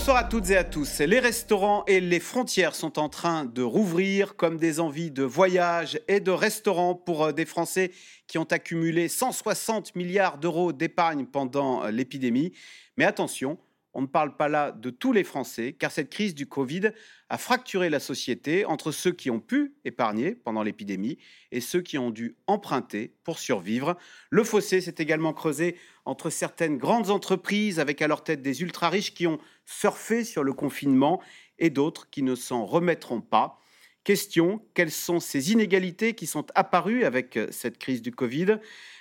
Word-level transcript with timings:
Bonsoir 0.00 0.16
à 0.16 0.24
toutes 0.24 0.48
et 0.48 0.56
à 0.56 0.64
tous. 0.64 1.00
Les 1.00 1.20
restaurants 1.20 1.84
et 1.86 2.00
les 2.00 2.20
frontières 2.20 2.74
sont 2.74 2.98
en 2.98 3.10
train 3.10 3.44
de 3.44 3.60
rouvrir 3.60 4.34
comme 4.34 4.56
des 4.56 4.80
envies 4.80 5.10
de 5.10 5.22
voyage 5.22 6.00
et 6.08 6.20
de 6.20 6.30
restaurants 6.30 6.94
pour 6.94 7.24
euh, 7.24 7.32
des 7.32 7.44
Français 7.44 7.90
qui 8.26 8.38
ont 8.38 8.44
accumulé 8.44 9.08
160 9.08 9.94
milliards 9.96 10.38
d'euros 10.38 10.72
d'épargne 10.72 11.26
pendant 11.26 11.84
euh, 11.84 11.90
l'épidémie. 11.90 12.54
Mais 12.96 13.04
attention, 13.04 13.58
on 13.92 14.02
ne 14.02 14.06
parle 14.06 14.36
pas 14.36 14.48
là 14.48 14.70
de 14.72 14.90
tous 14.90 15.12
les 15.12 15.24
Français, 15.24 15.74
car 15.78 15.90
cette 15.90 16.10
crise 16.10 16.34
du 16.34 16.46
Covid 16.46 16.90
a 17.28 17.38
fracturé 17.38 17.90
la 17.90 18.00
société 18.00 18.64
entre 18.64 18.92
ceux 18.92 19.12
qui 19.12 19.30
ont 19.30 19.40
pu 19.40 19.74
épargner 19.84 20.34
pendant 20.34 20.62
l'épidémie 20.62 21.18
et 21.50 21.60
ceux 21.60 21.80
qui 21.80 21.98
ont 21.98 22.10
dû 22.10 22.36
emprunter 22.46 23.14
pour 23.24 23.38
survivre. 23.38 23.96
Le 24.30 24.44
fossé 24.44 24.80
s'est 24.80 24.94
également 24.98 25.32
creusé 25.32 25.76
entre 26.04 26.30
certaines 26.30 26.78
grandes 26.78 27.10
entreprises 27.10 27.80
avec 27.80 28.00
à 28.02 28.08
leur 28.08 28.22
tête 28.22 28.42
des 28.42 28.62
ultra-riches 28.62 29.14
qui 29.14 29.26
ont 29.26 29.38
surfé 29.66 30.24
sur 30.24 30.44
le 30.44 30.52
confinement 30.52 31.20
et 31.58 31.70
d'autres 31.70 32.08
qui 32.10 32.22
ne 32.22 32.34
s'en 32.34 32.64
remettront 32.64 33.20
pas. 33.20 33.60
Question, 34.02 34.64
quelles 34.72 34.90
sont 34.90 35.20
ces 35.20 35.52
inégalités 35.52 36.14
qui 36.14 36.26
sont 36.26 36.46
apparues 36.54 37.04
avec 37.04 37.38
cette 37.50 37.78
crise 37.78 38.00
du 38.00 38.12
Covid? 38.12 38.56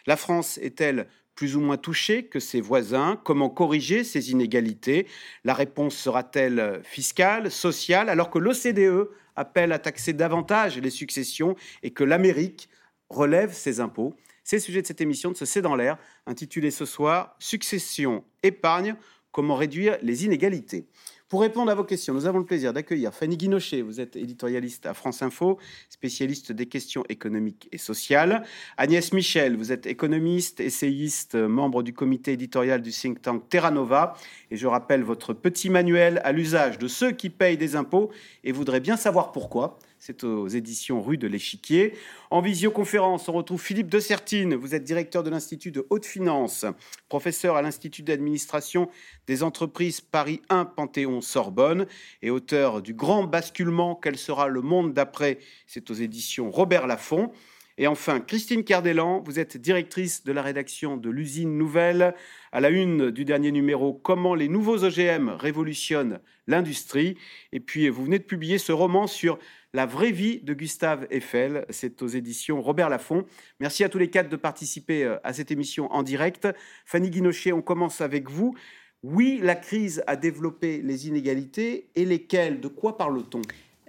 La 0.05 0.17
France 0.17 0.57
est-elle 0.57 1.07
plus 1.39 1.55
ou 1.55 1.61
moins 1.61 1.77
touchée 1.77 2.25
que 2.25 2.41
ses 2.41 2.59
voisins. 2.59 3.17
Comment 3.23 3.49
corriger 3.49 4.03
ces 4.03 4.31
inégalités? 4.31 5.07
La 5.45 5.53
réponse 5.53 5.95
sera-t-elle 5.95 6.81
fiscale, 6.83 7.49
sociale, 7.49 8.09
alors 8.09 8.29
que 8.29 8.39
l'OCDE 8.39 9.09
appelle 9.37 9.71
à 9.71 9.79
taxer 9.79 10.11
davantage 10.11 10.77
les 10.79 10.89
successions 10.89 11.55
et 11.81 11.91
que 11.91 12.03
l'Amérique 12.03 12.67
relève 13.09 13.53
ses 13.53 13.79
impôts? 13.79 14.17
C'est 14.43 14.57
le 14.57 14.61
sujet 14.61 14.81
de 14.81 14.87
cette 14.87 14.99
émission 14.99 15.31
de 15.31 15.37
ce 15.37 15.45
C'est 15.45 15.61
dans 15.61 15.77
l'air, 15.77 15.97
intitulée 16.25 16.71
ce 16.71 16.83
soir 16.83 17.37
Succession, 17.39 18.25
épargne, 18.43 18.97
comment 19.31 19.55
réduire 19.55 19.97
les 20.01 20.25
inégalités. 20.25 20.87
Pour 21.29 21.41
répondre 21.41 21.69
à 21.69 21.75
vos 21.75 21.83
questions, 21.83 22.15
nous 22.15 22.25
avons 22.25 22.39
le 22.39 22.45
plaisir 22.45 22.73
d'accueillir 22.73 23.13
Fanny 23.13 23.37
Guinochet. 23.37 23.83
Vous 23.83 24.01
êtes 24.01 24.15
éditorialiste 24.15 24.87
à 24.87 24.95
France 24.95 25.21
Info, 25.21 25.59
spécialiste 25.87 26.51
des 26.51 26.65
questions 26.65 27.03
économiques 27.07 27.69
et 27.71 27.77
sociales. 27.77 28.43
Agnès 28.77 29.13
Michel, 29.13 29.55
vous 29.55 29.71
êtes 29.71 29.85
économiste, 29.85 30.59
essayiste, 30.59 31.35
membre 31.35 31.83
du 31.83 31.93
comité 31.93 32.31
éditorial 32.31 32.81
du 32.81 32.89
think 32.89 33.21
tank 33.21 33.47
Terra 33.47 33.69
Nova. 33.69 34.15
Et 34.49 34.57
je 34.57 34.65
rappelle 34.65 35.03
votre 35.03 35.33
petit 35.33 35.69
manuel 35.69 36.19
à 36.23 36.31
l'usage 36.31 36.79
de 36.79 36.87
ceux 36.87 37.11
qui 37.11 37.29
payent 37.29 37.57
des 37.57 37.75
impôts 37.75 38.09
et 38.43 38.51
voudraient 38.51 38.79
bien 38.79 38.97
savoir 38.97 39.31
pourquoi. 39.31 39.77
C'est 40.01 40.23
aux 40.23 40.47
éditions 40.47 41.01
Rue 41.01 41.17
de 41.17 41.27
l'Échiquier. 41.27 41.93
En 42.31 42.39
visioconférence, 42.39 43.27
on 43.27 43.33
retrouve 43.33 43.61
Philippe 43.61 43.89
de 43.89 43.99
Sertine. 43.99 44.55
Vous 44.55 44.73
êtes 44.73 44.85
directeur 44.85 45.23
de 45.23 45.29
l'Institut 45.29 45.71
de 45.71 45.85
haute 45.89 46.05
finance, 46.05 46.65
professeur 47.09 47.57
à 47.57 47.61
l'Institut 47.61 48.03
d'administration 48.03 48.89
des 49.27 49.43
entreprises 49.43 49.99
Paris 49.99 50.41
1 50.47 50.63
Panthéon 50.63 51.19
Sorbonne 51.19 51.85
et 52.21 52.29
auteur 52.29 52.81
du 52.81 52.93
grand 52.93 53.25
basculement 53.25 53.93
Quel 53.93 54.17
sera 54.17 54.47
le 54.47 54.61
monde 54.61 54.93
d'après? 54.93 55.39
C'est 55.67 55.91
aux 55.91 55.95
éditions 55.95 56.49
Robert 56.49 56.87
Laffont. 56.87 57.33
Et 57.77 57.87
enfin, 57.87 58.21
Christine 58.21 58.63
Cardellan, 58.63 59.21
vous 59.25 59.39
êtes 59.39 59.55
directrice 59.55 60.23
de 60.23 60.31
la 60.31 60.41
rédaction 60.41 60.95
de 60.97 61.09
l'usine 61.09 61.57
Nouvelle, 61.57 62.13
à 62.51 62.59
la 62.59 62.69
une 62.69 63.09
du 63.09 63.23
dernier 63.23 63.51
numéro 63.51 63.93
Comment 63.93 64.35
les 64.35 64.49
nouveaux 64.49 64.83
OGM 64.83 65.29
révolutionnent 65.29 66.19
l'industrie. 66.49 67.15
Et 67.53 67.61
puis, 67.61 67.87
vous 67.87 68.03
venez 68.03 68.19
de 68.19 68.23
publier 68.23 68.57
ce 68.57 68.73
roman 68.73 69.07
sur 69.07 69.39
la 69.73 69.85
vraie 69.85 70.11
vie 70.11 70.39
de 70.39 70.53
Gustave 70.53 71.07
Eiffel. 71.11 71.65
C'est 71.69 72.01
aux 72.01 72.07
éditions 72.07 72.61
Robert 72.61 72.89
Laffont. 72.89 73.25
Merci 73.59 73.83
à 73.83 73.89
tous 73.89 73.97
les 73.97 74.09
quatre 74.09 74.29
de 74.29 74.35
participer 74.35 75.03
euh, 75.03 75.17
à 75.23 75.33
cette 75.33 75.51
émission 75.51 75.91
en 75.91 76.03
direct. 76.03 76.47
Fanny 76.85 77.09
Guinochet, 77.09 77.51
on 77.51 77.61
commence 77.61 78.01
avec 78.01 78.29
vous. 78.29 78.55
Oui, 79.03 79.39
la 79.41 79.55
crise 79.55 80.03
a 80.07 80.15
développé 80.15 80.81
les 80.81 81.07
inégalités. 81.07 81.89
Et 81.95 82.05
lesquelles? 82.05 82.59
De 82.59 82.67
quoi 82.67 82.97
parle-t-on? 82.97 83.41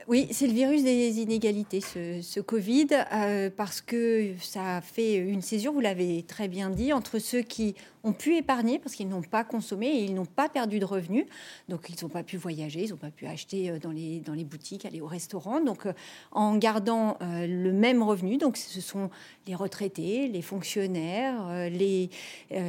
Oui, 0.09 0.27
c'est 0.32 0.47
le 0.47 0.53
virus 0.53 0.82
des 0.82 1.21
inégalités, 1.21 1.81
ce, 1.81 2.41
Covid, 2.41 2.88
euh, 3.12 3.49
parce 3.54 3.81
que 3.81 4.33
ça 4.41 4.81
fait 4.81 5.15
une 5.15 5.41
césure, 5.43 5.72
vous 5.72 5.81
l'avez 5.81 6.25
très 6.25 6.49
bien 6.49 6.69
dit, 6.71 6.93
entre 6.93 7.21
ceux 7.21 7.43
qui 7.43 7.77
ont 8.05 8.12
pu 8.12 8.37
épargner 8.37 8.78
parce 8.78 8.94
qu'ils 8.94 9.09
n'ont 9.09 9.22
pas 9.22 9.44
consommé 9.44 9.87
et 9.87 10.05
ils 10.05 10.15
n'ont 10.15 10.27
pas 10.27 10.49
perdu 10.49 10.78
de 10.78 10.84
revenus. 10.84 11.27
Donc, 11.69 11.88
ils 11.88 11.97
n'ont 12.03 12.09
pas 12.09 12.22
pu 12.22 12.37
voyager, 12.37 12.84
ils 12.84 12.91
n'ont 12.91 12.97
pas 12.97 13.11
pu 13.11 13.27
acheter 13.27 13.71
euh, 13.71 13.78
dans 13.78 13.91
les, 13.91 14.21
dans 14.21 14.34
les 14.34 14.44
boutiques, 14.44 14.84
aller 14.84 15.00
au 15.00 15.06
restaurant. 15.06 15.61
Donc, 15.61 15.87
euh, 15.87 15.93
en 16.33 16.56
gardant 16.56 17.16
euh, 17.22 17.47
le 17.47 17.72
même 17.72 18.03
revenu, 18.03 18.37
donc 18.37 18.56
ce 18.56 18.81
sont 18.81 19.10
les 19.47 19.55
retraités, 19.55 20.28
les 20.28 20.43
fonctionnaires, 20.43 21.69
les 21.71 22.10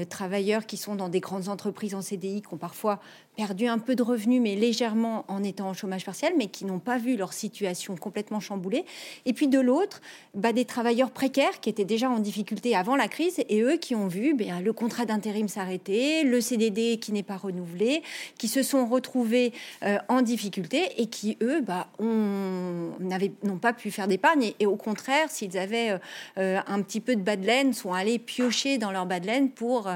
travailleurs 0.10 0.66
qui 0.66 0.78
sont 0.78 0.96
dans 0.96 1.10
des 1.10 1.20
grandes 1.20 1.48
entreprises 1.48 1.94
en 1.94 2.02
CDI 2.02 2.42
qui 2.42 2.54
ont 2.54 2.58
parfois 2.58 3.00
perdu 3.36 3.68
un 3.68 3.80
peu 3.80 3.96
de 3.96 4.04
revenus, 4.04 4.42
mais 4.42 4.56
légèrement 4.56 5.26
en 5.28 5.44
étant 5.44 5.70
en 5.70 5.74
chômage 5.74 6.06
partiel, 6.06 6.34
mais 6.38 6.48
qui 6.48 6.66
n'ont 6.66 6.80
pas 6.80 6.98
vu 6.98 7.16
leur 7.16 7.34
situation 7.34 7.96
complètement 7.96 8.40
chamboulée. 8.40 8.86
Et 9.26 9.34
puis 9.34 9.48
de 9.48 9.60
l'autre, 9.60 10.02
bah, 10.34 10.54
des 10.54 10.66
travailleurs 10.66 11.12
précaires 11.12 11.60
qui 11.60 11.70
étaient 11.70 11.86
déjà 11.86 12.10
en 12.10 12.20
difficulté 12.20 12.76
avant 12.76 12.96
la 12.96 13.08
crise 13.08 13.42
et 13.48 13.62
eux 13.62 13.78
qui 13.78 13.96
ont 13.96 14.08
vu 14.08 14.34
ben, 14.34 14.62
le 14.62 14.74
contrat 14.74 15.06
d'un 15.06 15.20
s'arrêter, 15.48 16.24
le 16.24 16.42
CDD 16.42 16.98
qui 16.98 17.12
n'est 17.12 17.24
pas 17.24 17.38
renouvelé, 17.38 18.04
qui 18.38 18.48
se 18.48 18.64
sont 18.64 18.86
retrouvés 18.86 19.54
euh, 19.84 19.98
en 20.08 20.22
difficulté 20.22 20.84
et 20.98 21.08
qui, 21.08 21.38
eux, 21.42 21.62
bah, 21.62 21.88
n'ont 22.00 23.58
pas 23.60 23.74
pu 23.74 23.92
faire 23.92 24.08
d'épargne. 24.08 24.54
Et, 24.60 24.66
au 24.66 24.76
contraire, 24.76 25.30
s'ils 25.30 25.58
avaient 25.58 25.92
euh, 25.92 25.98
euh, 26.38 26.60
un 26.68 26.82
petit 26.82 27.00
peu 27.00 27.16
de 27.16 27.22
bas 27.22 27.36
de 27.36 27.46
laine, 27.46 27.74
sont 27.74 27.94
allés 27.94 28.20
piocher 28.20 28.78
dans 28.78 28.92
leur 28.92 29.06
bas 29.06 29.20
de 29.20 29.28
laine 29.28 29.50
pour 29.50 29.90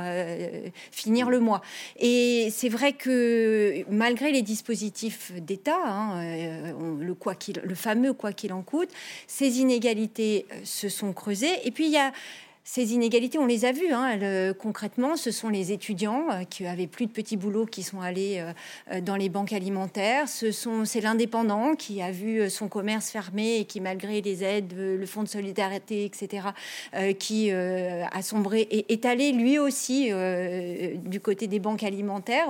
finir 0.91 1.30
le 1.30 1.40
mois. 1.40 1.62
Et 2.00 2.50
c'est 2.52 2.69
vrai 2.69 2.94
que 2.94 3.84
malgré 3.90 4.31
les 4.31 4.42
dispositifs 4.42 5.31
d'État, 5.34 5.78
hein, 5.86 6.22
le, 7.00 7.16
le 7.63 7.75
fameux 7.75 8.13
quoi 8.13 8.34
qu'il 8.34 8.53
en 8.53 8.62
coûte, 8.62 8.90
ces 9.28 9.59
inégalités 9.59 10.46
se 10.63 10.90
sont 10.90 11.13
creusées. 11.13 11.53
Et 11.63 11.72
puis 11.72 11.86
il 11.86 11.92
y 11.92 11.97
a 11.97 12.12
ces 12.67 12.95
inégalités, 12.95 13.37
on 13.37 13.45
les 13.45 13.63
a 13.63 13.71
vues. 13.71 13.93
Hein, 13.93 14.53
concrètement, 14.59 15.17
ce 15.17 15.29
sont 15.29 15.49
les 15.49 15.71
étudiants 15.71 16.31
euh, 16.31 16.43
qui 16.49 16.65
avaient 16.65 16.87
plus 16.87 17.05
de 17.05 17.11
petits 17.11 17.37
boulots 17.37 17.67
qui 17.67 17.83
sont 17.83 18.01
allés 18.01 18.39
euh, 18.39 18.53
euh, 18.91 19.01
dans 19.01 19.15
les 19.15 19.29
banques 19.29 19.53
alimentaires. 19.53 20.27
Ce 20.27 20.51
sont, 20.51 20.83
c'est 20.83 20.99
l'indépendant 20.99 21.75
qui 21.75 22.01
a 22.01 22.09
vu 22.09 22.49
son 22.49 22.67
commerce 22.67 23.11
fermé 23.11 23.59
et 23.59 23.65
qui, 23.65 23.81
malgré 23.81 24.19
les 24.19 24.43
aides, 24.43 24.73
le 24.75 25.05
fonds 25.05 25.21
de 25.21 25.27
solidarité, 25.27 26.05
etc., 26.05 26.47
qui 27.19 27.51
a 27.51 28.21
sombré 28.21 28.61
et 28.61 28.91
est 28.93 29.05
allé 29.05 29.31
lui 29.31 29.59
aussi 29.59 30.09
du 31.03 31.19
côté 31.19 31.47
des 31.47 31.59
banques 31.59 31.83
alimentaires. 31.83 32.47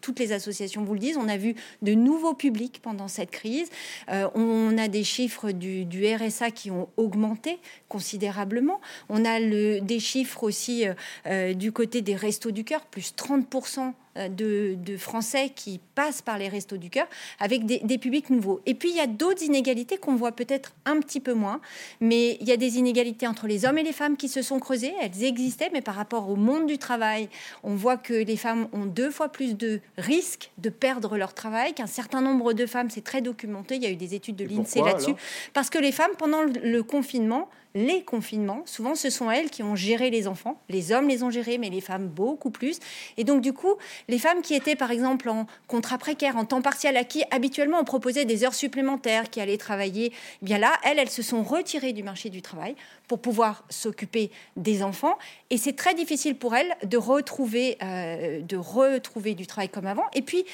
toutes 0.00 0.18
les 0.18 0.32
associations 0.32 0.84
vous 0.84 0.94
le 0.94 1.00
disent. 1.00 1.16
On 1.16 1.28
a 1.28 1.36
vu 1.36 1.54
de 1.82 1.94
nouveaux 1.94 2.34
publics 2.34 2.80
pendant 2.82 3.08
cette 3.08 3.30
crise. 3.30 3.68
on 4.08 4.76
a 4.76 4.88
des 4.88 5.04
chiffres 5.04 5.52
du, 5.52 5.84
du 5.84 6.06
RSA 6.14 6.50
qui 6.50 6.70
ont 6.70 6.88
augmenté 6.96 7.58
considérablement. 7.88 8.80
On 9.08 9.24
a 9.24 9.38
des 9.50 10.00
chiffres 10.00 10.42
aussi 10.42 10.86
euh, 10.86 10.94
euh, 11.26 11.54
du 11.54 11.72
côté 11.72 12.02
des 12.02 12.16
restos 12.16 12.50
du 12.50 12.64
cœur, 12.64 12.84
plus 12.86 13.14
30% 13.16 13.92
euh, 14.16 14.28
de, 14.28 14.96
Français 14.96 15.52
qui 15.54 15.78
passent 15.94 16.22
par 16.22 16.38
les 16.38 16.48
restos 16.48 16.78
du 16.78 16.88
cœur 16.88 17.06
avec 17.38 17.66
des, 17.66 17.98
publics 17.98 18.30
nouveaux. 18.30 18.60
Et 18.64 18.74
puis 18.74 18.88
il 18.88 18.96
y 18.96 19.00
a 19.00 19.06
d'autres 19.06 19.42
inégalités 19.42 19.98
qu'on 19.98 20.16
voit 20.16 20.32
peut-être 20.32 20.72
un 20.86 21.00
petit 21.00 21.20
peu 21.20 21.34
moins, 21.34 21.60
mais 22.00 22.38
il 22.40 22.48
y 22.48 22.52
a 22.52 22.56
des 22.56 22.78
inégalités 22.78 23.26
entre 23.26 23.46
les 23.46 23.66
hommes 23.66 23.76
et 23.76 23.82
les 23.82 23.92
femmes 23.92 24.16
qui 24.16 24.28
se 24.28 24.40
sont 24.40 24.58
creusées. 24.58 24.94
Elles 25.02 25.22
existaient, 25.22 25.70
mais 25.72 25.82
par 25.82 25.94
rapport 25.94 26.30
au 26.30 26.36
monde 26.36 26.66
du 26.66 26.78
travail, 26.78 27.28
on 27.62 27.74
voit 27.74 27.98
que 27.98 28.14
les 28.14 28.36
femmes 28.36 28.68
ont 28.72 28.86
deux 28.86 29.10
fois 29.10 29.28
plus 29.28 29.54
de 29.54 29.80
risques 29.98 30.50
de 30.58 30.70
perdre 30.70 31.16
leur 31.18 31.34
travail, 31.34 31.74
qu'un 31.74 31.86
certain 31.86 32.22
nombre 32.22 32.52
de 32.52 32.64
femmes, 32.66 32.88
c'est 32.88 33.04
très 33.04 33.20
documenté, 33.20 33.76
il 33.76 33.82
y 33.82 33.86
a 33.86 33.90
eu 33.90 33.96
des 33.96 34.14
études 34.14 34.36
de 34.36 34.44
l'INSEE 34.44 34.82
là-dessus, 34.82 35.14
parce 35.52 35.68
que 35.68 35.78
les 35.78 35.92
femmes, 35.92 36.12
pendant 36.18 36.42
le 36.42 36.82
confinement, 36.82 37.48
les 37.76 38.02
confinements, 38.02 38.62
souvent 38.64 38.94
ce 38.94 39.10
sont 39.10 39.30
elles 39.30 39.50
qui 39.50 39.62
ont 39.62 39.76
géré 39.76 40.08
les 40.08 40.26
enfants. 40.26 40.58
Les 40.70 40.92
hommes 40.92 41.08
les 41.08 41.22
ont 41.22 41.28
gérés, 41.28 41.58
mais 41.58 41.68
les 41.68 41.82
femmes 41.82 42.08
beaucoup 42.08 42.50
plus. 42.50 42.78
Et 43.18 43.24
donc 43.24 43.42
du 43.42 43.52
coup, 43.52 43.74
les 44.08 44.18
femmes 44.18 44.42
qui 44.42 44.54
étaient 44.54 44.76
par 44.76 44.90
exemple 44.90 45.28
en 45.28 45.46
contrat 45.66 45.98
précaire, 45.98 46.36
en 46.36 46.44
temps 46.44 46.62
partiel, 46.62 46.96
à 46.96 47.04
qui 47.04 47.24
habituellement 47.30 47.78
on 47.80 47.84
proposait 47.84 48.24
des 48.24 48.44
heures 48.44 48.54
supplémentaires, 48.54 49.30
qui 49.30 49.40
allaient 49.40 49.56
travailler, 49.56 50.12
eh 50.42 50.44
bien 50.44 50.58
là, 50.58 50.72
elles, 50.84 50.98
elles 50.98 51.10
se 51.10 51.22
sont 51.22 51.42
retirées 51.42 51.92
du 51.92 52.02
marché 52.02 52.30
du 52.30 52.42
travail 52.42 52.76
pour 53.08 53.20
pouvoir 53.20 53.64
s'occuper 53.68 54.30
des 54.56 54.82
enfants. 54.82 55.18
Et 55.50 55.58
c'est 55.58 55.74
très 55.74 55.94
difficile 55.94 56.36
pour 56.36 56.54
elles 56.54 56.74
de 56.84 56.96
retrouver, 56.96 57.78
euh, 57.82 58.40
de 58.42 58.56
retrouver 58.56 59.34
du 59.34 59.46
travail 59.46 59.68
comme 59.68 59.86
avant. 59.86 60.06
Et 60.14 60.22
puis, 60.22 60.44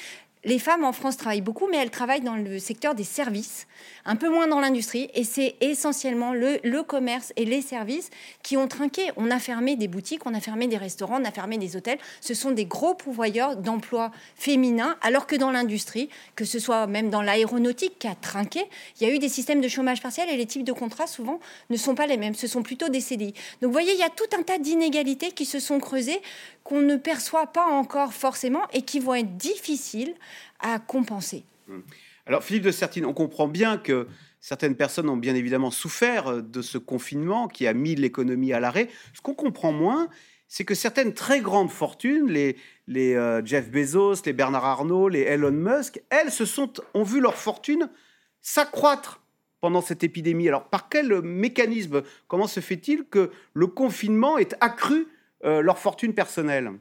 les 0.45 0.59
femmes 0.59 0.83
en 0.83 0.91
France 0.91 1.15
travaillent 1.15 1.41
beaucoup, 1.41 1.67
mais 1.69 1.77
elles 1.77 1.89
travaillent 1.89 2.21
dans 2.21 2.35
le 2.35 2.59
secteur 2.59 2.95
des 2.95 3.05
services, 3.05 3.65
un 4.05 4.17
peu 4.17 4.29
moins 4.29 4.47
dans 4.47 4.59
l'industrie. 4.59 5.09
Et 5.13 5.23
c'est 5.23 5.55
essentiellement 5.61 6.33
le, 6.33 6.81
commerce 6.83 7.31
et 7.37 7.45
les 7.45 7.61
services 7.61 8.09
qui 8.41 8.57
ont 8.57 8.67
trinqué. 8.67 9.11
On 9.15 9.31
a 9.31 9.39
fermé 9.39 9.77
des 9.77 9.87
boutiques, 9.87 10.25
on 10.25 10.33
a 10.33 10.41
fermé 10.41 10.67
des 10.67 10.77
restaurants, 10.77 11.21
on 11.21 11.25
a 11.25 11.31
fermé 11.31 11.57
des 11.57 11.77
hôtels. 11.77 11.97
Ce 12.19 12.33
sont 12.33 12.51
des 12.51 12.65
gros 12.65 12.93
pourvoyeurs 12.93 13.55
d'emplois 13.55 14.11
féminins, 14.35 14.97
alors 15.01 15.27
que 15.27 15.35
dans 15.37 15.49
l'industrie, 15.49 16.09
que 16.35 16.43
ce 16.43 16.59
soit 16.59 16.87
même 16.87 17.09
dans 17.09 17.21
l'aéronautique 17.21 17.97
qui 17.99 18.07
a 18.07 18.15
trinqué, 18.15 18.65
il 18.99 19.07
y 19.07 19.09
a 19.09 19.13
eu 19.13 19.19
des 19.19 19.29
systèmes 19.29 19.61
de 19.61 19.67
chômage 19.69 20.01
partiel 20.01 20.29
et 20.29 20.35
les 20.35 20.45
types 20.45 20.65
de 20.65 20.73
contrats 20.73 21.07
souvent 21.07 21.39
ne 21.69 21.77
sont 21.77 21.95
pas 21.95 22.05
les 22.05 22.17
mêmes. 22.17 22.35
Ce 22.35 22.47
sont 22.47 22.63
plutôt 22.63 22.89
des 22.89 22.99
CDI. 22.99 23.33
Donc 23.61 23.69
vous 23.69 23.71
voyez, 23.71 23.93
il 23.93 23.99
y 23.99 24.03
a 24.03 24.09
tout 24.09 24.37
un 24.37 24.43
tas 24.43 24.57
d'inégalités 24.57 25.31
qui 25.31 25.45
se 25.45 25.59
sont 25.59 25.79
creusées 25.79 26.21
qu'on 26.63 26.81
ne 26.81 26.95
perçoit 26.95 27.47
pas 27.47 27.65
encore 27.65 28.13
forcément 28.13 28.61
et 28.73 28.81
qui 28.81 28.99
vont 28.99 29.15
être 29.15 29.37
difficiles 29.37 30.13
à 30.59 30.79
compenser. 30.79 31.43
Mmh. 31.67 31.79
Alors 32.25 32.43
Philippe 32.43 32.63
de 32.63 32.71
Sertine, 32.71 33.05
on 33.05 33.13
comprend 33.13 33.47
bien 33.47 33.77
que 33.77 34.07
certaines 34.39 34.75
personnes 34.75 35.09
ont 35.09 35.17
bien 35.17 35.35
évidemment 35.35 35.71
souffert 35.71 36.41
de 36.41 36.61
ce 36.61 36.77
confinement 36.77 37.47
qui 37.47 37.67
a 37.67 37.73
mis 37.73 37.95
l'économie 37.95 38.53
à 38.53 38.59
l'arrêt. 38.59 38.89
Ce 39.13 39.21
qu'on 39.21 39.33
comprend 39.33 39.71
moins, 39.71 40.09
c'est 40.47 40.65
que 40.65 40.75
certaines 40.75 41.13
très 41.13 41.41
grandes 41.41 41.71
fortunes, 41.71 42.29
les, 42.29 42.57
les 42.87 43.15
euh, 43.15 43.43
Jeff 43.43 43.71
Bezos, 43.71 44.23
les 44.25 44.33
Bernard 44.33 44.65
Arnault, 44.65 45.09
les 45.09 45.21
Elon 45.21 45.51
Musk, 45.51 46.01
elles 46.09 46.31
se 46.31 46.45
sont, 46.45 46.71
ont 46.93 47.03
vu 47.03 47.19
leur 47.19 47.35
fortune 47.35 47.89
s'accroître 48.41 49.21
pendant 49.61 49.81
cette 49.81 50.03
épidémie. 50.03 50.47
Alors 50.47 50.65
par 50.65 50.89
quel 50.89 51.21
mécanisme, 51.21 52.03
comment 52.27 52.47
se 52.47 52.59
fait-il 52.59 53.05
que 53.05 53.31
le 53.53 53.67
confinement 53.67 54.37
ait 54.37 54.53
accru 54.61 55.07
euh, 55.43 55.61
leur 55.61 55.79
fortune 55.79 56.13
personnelle? 56.13 56.71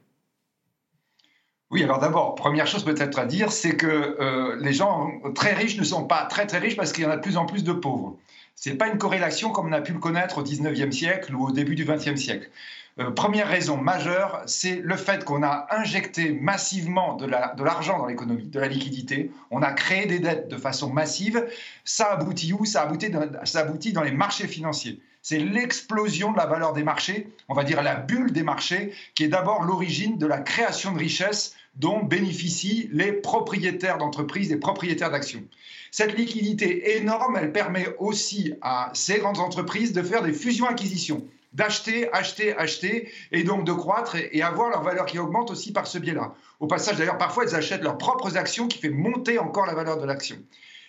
Oui, 1.73 1.83
alors 1.83 1.99
d'abord, 1.99 2.35
première 2.35 2.67
chose 2.67 2.85
peut-être 2.85 3.19
à 3.19 3.25
dire, 3.25 3.51
c'est 3.51 3.77
que 3.77 3.87
euh, 3.87 4.57
les 4.61 4.75
gens 4.75 5.11
très 5.35 5.55
riches 5.55 5.79
ne 5.79 5.85
sont 5.85 6.05
pas 6.05 6.27
très 6.27 6.47
très 6.47 6.59
riches 6.59 6.77
parce 6.77 6.93
qu'il 6.93 7.03
y 7.03 7.07
en 7.07 7.11
a 7.11 7.17
de 7.17 7.23
plus 7.23 7.39
en 7.39 7.47
plus 7.47 7.65
de 7.65 7.73
pauvres. 7.73 8.19
Ce 8.57 8.69
n'est 8.69 8.77
pas 8.77 8.89
une 8.89 8.99
corrélation 8.99 9.51
comme 9.51 9.69
on 9.69 9.73
a 9.73 9.81
pu 9.81 9.95
le 9.95 9.99
connaître 9.99 10.37
au 10.37 10.45
19e 10.45 10.93
siècle 10.93 11.35
ou 11.35 11.49
au 11.49 11.51
début 11.51 11.75
du 11.75 11.87
20e 11.87 12.17
siècle. 12.17 12.51
Euh, 12.99 13.11
première 13.11 13.49
raison 13.49 13.79
majeure, 13.79 14.43
c'est 14.45 14.83
le 14.85 14.97
fait 14.97 15.25
qu'on 15.25 15.43
a 15.43 15.67
injecté 15.71 16.33
massivement 16.33 17.17
de 17.17 17.25
l'argent 17.25 17.99
dans 17.99 18.07
l'économie, 18.07 18.49
de 18.49 18.61
la 18.61 18.69
liquidité. 18.69 19.31
On 19.51 19.63
a 19.63 19.73
créé 19.73 20.05
des 20.05 20.19
dettes 20.19 20.49
de 20.49 20.59
façon 20.59 20.93
massive. 20.93 21.43
Ça 21.87 22.13
aboutit 22.13 22.53
où? 22.53 22.67
Ça 22.67 22.83
aboutit, 22.83 23.11
ça 23.45 23.61
aboutit 23.61 23.95
dans 23.95 24.03
les 24.03 24.13
marchés 24.13 24.47
financiers. 24.47 25.01
C'est 25.23 25.39
l'explosion 25.39 26.33
de 26.33 26.37
la 26.37 26.47
valeur 26.47 26.73
des 26.73 26.83
marchés, 26.83 27.29
on 27.49 27.55
va 27.55 27.63
dire 27.63 27.81
la 27.81 27.95
bulle 27.95 28.33
des 28.33 28.43
marchés, 28.43 28.93
qui 29.15 29.23
est 29.25 29.29
d'abord 29.29 29.63
l'origine 29.63 30.19
de 30.19 30.27
la 30.27 30.39
création 30.39 30.93
de 30.93 30.99
richesses 30.99 31.55
dont 31.77 32.03
bénéficient 32.03 32.89
les 32.93 33.13
propriétaires 33.13 33.99
d'entreprises, 33.99 34.51
les 34.51 34.57
propriétaires 34.57 35.11
d'actions. 35.11 35.43
Cette 35.91 36.17
liquidité 36.17 36.97
énorme, 36.97 37.37
elle 37.41 37.53
permet 37.53 37.89
aussi 37.99 38.55
à 38.61 38.91
ces 38.95 39.19
grandes 39.19 39.39
entreprises 39.39 39.93
de 39.93 40.03
faire 40.03 40.23
des 40.23 40.33
fusions-acquisitions 40.33 41.27
d'acheter, 41.53 42.11
acheter, 42.13 42.57
acheter, 42.57 43.13
et 43.31 43.45
donc 43.45 43.65
de 43.65 43.73
croître 43.73 44.17
et, 44.17 44.43
avoir 44.43 44.71
leur 44.71 44.83
valeur 44.83 45.07
qui 45.07 45.19
augmente 45.19 45.51
aussi 45.51 45.73
par 45.73 45.87
ce 45.87 45.99
biais-là. 45.99 46.35
Au 46.61 46.67
passage, 46.67 46.97
d'ailleurs, 46.97 47.19
parfois, 47.19 47.45
elles 47.45 47.55
achètent 47.55 47.83
leurs 47.83 47.99
propres 47.99 48.37
actions 48.37 48.69
qui 48.69 48.79
fait 48.79 48.91
monter 48.91 49.39
encore 49.39 49.67
la 49.67 49.75
valeur 49.75 49.99
de 49.99 50.07
l'action. 50.07 50.37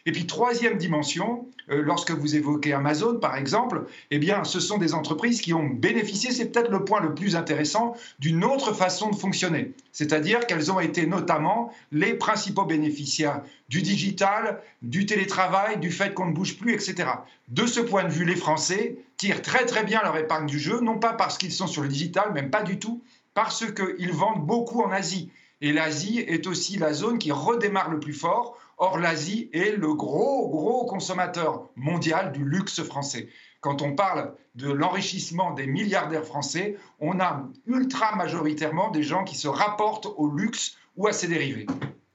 Et 0.05 0.11
puis 0.11 0.27
troisième 0.27 0.77
dimension, 0.77 1.47
euh, 1.69 1.81
lorsque 1.81 2.11
vous 2.11 2.35
évoquez 2.35 2.73
Amazon 2.73 3.19
par 3.19 3.37
exemple, 3.37 3.85
eh 4.11 4.19
bien 4.19 4.43
ce 4.43 4.59
sont 4.59 4.77
des 4.77 4.93
entreprises 4.93 5.39
qui 5.39 5.53
ont 5.53 5.65
bénéficié, 5.65 6.31
c'est 6.31 6.51
peut-être 6.51 6.69
le 6.69 6.83
point 6.83 6.99
le 6.99 7.15
plus 7.15 7.37
intéressant, 7.37 7.95
d'une 8.19 8.43
autre 8.43 8.73
façon 8.73 9.09
de 9.09 9.15
fonctionner. 9.15 9.71
C'est-à-dire 9.93 10.45
qu'elles 10.45 10.71
ont 10.71 10.81
été 10.81 11.05
notamment 11.07 11.71
les 11.93 12.15
principaux 12.15 12.65
bénéficiaires 12.65 13.41
du 13.69 13.81
digital, 13.81 14.61
du 14.81 15.05
télétravail, 15.05 15.79
du 15.79 15.89
fait 15.89 16.13
qu'on 16.13 16.25
ne 16.25 16.33
bouge 16.33 16.57
plus, 16.57 16.73
etc. 16.73 17.09
De 17.47 17.65
ce 17.65 17.79
point 17.79 18.03
de 18.03 18.09
vue, 18.09 18.25
les 18.25 18.35
Français 18.35 18.97
tirent 19.15 19.41
très 19.41 19.65
très 19.65 19.85
bien 19.85 20.01
leur 20.03 20.17
épargne 20.17 20.47
du 20.47 20.59
jeu, 20.59 20.81
non 20.81 20.99
pas 20.99 21.13
parce 21.13 21.37
qu'ils 21.37 21.53
sont 21.53 21.67
sur 21.67 21.81
le 21.81 21.87
digital, 21.87 22.33
même 22.33 22.49
pas 22.49 22.63
du 22.63 22.77
tout, 22.77 23.01
parce 23.33 23.65
qu'ils 23.71 24.11
vendent 24.11 24.45
beaucoup 24.45 24.81
en 24.81 24.91
Asie. 24.91 25.29
Et 25.61 25.71
l'Asie 25.71 26.19
est 26.19 26.45
aussi 26.45 26.77
la 26.77 26.91
zone 26.91 27.19
qui 27.19 27.31
redémarre 27.31 27.89
le 27.89 28.01
plus 28.01 28.11
fort 28.11 28.57
Or, 28.77 28.97
l'Asie 28.97 29.49
est 29.53 29.75
le 29.77 29.93
gros, 29.93 30.49
gros 30.49 30.85
consommateur 30.85 31.69
mondial 31.75 32.31
du 32.31 32.43
luxe 32.43 32.81
français. 32.83 33.29
Quand 33.61 33.81
on 33.81 33.95
parle 33.95 34.33
de 34.55 34.71
l'enrichissement 34.71 35.53
des 35.53 35.67
milliardaires 35.67 36.25
français, 36.25 36.77
on 36.99 37.19
a 37.19 37.47
ultra 37.65 38.15
majoritairement 38.15 38.91
des 38.91 39.03
gens 39.03 39.23
qui 39.23 39.35
se 39.35 39.47
rapportent 39.47 40.07
au 40.17 40.29
luxe 40.29 40.77
ou 40.95 41.07
à 41.07 41.13
ses 41.13 41.27
dérivés. 41.27 41.65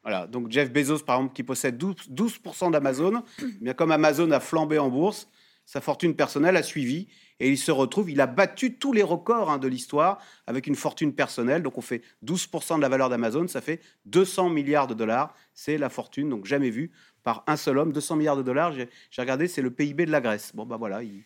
Voilà, 0.03 0.27
donc 0.27 0.51
Jeff 0.51 0.73
Bezos, 0.73 1.01
par 1.01 1.17
exemple, 1.17 1.35
qui 1.35 1.43
possède 1.43 1.83
12%, 1.83 2.09
12 2.09 2.41
d'Amazon, 2.73 3.23
bien 3.61 3.75
comme 3.75 3.93
Amazon 3.93 4.31
a 4.31 4.41
flambé 4.41 4.79
en 4.79 4.89
bourse, 4.89 5.29
sa 5.65 5.81
fortune 5.81 6.15
personnelle 6.15 6.57
a 6.57 6.63
suivi 6.63 7.09
et 7.41 7.51
il 7.51 7.59
se 7.59 7.71
retrouve, 7.71 8.11
il 8.11 8.21
a 8.21 8.27
battu 8.27 8.75
tous 8.75 8.93
les 8.93 9.03
records 9.03 9.51
hein, 9.51 9.59
de 9.59 9.69
l'histoire 9.69 10.19
avec 10.47 10.67
une 10.67 10.75
fortune 10.75 11.15
personnelle. 11.15 11.63
Donc 11.63 11.79
on 11.79 11.83
fait 11.83 12.03
12% 12.25 12.77
de 12.77 12.83
la 12.83 12.89
valeur 12.89 13.09
d'Amazon, 13.09 13.47
ça 13.49 13.61
fait 13.61 13.81
200 14.07 14.51
milliards 14.51 14.87
de 14.87 14.95
dollars. 14.95 15.35
C'est 15.55 15.79
la 15.79 15.89
fortune, 15.89 16.29
donc 16.29 16.47
jamais 16.47 16.71
vue 16.71 16.91
par 17.23 17.45
un 17.47 17.57
seul 17.57 17.79
homme. 17.79 17.93
200 17.93 18.17
milliards 18.17 18.37
de 18.37 18.43
dollars, 18.43 18.73
j'ai 18.73 18.89
regardé, 19.23 19.49
c'est 19.49 19.63
le 19.63 19.71
PIB 19.71 20.07
de 20.07 20.11
la 20.11 20.21
Grèce. 20.21 20.53
Bon, 20.55 20.67
ben 20.67 20.77
voilà, 20.77 21.03
il, 21.03 21.25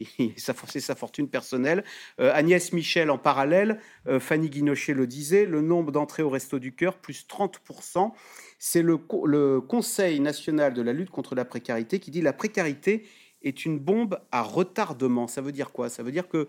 c'est 0.36 0.80
sa 0.80 0.94
fortune 0.94 1.28
personnelle. 1.28 1.84
Euh, 2.20 2.32
Agnès 2.34 2.72
Michel 2.72 3.10
en 3.10 3.18
parallèle, 3.18 3.80
euh, 4.06 4.20
Fanny 4.20 4.50
Guinochet 4.50 4.94
le 4.94 5.06
disait, 5.06 5.46
le 5.46 5.60
nombre 5.60 5.92
d'entrées 5.92 6.22
au 6.22 6.30
Resto 6.30 6.58
du 6.58 6.74
Cœur, 6.74 6.98
plus 6.98 7.26
30%. 7.28 8.12
C'est 8.58 8.82
le, 8.82 8.98
le 9.24 9.60
Conseil 9.60 10.20
national 10.20 10.74
de 10.74 10.82
la 10.82 10.92
lutte 10.92 11.10
contre 11.10 11.34
la 11.34 11.44
précarité 11.44 12.00
qui 12.00 12.10
dit 12.10 12.22
la 12.22 12.32
précarité 12.32 13.06
est 13.44 13.64
une 13.64 13.78
bombe 13.78 14.18
à 14.32 14.42
retardement. 14.42 15.26
Ça 15.26 15.40
veut 15.40 15.52
dire 15.52 15.70
quoi? 15.70 15.88
Ça 15.88 16.02
veut 16.02 16.12
dire 16.12 16.28
que, 16.28 16.48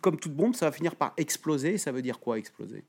comme 0.00 0.18
toute 0.18 0.34
bombe, 0.34 0.54
ça 0.54 0.66
va 0.66 0.72
finir 0.72 0.96
par 0.96 1.14
exploser. 1.16 1.78
ça 1.78 1.92
veut 1.92 2.02
dire 2.02 2.20
quoi 2.20 2.38
exploser? 2.38 2.84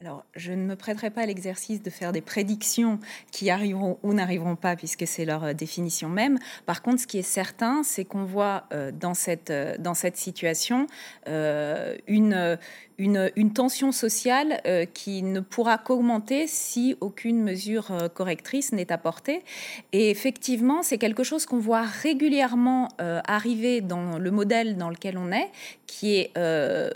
Alors, 0.00 0.24
je 0.36 0.52
ne 0.52 0.64
me 0.64 0.76
prêterai 0.76 1.10
pas 1.10 1.22
à 1.22 1.26
l'exercice 1.26 1.82
de 1.82 1.90
faire 1.90 2.12
des 2.12 2.20
prédictions 2.20 3.00
qui 3.32 3.50
arriveront 3.50 3.98
ou 4.04 4.14
n'arriveront 4.14 4.54
pas, 4.54 4.76
puisque 4.76 5.08
c'est 5.08 5.24
leur 5.24 5.42
euh, 5.42 5.52
définition 5.54 6.08
même. 6.08 6.38
Par 6.66 6.82
contre, 6.82 7.00
ce 7.00 7.08
qui 7.08 7.18
est 7.18 7.22
certain, 7.22 7.82
c'est 7.82 8.04
qu'on 8.04 8.24
voit 8.24 8.68
euh, 8.72 8.92
dans, 8.92 9.14
cette, 9.14 9.50
euh, 9.50 9.76
dans 9.76 9.94
cette 9.94 10.16
situation 10.16 10.86
une, 11.26 12.58
une, 12.98 13.52
tension 13.52 13.92
sociale 13.92 14.60
euh, 14.66 14.84
qui 14.84 15.22
ne 15.22 15.40
pourra 15.40 15.78
qu'augmenter 15.78 16.46
si 16.46 16.96
aucune 17.00 17.42
mesure 17.42 17.92
euh, 17.92 18.08
correctrice 18.08 18.72
n'est 18.72 18.92
apportée. 18.92 19.44
Et 19.92 20.10
effectivement, 20.10 20.82
c'est 20.82 20.98
quelque 20.98 21.22
chose 21.22 21.46
qu'on 21.46 21.58
voit 21.58 21.82
régulièrement 21.82 22.88
euh, 23.00 23.20
arriver 23.26 23.80
dans 23.80 24.18
le 24.18 24.30
modèle 24.32 24.76
dans 24.76 24.90
lequel 24.90 25.16
on 25.16 25.30
est, 25.30 25.48
qui 25.86 26.16
est 26.16 26.32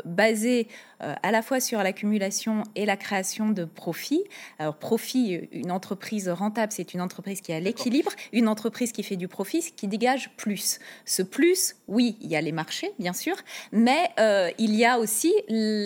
basé 0.05 0.69
à 1.01 1.33
la 1.33 1.43
fois 1.43 1.59
sur 1.59 1.83
l'accumulation 1.83 2.63
et 2.77 2.87
la 2.87 2.97
création 2.97 3.49
de 3.49 3.65
profits. 3.65 4.23
Alors, 4.59 4.77
profit, 4.77 5.49
une 5.51 5.73
entreprise 5.73 6.29
rentable, 6.29 6.71
c'est 6.71 6.95
une 6.95 7.01
entreprise 7.01 7.41
qui 7.41 7.53
a 7.53 7.59
l'équilibre, 7.59 8.13
une 8.33 8.47
entreprise 8.47 8.93
qui 8.93 9.03
fait 9.03 9.17
du 9.17 9.27
profit, 9.29 9.73
qui 9.75 9.89
dégage 9.89 10.31
plus. 10.37 10.79
Ce 11.05 11.23
plus, 11.23 11.75
oui, 11.89 12.17
il 12.21 12.29
y 12.29 12.37
a 12.37 12.41
les 12.41 12.53
marchés, 12.53 12.93
bien 12.99 13.15
sûr, 13.15 13.35
mais 13.73 14.11
il 14.59 14.75
y 14.77 14.85
a 14.85 14.99
aussi 14.99 15.33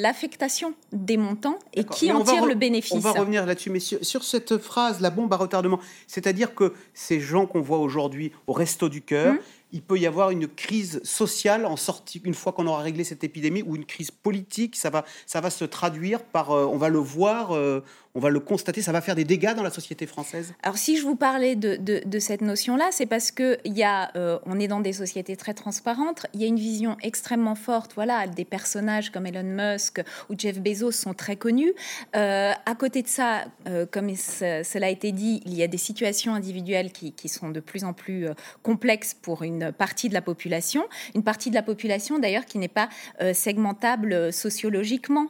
l'affectation 0.07 0.75
des 0.93 1.17
montants 1.17 1.59
et 1.75 1.85
qui 1.85 2.13
en 2.13 2.23
tire 2.23 2.47
le 2.47 2.55
bénéfice. 2.55 2.93
On 2.93 2.99
va 3.01 3.13
revenir 3.13 3.45
là-dessus, 3.45 3.71
mais 3.71 3.81
sur, 3.81 4.25
cette 4.25 4.59
phrase, 4.59 5.01
la 5.01 5.11
bombe 5.11 5.33
à 5.33 5.37
retardement, 5.37 5.81
c'est-à-dire 6.07 6.55
que 6.55 6.73
ces 6.95 7.21
gens 7.21 7.47
qu'on 7.47 7.61
voit 7.61 7.79
aujourd'hui 7.79 8.33
au 8.47 8.53
Resto 8.53 8.89
du 8.89 9.03
Cœur, 9.03 9.33
hum 9.33 9.39
il 9.73 9.83
peut 9.83 9.99
y 9.99 10.07
avoir 10.07 10.31
une 10.31 10.47
crise 10.47 11.01
sociale 11.03 11.67
en 11.67 11.77
sortie 11.77 12.21
une 12.25 12.35
fois 12.35 12.53
qu'on 12.53 12.67
aura 12.67 12.83
réglé 12.83 13.05
cette 13.05 13.25
épidémie 13.25 13.63
ou 13.63 13.77
une 13.77 13.85
crise 13.85 14.11
politique. 14.11 14.77
Ça 14.77 14.91
va, 14.91 15.05
ça 15.27 15.41
va 15.41 15.51
se 15.51 15.65
traduire 15.65 16.23
par, 16.23 16.53
euh, 16.53 16.65
on 16.67 16.77
va 16.77 16.89
le 16.89 16.99
voir, 16.99 17.53
euh, 17.53 17.83
on 18.17 18.21
va 18.21 18.31
le 18.31 18.41
constater, 18.41 18.83
ça 18.83 18.93
va 18.93 19.01
faire 19.01 19.15
des 19.15 19.25
dégâts 19.25 19.55
dans 19.55 19.63
la 19.63 19.71
société 19.71 20.07
française. 20.07 20.55
Alors 20.63 20.79
si 20.79 20.97
je 20.97 21.03
vous 21.03 21.17
parlais 21.17 21.55
de, 21.55 21.77
de, 21.77 22.19
cette 22.19 22.41
notion-là, 22.41 22.89
c'est 22.91 23.07
parce 23.07 23.31
que 23.31 23.59
y 23.65 23.83
a, 23.83 24.11
euh, 24.17 24.39
on 24.47 24.59
est 24.59 24.69
dans 24.69 24.81
des 24.81 24.95
sociétés 24.95 25.37
très 25.37 25.55
transparentes. 25.55 26.27
Il 26.33 26.41
y 26.41 26.45
a 26.45 26.47
une 26.47 26.59
vision 26.59 26.97
extrêmement 27.03 27.55
forte. 27.55 27.93
Voilà, 27.95 28.27
des 28.27 28.47
personnages 28.47 29.11
comme 29.11 29.27
Elon 29.27 29.43
Musk 29.45 30.03
ou 30.31 30.35
Jeff 30.37 30.59
Bezos 30.61 30.93
sont 30.93 31.13
très 31.13 31.37
connus. 31.37 31.75
à 32.15 32.75
côté 32.79 33.03
de 33.03 33.09
ça, 33.09 33.45
comme 33.93 34.15
cela 34.17 34.87
a 34.87 34.91
été 34.91 35.13
dit, 35.13 35.43
il 35.45 35.55
y 35.55 35.63
a 35.63 35.69
des 35.69 35.79
situations 35.79 36.35
individuelles 36.35 36.93
qui, 36.93 37.13
qui 37.13 37.29
sont 37.29 37.51
de 37.51 37.61
plus 37.61 37.85
en 37.85 37.93
plus 37.93 38.29
complexes 38.63 39.15
pour 39.15 39.43
une 39.43 39.73
partie 39.73 40.09
de 40.09 40.15
la 40.15 40.23
population, 40.23 40.85
une 41.15 41.23
partie 41.23 41.51
de 41.51 41.55
la 41.55 41.63
population 41.63 42.19
d'ailleurs 42.19 42.47
qui 42.47 42.59
n'est 42.59 42.69
pas 42.69 42.89
euh, 43.21 43.35
segmentable 43.35 44.13
euh, 44.13 44.33
sociologiquement, 44.33 45.27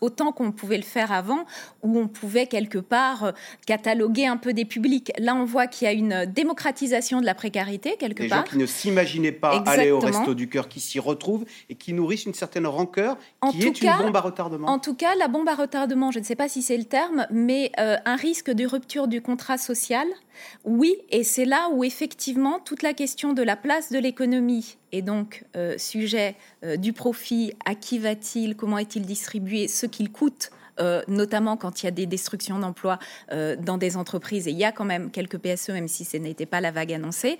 autant 0.00 0.32
qu'on 0.32 0.52
pouvait 0.52 0.76
le 0.76 0.82
faire 0.82 1.12
avant, 1.12 1.44
où 1.82 1.98
on 1.98 2.08
pouvait 2.18 2.46
quelque 2.46 2.78
part 2.78 3.24
euh, 3.24 3.32
cataloguer 3.66 4.26
un 4.26 4.36
peu 4.36 4.52
des 4.52 4.64
publics. 4.64 5.12
Là, 5.18 5.34
on 5.34 5.44
voit 5.44 5.66
qu'il 5.66 5.86
y 5.86 5.88
a 5.88 5.92
une 5.92 6.26
démocratisation 6.26 7.20
de 7.20 7.26
la 7.26 7.34
précarité 7.34 7.96
quelque 7.98 8.28
part. 8.28 8.42
Des 8.42 8.46
gens 8.46 8.52
qui 8.52 8.58
ne 8.58 8.66
s'imaginaient 8.66 9.32
pas 9.32 9.62
aller 9.66 9.90
au 9.90 10.00
resto 10.00 10.34
du 10.34 10.48
cœur, 10.48 10.68
qui 10.68 10.80
s'y 10.80 10.98
retrouvent 10.98 11.44
et 11.68 11.74
qui 11.74 11.92
nourrissent 11.92 12.26
une 12.26 12.34
certaine 12.34 12.66
rancœur, 12.66 13.16
en 13.40 13.50
qui 13.50 13.62
est 13.62 13.82
une 13.82 13.96
bombe 13.98 14.16
à 14.16 14.20
retardement. 14.20 14.68
En 14.68 14.78
tout 14.78 14.94
cas, 14.94 15.14
la 15.16 15.28
bombe 15.28 15.48
à 15.48 15.54
retardement, 15.54 16.10
je 16.10 16.18
ne 16.18 16.24
sais 16.24 16.36
pas 16.36 16.48
si 16.48 16.62
c'est 16.62 16.76
le 16.76 16.84
terme, 16.84 17.26
mais 17.30 17.72
un 17.76 18.16
risque 18.16 18.50
de 18.50 18.66
rupture 18.66 19.08
du 19.08 19.20
contrat 19.20 19.58
social 19.58 20.06
oui, 20.64 20.96
et 21.10 21.24
c'est 21.24 21.44
là 21.44 21.68
où 21.72 21.84
effectivement 21.84 22.60
toute 22.60 22.82
la 22.82 22.92
question 22.92 23.32
de 23.32 23.42
la 23.42 23.56
place 23.56 23.90
de 23.92 23.98
l'économie 23.98 24.76
et 24.92 25.02
donc 25.02 25.44
euh, 25.56 25.76
sujet 25.78 26.36
euh, 26.64 26.76
du 26.76 26.92
profit, 26.92 27.52
à 27.64 27.74
qui 27.74 27.98
va-t-il, 27.98 28.56
comment 28.56 28.78
est-il 28.78 29.04
distribué, 29.04 29.68
ce 29.68 29.86
qu'il 29.86 30.10
coûte 30.10 30.50
euh, 30.80 31.02
notamment 31.08 31.56
quand 31.56 31.82
il 31.82 31.86
y 31.86 31.88
a 31.88 31.92
des 31.92 32.06
destructions 32.06 32.58
d'emplois 32.58 32.98
euh, 33.32 33.56
dans 33.56 33.78
des 33.78 33.96
entreprises, 33.96 34.48
et 34.48 34.50
il 34.50 34.58
y 34.58 34.64
a 34.64 34.72
quand 34.72 34.84
même 34.84 35.10
quelques 35.10 35.38
PSE, 35.38 35.70
même 35.70 35.88
si 35.88 36.04
ce 36.04 36.16
n'était 36.16 36.46
pas 36.46 36.60
la 36.60 36.70
vague 36.70 36.92
annoncée, 36.92 37.38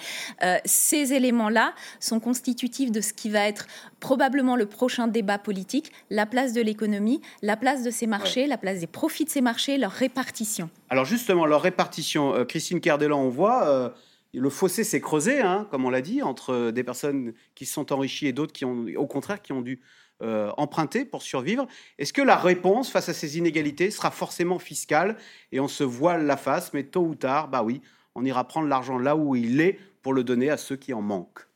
ces 0.64 1.12
éléments-là 1.12 1.74
sont 2.00 2.20
constitutifs 2.20 2.90
de 2.90 3.00
ce 3.00 3.12
qui 3.12 3.30
va 3.30 3.46
être 3.46 3.66
probablement 4.00 4.56
le 4.56 4.66
prochain 4.66 5.08
débat 5.08 5.38
politique, 5.38 5.92
la 6.10 6.26
place 6.26 6.52
de 6.52 6.60
l'économie, 6.60 7.20
la 7.42 7.56
place 7.56 7.82
de 7.82 7.90
ces 7.90 8.06
marchés, 8.06 8.46
la 8.46 8.58
place 8.58 8.80
des 8.80 8.86
profits 8.86 9.24
de 9.24 9.30
ces 9.30 9.40
marchés, 9.40 9.78
leur 9.78 9.92
répartition. 9.92 10.70
Alors 10.90 11.04
justement, 11.04 11.46
leur 11.46 11.62
répartition, 11.62 12.44
Christine 12.46 12.80
Cardellan, 12.80 13.20
on 13.20 13.28
voit 13.28 13.92
le 14.34 14.50
fossé 14.50 14.84
s'est 14.84 15.00
creusé, 15.00 15.40
hein, 15.40 15.66
comme 15.70 15.84
on 15.84 15.90
l'a 15.90 16.02
dit, 16.02 16.22
entre 16.22 16.70
des 16.70 16.84
personnes 16.84 17.32
qui 17.54 17.66
se 17.66 17.72
sont 17.72 17.92
enrichies 17.92 18.26
et 18.26 18.32
d'autres 18.32 18.52
qui 18.52 18.64
ont, 18.64 18.86
au 18.96 19.06
contraire, 19.06 19.42
qui 19.42 19.52
ont 19.52 19.62
dû 19.62 19.80
euh, 20.22 20.50
emprunter 20.56 21.04
pour 21.04 21.22
survivre. 21.22 21.66
Est-ce 21.98 22.12
que 22.12 22.22
la 22.22 22.36
réponse 22.36 22.90
face 22.90 23.08
à 23.08 23.14
ces 23.14 23.38
inégalités 23.38 23.90
sera 23.90 24.10
forcément 24.10 24.58
fiscale? 24.58 25.16
Et 25.52 25.60
on 25.60 25.68
se 25.68 25.84
voile 25.84 26.26
la 26.26 26.36
face, 26.36 26.72
mais 26.72 26.84
tôt 26.84 27.02
ou 27.02 27.14
tard, 27.14 27.48
bah 27.48 27.62
oui, 27.62 27.80
on 28.14 28.24
ira 28.24 28.42
prendre 28.44 28.68
l'argent 28.68 28.98
là 28.98 29.16
où 29.16 29.36
il 29.36 29.60
est 29.60 29.78
pour 30.02 30.12
le 30.12 30.24
donner 30.24 30.50
à 30.50 30.56
ceux 30.56 30.76
qui 30.76 30.92
en 30.92 31.02
manquent. 31.02 31.46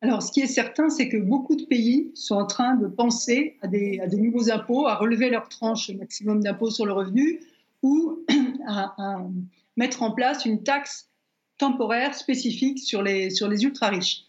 Alors, 0.00 0.20
ce 0.20 0.32
qui 0.32 0.40
est 0.40 0.46
certain, 0.46 0.90
c'est 0.90 1.08
que 1.08 1.16
beaucoup 1.16 1.54
de 1.54 1.64
pays 1.64 2.10
sont 2.14 2.34
en 2.34 2.46
train 2.46 2.74
de 2.74 2.88
penser 2.88 3.56
à 3.62 3.68
des, 3.68 4.00
à 4.00 4.08
nouveaux 4.08 4.50
impôts, 4.50 4.88
à 4.88 4.96
relever 4.96 5.30
leur 5.30 5.48
tranche 5.48 5.90
maximum 5.90 6.42
d'impôts 6.42 6.70
sur 6.70 6.86
le 6.86 6.92
revenu 6.92 7.40
ou 7.82 8.18
à 8.66 9.24
mettre 9.76 10.02
en 10.02 10.10
place 10.10 10.44
une 10.44 10.64
taxe 10.64 11.08
temporaire 11.58 12.14
spécifique 12.16 12.80
sur 12.80 13.02
les, 13.02 13.30
sur 13.30 13.48
les 13.48 13.62
ultra-riches. 13.62 14.24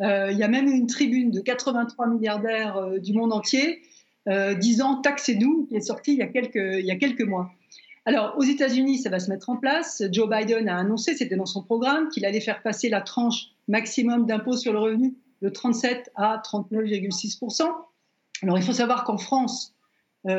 Euh, 0.00 0.30
il 0.32 0.38
y 0.38 0.42
a 0.42 0.48
même 0.48 0.66
une 0.66 0.86
tribune 0.86 1.30
de 1.30 1.40
83 1.40 2.08
milliardaires 2.08 2.76
euh, 2.76 2.98
du 2.98 3.12
monde 3.12 3.32
entier 3.32 3.82
euh, 4.28 4.54
disant 4.54 5.00
taxez-nous, 5.00 5.66
qui 5.66 5.76
est 5.76 5.80
sortie 5.80 6.12
il 6.12 6.18
y, 6.18 6.22
a 6.22 6.96
quelques, 6.96 7.20
mois. 7.22 7.50
Alors, 8.06 8.34
aux 8.38 8.42
États-Unis, 8.42 8.98
ça 8.98 9.10
va 9.10 9.20
se 9.20 9.30
mettre 9.30 9.50
en 9.50 9.56
place. 9.56 10.02
Joe 10.10 10.28
Biden 10.28 10.68
a 10.68 10.78
annoncé, 10.78 11.14
c'était 11.14 11.36
dans 11.36 11.46
son 11.46 11.62
programme, 11.62 12.08
qu'il 12.08 12.24
allait 12.24 12.40
faire 12.40 12.62
passer 12.62 12.88
la 12.88 13.02
tranche 13.02 13.50
maximum 13.68 14.26
d'impôt 14.26 14.56
sur 14.56 14.72
le 14.72 14.78
revenu 14.78 15.14
de 15.42 15.48
37 15.48 16.10
à 16.16 16.42
39,6% 16.44 17.62
Alors, 18.42 18.58
il 18.58 18.64
faut 18.64 18.72
savoir 18.72 19.04
qu'en 19.04 19.18
France, 19.18 19.74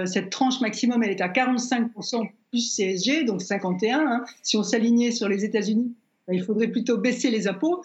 cette 0.05 0.31
tranche 0.31 0.61
maximum, 0.61 1.03
elle 1.03 1.11
est 1.11 1.21
à 1.21 1.27
45% 1.27 2.27
plus 2.49 2.75
CSG, 2.75 3.23
donc 3.23 3.43
51. 3.43 3.99
Hein. 3.99 4.25
Si 4.41 4.57
on 4.57 4.63
s'alignait 4.63 5.11
sur 5.11 5.29
les 5.29 5.45
États-Unis, 5.45 5.93
il 6.31 6.43
faudrait 6.43 6.69
plutôt 6.69 6.97
baisser 6.97 7.29
les 7.29 7.47
impôts, 7.47 7.83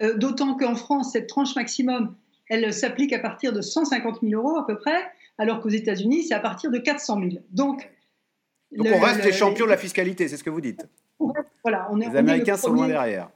euh, 0.00 0.14
d'autant 0.16 0.54
qu'en 0.54 0.74
France, 0.74 1.12
cette 1.12 1.28
tranche 1.28 1.54
maximum, 1.54 2.16
elle 2.48 2.72
s'applique 2.72 3.12
à 3.12 3.18
partir 3.18 3.52
de 3.52 3.60
150 3.60 4.20
000 4.22 4.40
euros 4.40 4.56
à 4.56 4.66
peu 4.66 4.76
près, 4.76 5.00
alors 5.38 5.60
qu'aux 5.60 5.68
États-Unis, 5.68 6.24
c'est 6.24 6.34
à 6.34 6.40
partir 6.40 6.70
de 6.70 6.78
400 6.78 7.20
000. 7.20 7.30
Donc, 7.50 7.90
on 8.78 8.98
reste 9.00 9.24
les 9.24 9.32
champions 9.32 9.66
de 9.66 9.70
la 9.70 9.76
fiscalité, 9.76 10.28
c'est 10.28 10.36
ce 10.36 10.44
que 10.44 10.50
vous 10.50 10.60
dites. 10.60 10.86
Voilà, 11.62 11.88
on 11.90 12.00
est, 12.00 12.08
les 12.08 12.16
Américains 12.16 12.56
sont 12.56 12.72
loin 12.72 12.88
derrière. 12.88 13.30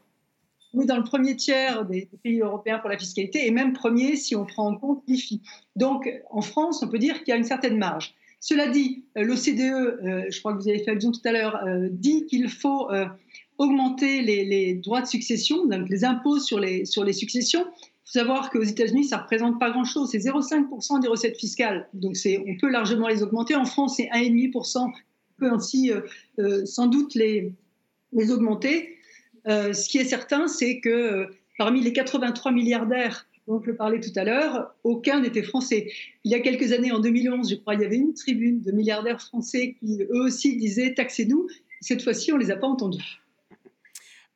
On 0.75 0.81
est 0.81 0.87
dans 0.87 0.97
le 0.97 1.05
premier 1.05 1.37
tiers 1.37 1.85
des, 1.87 2.09
pays 2.23 2.41
européens 2.41 2.79
pour 2.79 2.91
la 2.91 2.99
fiscalité 2.99 3.47
et 3.47 3.51
même 3.51 3.73
premier 3.73 4.17
si 4.17 4.35
on 4.35 4.45
prend 4.45 4.69
en 4.69 4.77
compte 4.77 5.03
l'IFI. 5.07 5.41
Donc, 5.77 6.11
en 6.31 6.43
France, 6.43 6.83
on 6.83 6.89
peut 6.89 6.99
dire 6.99 7.19
qu'il 7.19 7.29
y 7.29 7.33
a 7.33 7.37
une 7.37 7.45
certaine 7.45 7.79
marge. 7.79 8.15
Cela 8.41 8.69
dit, 8.69 9.05
euh, 9.17 9.23
l'OCDE, 9.23 9.61
euh, 9.61 10.25
je 10.29 10.39
crois 10.41 10.53
que 10.53 10.59
vous 10.59 10.69
avez 10.69 10.81
fait 10.81 10.91
allusion 10.91 11.13
tout 11.13 11.21
à 11.25 11.33
l'heure, 11.33 11.65
dit 11.91 12.27
qu'il 12.27 12.51
faut 12.51 12.91
augmenter 13.59 14.23
les, 14.23 14.75
droits 14.75 15.01
de 15.01 15.07
succession, 15.07 15.67
donc 15.67 15.89
les 15.89 16.05
impôts 16.05 16.39
sur 16.39 16.61
les, 16.61 16.85
sur 16.85 17.05
les 17.05 17.13
successions. 17.13 17.65
Il 17.65 18.13
faut 18.13 18.19
savoir 18.21 18.51
qu'aux 18.51 18.63
États-Unis, 18.63 19.05
ça 19.05 19.17
ne 19.17 19.23
représente 19.23 19.59
pas 19.59 19.71
grand-chose. 19.71 20.11
C'est 20.11 20.19
0,5% 20.19 21.01
des 21.01 21.09
recettes 21.09 21.39
fiscales. 21.39 21.89
Donc 21.95 22.17
on 22.27 22.57
peut 22.57 22.71
largement 22.71 23.09
les 23.09 23.23
augmenter. 23.23 23.55
En 23.57 23.65
France, 23.65 23.97
c'est 23.97 24.09
1,5%. 24.09 24.79
On 24.79 24.93
peut 25.39 25.51
ainsi 25.51 25.91
euh, 25.91 26.01
euh, 26.39 26.65
sans 26.65 26.87
doute 26.87 27.15
les, 27.15 27.53
les 28.13 28.31
augmenter. 28.31 28.97
Euh, 29.49 29.73
ce 29.73 29.89
qui 29.89 29.99
est 29.99 30.05
certain, 30.05 30.49
c'est 30.49 30.81
que 30.81 31.29
parmi 31.59 31.83
les 31.83 31.93
83 31.93 32.53
milliardaires 32.53 33.27
dont 33.47 33.63
je 33.65 33.71
parlais 33.71 34.01
tout 34.01 34.13
à 34.17 34.25
l'heure, 34.25 34.75
aucun 34.83 35.21
n'était 35.21 35.43
français. 35.43 35.89
Il 36.25 36.33
y 36.33 36.35
a 36.35 36.41
quelques 36.41 36.73
années, 36.73 36.91
en 36.91 36.99
2011, 36.99 37.49
je 37.49 37.55
crois, 37.55 37.75
il 37.75 37.81
y 37.81 37.85
avait 37.85 37.97
une 37.97 38.13
tribune 38.13 38.61
de 38.61 38.73
milliardaires 38.73 39.21
français 39.21 39.77
qui, 39.79 40.03
eux 40.03 40.23
aussi, 40.23 40.57
disaient 40.57 40.95
taxez-nous. 40.95 41.47
Cette 41.81 42.03
fois-ci, 42.03 42.33
on 42.33 42.39
ne 42.39 42.43
les 42.43 42.51
a 42.51 42.57
pas 42.57 42.67
entendus. 42.67 43.21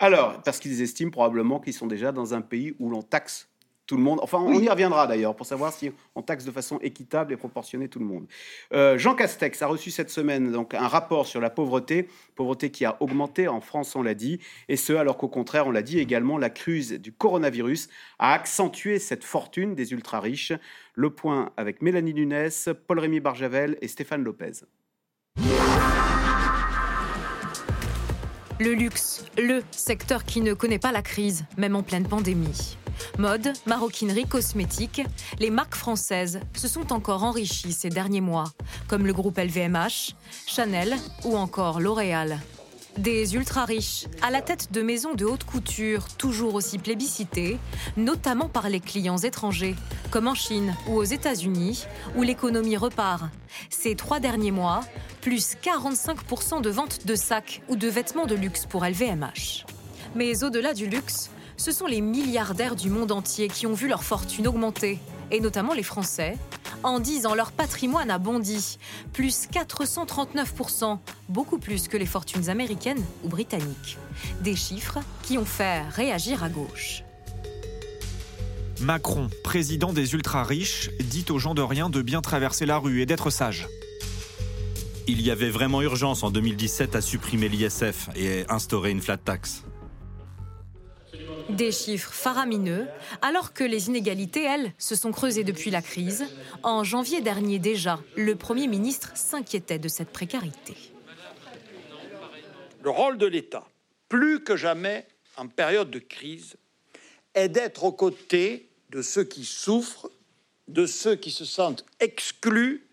Alors, 0.02 0.40
parce 0.42 0.58
qu'ils 0.58 0.80
estiment 0.80 1.10
probablement 1.10 1.60
qu'ils 1.60 1.74
sont 1.74 1.86
déjà 1.86 2.10
dans 2.10 2.32
un 2.32 2.40
pays 2.40 2.74
où 2.78 2.88
l'on 2.88 3.02
taxe 3.02 3.50
tout 3.90 3.96
le 3.96 4.02
monde. 4.02 4.20
Enfin, 4.22 4.38
on 4.38 4.52
y 4.52 4.68
reviendra 4.68 5.06
d'ailleurs 5.06 5.34
pour 5.34 5.44
savoir 5.44 5.72
si 5.72 5.90
on 6.14 6.22
taxe 6.22 6.44
de 6.44 6.52
façon 6.52 6.78
équitable 6.80 7.32
et 7.34 7.36
proportionnée 7.36 7.88
tout 7.88 7.98
le 7.98 8.04
monde. 8.06 8.26
Euh, 8.72 8.96
Jean 8.96 9.14
Castex 9.14 9.60
a 9.60 9.66
reçu 9.66 9.90
cette 9.90 10.10
semaine 10.10 10.52
donc 10.52 10.74
un 10.74 10.86
rapport 10.86 11.26
sur 11.26 11.40
la 11.40 11.50
pauvreté, 11.50 12.08
pauvreté 12.34 12.70
qui 12.70 12.84
a 12.84 12.96
augmenté 13.00 13.46
en 13.46 13.60
France, 13.60 13.94
on 13.96 14.02
l'a 14.02 14.14
dit, 14.14 14.38
et 14.68 14.76
ce 14.76 14.92
alors 14.92 15.18
qu'au 15.18 15.28
contraire, 15.28 15.66
on 15.66 15.72
l'a 15.72 15.82
dit 15.82 15.98
également, 15.98 16.38
la 16.38 16.50
crise 16.50 16.92
du 16.92 17.12
coronavirus 17.12 17.88
a 18.18 18.32
accentué 18.32 19.00
cette 19.00 19.24
fortune 19.24 19.74
des 19.74 19.92
ultra 19.92 20.20
riches. 20.20 20.52
Le 20.94 21.10
point 21.10 21.50
avec 21.56 21.82
Mélanie 21.82 22.14
Nunes, 22.14 22.48
Paul-Rémy 22.86 23.20
Barjavel 23.20 23.76
et 23.82 23.88
Stéphane 23.88 24.22
Lopez. 24.22 24.62
Le 28.60 28.74
luxe, 28.74 29.24
le 29.38 29.62
secteur 29.70 30.24
qui 30.24 30.42
ne 30.42 30.52
connaît 30.52 30.78
pas 30.78 30.92
la 30.92 31.00
crise, 31.00 31.46
même 31.56 31.76
en 31.76 31.82
pleine 31.82 32.06
pandémie. 32.06 32.76
Mode, 33.16 33.54
maroquinerie, 33.64 34.26
cosmétique, 34.26 35.00
les 35.38 35.48
marques 35.48 35.76
françaises 35.76 36.40
se 36.54 36.68
sont 36.68 36.92
encore 36.92 37.24
enrichies 37.24 37.72
ces 37.72 37.88
derniers 37.88 38.20
mois, 38.20 38.52
comme 38.86 39.06
le 39.06 39.14
groupe 39.14 39.38
LVMH, 39.38 40.14
Chanel 40.46 40.94
ou 41.24 41.38
encore 41.38 41.80
L'Oréal. 41.80 42.38
Des 43.00 43.34
ultra 43.34 43.64
riches, 43.64 44.04
à 44.20 44.30
la 44.30 44.42
tête 44.42 44.72
de 44.72 44.82
maisons 44.82 45.14
de 45.14 45.24
haute 45.24 45.44
couture, 45.44 46.06
toujours 46.18 46.54
aussi 46.54 46.76
plébiscitées, 46.76 47.56
notamment 47.96 48.50
par 48.50 48.68
les 48.68 48.78
clients 48.78 49.16
étrangers, 49.16 49.74
comme 50.10 50.28
en 50.28 50.34
Chine 50.34 50.76
ou 50.86 50.96
aux 50.96 51.04
États-Unis, 51.04 51.86
où 52.14 52.22
l'économie 52.22 52.76
repart. 52.76 53.30
Ces 53.70 53.94
trois 53.94 54.20
derniers 54.20 54.50
mois, 54.50 54.82
plus 55.22 55.56
45% 55.62 56.60
de 56.60 56.68
ventes 56.68 57.06
de 57.06 57.14
sacs 57.14 57.62
ou 57.70 57.76
de 57.76 57.88
vêtements 57.88 58.26
de 58.26 58.34
luxe 58.34 58.66
pour 58.66 58.84
LVMH. 58.84 59.64
Mais 60.14 60.44
au-delà 60.44 60.74
du 60.74 60.86
luxe, 60.86 61.30
ce 61.56 61.72
sont 61.72 61.86
les 61.86 62.02
milliardaires 62.02 62.76
du 62.76 62.90
monde 62.90 63.12
entier 63.12 63.48
qui 63.48 63.66
ont 63.66 63.72
vu 63.72 63.88
leur 63.88 64.04
fortune 64.04 64.46
augmenter, 64.46 64.98
et 65.30 65.40
notamment 65.40 65.74
les 65.74 65.82
Français, 65.82 66.36
en 66.82 67.00
disant 67.00 67.34
leur 67.34 67.52
patrimoine 67.52 68.10
a 68.10 68.18
bondi, 68.18 68.78
plus 69.12 69.48
439%, 69.48 70.98
beaucoup 71.28 71.58
plus 71.58 71.88
que 71.88 71.96
les 71.96 72.06
fortunes 72.06 72.48
américaines 72.48 73.04
ou 73.24 73.28
britanniques. 73.28 73.98
Des 74.40 74.56
chiffres 74.56 74.98
qui 75.22 75.38
ont 75.38 75.44
fait 75.44 75.82
réagir 75.88 76.42
à 76.42 76.48
gauche. 76.48 77.02
Macron, 78.80 79.28
président 79.44 79.92
des 79.92 80.14
ultra-riches, 80.14 80.90
dit 81.00 81.26
aux 81.28 81.38
gens 81.38 81.54
de 81.54 81.62
rien 81.62 81.90
de 81.90 82.00
bien 82.00 82.22
traverser 82.22 82.64
la 82.64 82.78
rue 82.78 83.02
et 83.02 83.06
d'être 83.06 83.28
sages. 83.28 83.68
Il 85.06 85.20
y 85.20 85.30
avait 85.30 85.50
vraiment 85.50 85.82
urgence 85.82 86.22
en 86.22 86.30
2017 86.30 86.96
à 86.96 87.00
supprimer 87.00 87.48
l'ISF 87.48 88.08
et 88.16 88.44
instaurer 88.48 88.90
une 88.90 89.02
flat 89.02 89.16
tax. 89.16 89.64
Des 91.56 91.72
chiffres 91.72 92.12
faramineux, 92.12 92.86
alors 93.22 93.52
que 93.52 93.64
les 93.64 93.88
inégalités, 93.88 94.42
elles, 94.42 94.72
se 94.78 94.94
sont 94.94 95.12
creusées 95.12 95.44
depuis 95.44 95.70
la 95.70 95.82
crise. 95.82 96.24
En 96.62 96.84
janvier 96.84 97.20
dernier 97.20 97.58
déjà, 97.58 98.00
le 98.16 98.36
Premier 98.36 98.66
ministre 98.66 99.12
s'inquiétait 99.14 99.78
de 99.78 99.88
cette 99.88 100.10
précarité. 100.10 100.74
Le 102.82 102.90
rôle 102.90 103.18
de 103.18 103.26
l'État, 103.26 103.66
plus 104.08 104.42
que 104.42 104.56
jamais 104.56 105.06
en 105.36 105.48
période 105.48 105.90
de 105.90 105.98
crise, 105.98 106.56
est 107.34 107.48
d'être 107.48 107.84
aux 107.84 107.92
côtés 107.92 108.70
de 108.90 109.02
ceux 109.02 109.24
qui 109.24 109.44
souffrent, 109.44 110.10
de 110.68 110.86
ceux 110.86 111.16
qui 111.16 111.30
se 111.30 111.44
sentent 111.44 111.84
exclus 112.00 112.86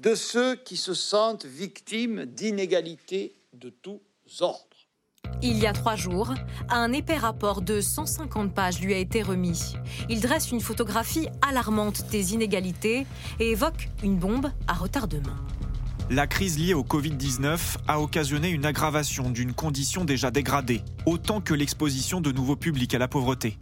de 0.00 0.14
ceux 0.14 0.56
qui 0.56 0.76
se 0.78 0.94
sentent 0.94 1.44
victimes 1.44 2.24
d'inégalités 2.24 3.34
de 3.52 3.68
tous 3.68 4.00
ordres. 4.40 4.69
Il 5.42 5.58
y 5.58 5.66
a 5.66 5.72
trois 5.72 5.96
jours, 5.96 6.34
un 6.68 6.92
épais 6.92 7.16
rapport 7.16 7.62
de 7.62 7.80
150 7.80 8.52
pages 8.52 8.78
lui 8.78 8.92
a 8.92 8.98
été 8.98 9.22
remis. 9.22 9.74
Il 10.10 10.20
dresse 10.20 10.50
une 10.50 10.60
photographie 10.60 11.28
alarmante 11.40 12.10
des 12.10 12.34
inégalités 12.34 13.06
et 13.38 13.52
évoque 13.52 13.88
une 14.02 14.18
bombe 14.18 14.50
à 14.68 14.74
retardement. 14.74 15.36
La 16.10 16.26
crise 16.26 16.58
liée 16.58 16.74
au 16.74 16.82
Covid-19 16.82 17.58
a 17.88 18.00
occasionné 18.02 18.50
une 18.50 18.66
aggravation 18.66 19.30
d'une 19.30 19.54
condition 19.54 20.04
déjà 20.04 20.30
dégradée, 20.30 20.82
autant 21.06 21.40
que 21.40 21.54
l'exposition 21.54 22.20
de 22.20 22.32
nouveaux 22.32 22.56
publics 22.56 22.94
à 22.94 22.98
la 22.98 23.08
pauvreté 23.08 23.56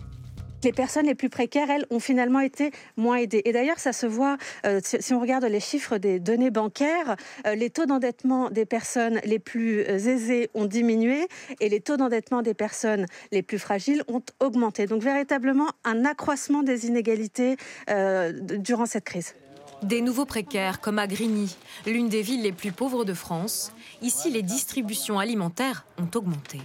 les 0.64 0.72
personnes 0.72 1.06
les 1.06 1.14
plus 1.14 1.28
précaires, 1.28 1.70
elles, 1.70 1.86
ont 1.90 2.00
finalement 2.00 2.40
été 2.40 2.70
moins 2.96 3.16
aidées. 3.16 3.42
Et 3.44 3.52
d'ailleurs, 3.52 3.78
ça 3.78 3.92
se 3.92 4.06
voit, 4.06 4.36
euh, 4.66 4.80
si 4.82 5.14
on 5.14 5.20
regarde 5.20 5.44
les 5.44 5.60
chiffres 5.60 5.98
des 5.98 6.18
données 6.18 6.50
bancaires, 6.50 7.16
euh, 7.46 7.54
les 7.54 7.70
taux 7.70 7.86
d'endettement 7.86 8.50
des 8.50 8.66
personnes 8.66 9.20
les 9.24 9.38
plus 9.38 9.80
euh, 9.80 9.96
aisées 9.96 10.50
ont 10.54 10.66
diminué 10.66 11.28
et 11.60 11.68
les 11.68 11.80
taux 11.80 11.96
d'endettement 11.96 12.42
des 12.42 12.54
personnes 12.54 13.06
les 13.32 13.42
plus 13.42 13.58
fragiles 13.58 14.02
ont 14.08 14.22
augmenté. 14.40 14.86
Donc 14.86 15.02
véritablement 15.02 15.68
un 15.84 16.04
accroissement 16.04 16.62
des 16.62 16.86
inégalités 16.86 17.56
durant 18.58 18.86
cette 18.86 19.04
crise. 19.04 19.34
Des 19.82 20.00
nouveaux 20.00 20.24
précaires, 20.24 20.80
comme 20.80 20.98
à 20.98 21.06
Grigny, 21.06 21.56
l'une 21.86 22.08
des 22.08 22.22
villes 22.22 22.42
les 22.42 22.52
plus 22.52 22.72
pauvres 22.72 23.04
de 23.04 23.14
France. 23.14 23.72
Ici, 24.02 24.30
les 24.30 24.42
distributions 24.42 25.18
alimentaires 25.18 25.86
ont 25.98 26.08
augmenté. 26.16 26.58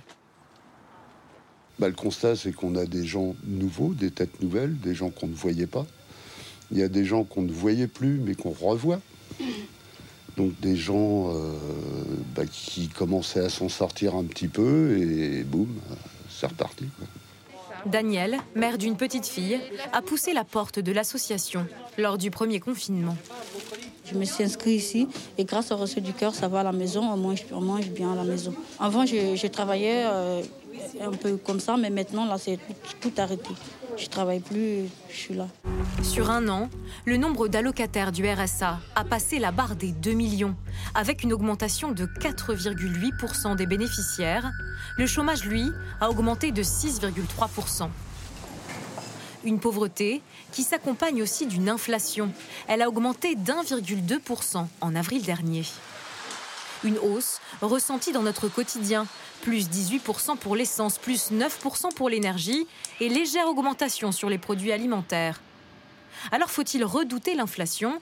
Bah, 1.80 1.88
le 1.88 1.96
constat, 1.96 2.36
c'est 2.36 2.52
qu'on 2.52 2.76
a 2.76 2.86
des 2.86 3.06
gens 3.06 3.36
nouveaux, 3.46 3.94
des 3.94 4.12
têtes 4.12 4.42
nouvelles, 4.42 4.78
des 4.80 4.94
gens 4.94 5.10
qu'on 5.10 5.28
ne 5.28 5.34
voyait 5.34 5.68
pas. 5.68 5.86
Il 6.72 6.78
y 6.78 6.84
a 6.84 6.88
des 6.88 7.06
gens 7.06 7.24
qu'on 7.24 7.42
ne 7.42 7.52
voyait 7.52 7.88
plus, 7.88 8.20
mais 8.24 8.36
qu'on 8.36 8.52
revoit. 8.52 9.02
Donc 10.38 10.60
des 10.62 10.76
gens 10.76 11.32
euh, 11.34 11.52
bah, 12.36 12.46
qui 12.52 12.88
commençaient 12.88 13.42
à 13.42 13.50
s'en 13.50 13.70
sortir 13.70 14.16
un 14.16 14.24
petit 14.24 14.48
peu, 14.48 14.98
et 14.98 15.44
boum, 15.44 15.70
c'est 16.30 16.48
reparti. 16.48 16.86
Daniel, 17.86 18.38
mère 18.56 18.78
d'une 18.78 18.96
petite 18.96 19.26
fille, 19.26 19.60
a 19.92 20.02
poussé 20.02 20.34
la 20.34 20.44
porte 20.44 20.80
de 20.80 20.92
l'association 20.92 21.66
lors 21.98 22.18
du 22.18 22.32
premier 22.32 22.60
confinement. 22.60 23.16
Je 24.06 24.16
me 24.16 24.26
suis 24.26 24.44
inscrite 24.44 24.82
ici 24.82 25.08
et 25.38 25.46
grâce 25.46 25.72
au 25.72 25.78
reçu 25.78 26.02
du 26.02 26.14
cœur, 26.14 26.36
ça 26.36 26.48
va 26.48 26.62
à 26.62 26.64
la 26.64 26.72
maison, 26.72 27.16
moins 27.18 27.36
je 27.36 27.54
mange 27.54 27.90
bien 27.90 28.12
à 28.12 28.16
la 28.16 28.24
maison. 28.24 28.54
Avant, 28.80 29.06
je, 29.06 29.48
travaillais 29.48 30.04
euh, 30.06 30.42
un 31.02 31.12
peu 31.12 31.38
comme 31.38 31.60
ça, 31.60 31.78
mais 31.78 31.90
maintenant, 31.90 32.26
là, 32.26 32.38
c'est 32.38 32.60
tout, 33.02 33.12
arrêté. 33.18 33.50
Je 33.98 34.08
travaille 34.08 34.40
plus, 34.40 34.86
je 35.10 35.16
suis 35.16 35.34
là. 35.34 35.48
Sur 36.02 36.30
un 36.30 36.48
an, 36.48 36.70
le 37.06 37.18
nombre 37.18 37.48
d'allocataires 37.48 38.12
du 38.12 38.28
RSA 38.28 38.80
a 38.96 39.04
passé 39.04 39.40
la 39.40 39.52
barre 39.52 39.76
des 39.76 39.92
2 39.92 40.12
millions, 40.14 40.56
avec 40.96 41.24
une 41.24 41.34
augmentation 41.34 41.92
de 41.92 42.06
4,8% 42.06 43.56
des 43.56 43.66
bénéficiaires. 43.66 44.52
Le 44.98 45.06
chômage, 45.06 45.46
lui, 45.46 45.72
a 46.02 46.10
augmenté 46.10 46.52
de 46.52 46.64
6,3%. 46.64 47.90
Une 49.46 49.60
pauvreté 49.60 50.22
qui 50.52 50.64
s'accompagne 50.64 51.22
aussi 51.22 51.46
d'une 51.46 51.70
inflation. 51.70 52.32
Elle 52.68 52.82
a 52.82 52.88
augmenté 52.88 53.36
d'1,2% 53.36 54.66
en 54.82 54.96
avril 54.96 55.22
dernier. 55.24 55.64
Une 56.84 56.98
hausse 56.98 57.40
ressentie 57.62 58.12
dans 58.12 58.24
notre 58.24 58.48
quotidien, 58.50 59.08
plus 59.42 59.70
18% 59.70 60.38
pour 60.38 60.56
l'essence, 60.56 60.98
plus 60.98 61.32
9% 61.32 61.94
pour 61.94 62.10
l'énergie 62.10 62.68
et 63.00 63.10
légère 63.10 63.48
augmentation 63.48 64.12
sur 64.12 64.30
les 64.30 64.38
produits 64.38 64.72
alimentaires. 64.72 65.42
Alors 66.32 66.50
faut-il 66.50 66.84
redouter 66.84 67.36
l'inflation? 67.36 68.02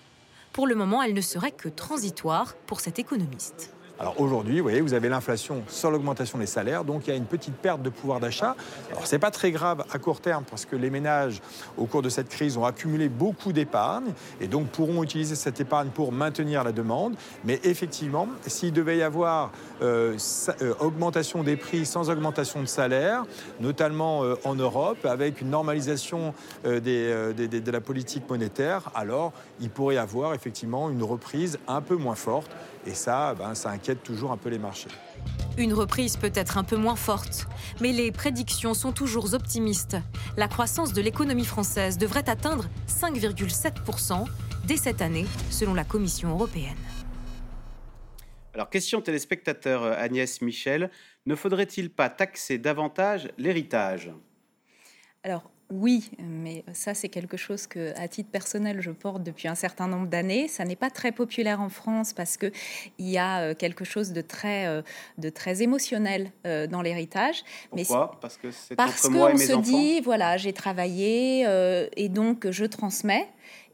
Pour 0.54 0.68
le 0.68 0.76
moment, 0.76 1.02
elle 1.02 1.14
ne 1.14 1.22
serait 1.22 1.52
que 1.52 1.70
transitoire 1.70 2.56
pour 2.68 2.80
cet 2.82 3.00
économiste. 3.00 3.72
Alors 4.02 4.20
aujourd'hui, 4.20 4.58
vous 4.58 4.64
voyez, 4.64 4.82
vous 4.82 4.96
avez 4.96 5.10
l'inflation 5.10 5.62
sur 5.68 5.92
l'augmentation 5.92 6.40
des 6.40 6.48
salaires, 6.48 6.84
donc 6.84 7.06
il 7.06 7.12
y 7.12 7.14
a 7.14 7.16
une 7.16 7.28
petite 7.28 7.54
perte 7.54 7.84
de 7.84 7.92
pouvoir 7.92 8.20
d'achat. 8.20 8.56
Alors 8.90 9.06
c'est 9.06 9.20
pas 9.20 9.30
très 9.30 9.52
grave 9.52 9.86
à 9.92 10.00
court 10.00 10.22
terme 10.22 10.44
parce 10.50 10.66
que 10.66 10.76
les 10.76 10.90
ménages, 10.90 11.40
au 11.78 11.86
cours 11.86 12.02
de 12.02 12.10
cette 12.10 12.28
crise, 12.28 12.58
ont 12.58 12.66
accumulé 12.66 13.10
beaucoup 13.10 13.54
d'épargne 13.54 14.14
et 14.40 14.48
donc 14.48 14.70
pourront 14.70 15.04
utiliser 15.04 15.36
cette 15.36 15.62
épargne 15.62 15.90
pour 15.90 16.12
maintenir 16.12 16.64
la 16.64 16.72
demande. 16.72 17.14
Mais 17.44 17.60
effectivement, 17.64 18.28
s'il 18.48 18.74
devait 18.74 18.98
y 18.98 19.04
avoir 19.04 19.52
euh, 19.84 20.18
euh, 20.64 20.74
augmentation 20.80 21.44
des 21.44 21.56
prix 21.56 21.86
sans 21.86 22.10
augmentation 22.10 22.60
de 22.60 22.66
salaire, 22.66 23.26
notamment 23.60 24.24
euh, 24.24 24.34
en 24.46 24.56
Europe, 24.56 25.06
avec 25.06 25.42
une 25.42 25.52
normalisation 25.52 26.34
de 26.64 27.72
la 27.72 27.82
politique 27.82 28.28
monétaire, 28.28 28.90
alors 28.96 29.32
il 29.60 29.70
pourrait 29.70 29.96
y 29.96 30.00
avoir 30.00 30.34
effectivement 30.34 30.90
une 30.90 31.04
reprise 31.04 31.60
un 31.68 31.82
peu 31.82 31.98
moins 31.98 32.16
forte. 32.16 32.50
Et 32.86 32.94
ça, 32.94 33.36
ben, 33.36 33.54
ça 33.54 33.70
inquiète 33.70 34.04
toujours 34.04 34.32
un 34.32 34.38
peu 34.38 34.50
les 34.50 34.58
marchés. 34.58 34.90
Une 35.58 35.74
reprise 35.74 36.18
peut 36.18 36.32
être 36.34 36.58
un 36.58 36.64
peu 36.64 36.78
moins 36.78 36.96
forte, 36.96 37.48
mais 37.80 37.92
les 37.92 38.12
prédictions 38.12 38.74
sont 38.74 38.92
toujours 38.92 39.34
optimistes. 39.34 39.98
La 40.38 40.48
croissance 40.48 40.94
de 40.94 41.02
l'économie 41.02 41.46
française 41.46 41.98
devrait 41.98 42.30
atteindre 42.30 42.66
5,7% 42.88 44.26
dès 44.66 44.78
cette 44.78 45.02
année, 45.02 45.26
selon 45.50 45.74
la 45.74 45.84
Commission 45.84 46.30
européenne. 46.30 46.78
Alors, 48.54 48.70
question 48.70 49.02
téléspectateur 49.02 49.84
euh, 49.84 49.94
Agnès 49.98 50.42
Michel, 50.42 50.90
ne 51.26 51.36
faudrait-il 51.36 51.90
pas 51.90 52.10
taxer 52.10 52.58
davantage 52.58 53.30
l'héritage? 53.38 54.12
Alors, 55.24 55.51
oui, 55.72 56.12
mais 56.20 56.66
ça 56.74 56.94
c'est 56.94 57.08
quelque 57.08 57.38
chose 57.38 57.66
que, 57.66 57.98
à 57.98 58.08
titre 58.10 58.30
personnel, 58.30 58.82
je 58.82 58.92
porte 58.92 59.24
depuis 59.24 59.48
un 59.48 59.56
certain 59.56 59.88
nombre 59.88 60.08
d'années. 60.08 60.48
Ça 60.50 60.66
n'est 60.66 60.76
pas 60.76 60.90
très 60.90 61.14
populaire 61.14 61.62
en 61.62 61.70
France 61.70 62.12
parce 62.14 62.36
que 62.36 62.52
il 62.98 63.10
y 63.10 63.18
a 63.18 63.40
euh, 63.40 63.56
quelque 63.56 63.86
chose 63.86 64.12
de 64.12 64.22
très, 64.22 64.68
euh, 64.68 64.82
de 65.18 65.30
très 65.30 65.62
émotionnel 65.62 66.32
euh, 66.46 66.68
dans 66.68 66.82
l'héritage. 66.82 67.44
Pourquoi? 67.70 68.18
Parce 68.20 68.38
que 68.38 68.52
c'est 68.52 68.76
parce 68.76 69.08
qu'on 69.08 69.38
se 69.38 69.62
dit 69.62 70.02
voilà, 70.02 70.36
j'ai 70.36 70.54
travaillé 70.54 71.46
et 71.96 72.10
donc 72.10 72.50
je 72.50 72.66
transmets. 72.66 73.30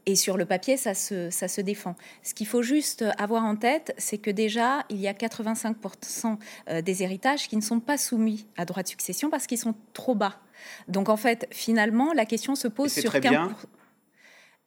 Et 0.06 0.16
sur 0.16 0.38
le 0.38 0.46
papier, 0.46 0.78
ça 0.78 0.94
se, 0.94 1.28
ça 1.28 1.48
se 1.48 1.60
défend. 1.60 1.94
Ce 2.22 2.32
qu'il 2.32 2.46
faut 2.46 2.62
juste 2.62 3.04
avoir 3.18 3.44
en 3.44 3.56
tête, 3.56 3.92
c'est 3.98 4.16
que 4.16 4.30
déjà, 4.30 4.86
il 4.88 4.96
y 4.96 5.06
a 5.06 5.12
85% 5.12 6.38
des 6.82 7.02
héritages 7.02 7.46
qui 7.46 7.56
ne 7.56 7.60
sont 7.60 7.80
pas 7.80 7.98
soumis 7.98 8.46
à 8.56 8.64
droit 8.64 8.82
de 8.82 8.88
succession 8.88 9.28
parce 9.28 9.46
qu'ils 9.46 9.58
sont 9.58 9.74
trop 9.92 10.14
bas. 10.14 10.40
Donc 10.88 11.08
en 11.08 11.16
fait, 11.16 11.46
finalement, 11.50 12.12
la 12.12 12.24
question 12.24 12.54
se 12.54 12.68
pose 12.68 12.92
sur 12.92 13.12
quel 13.12 13.38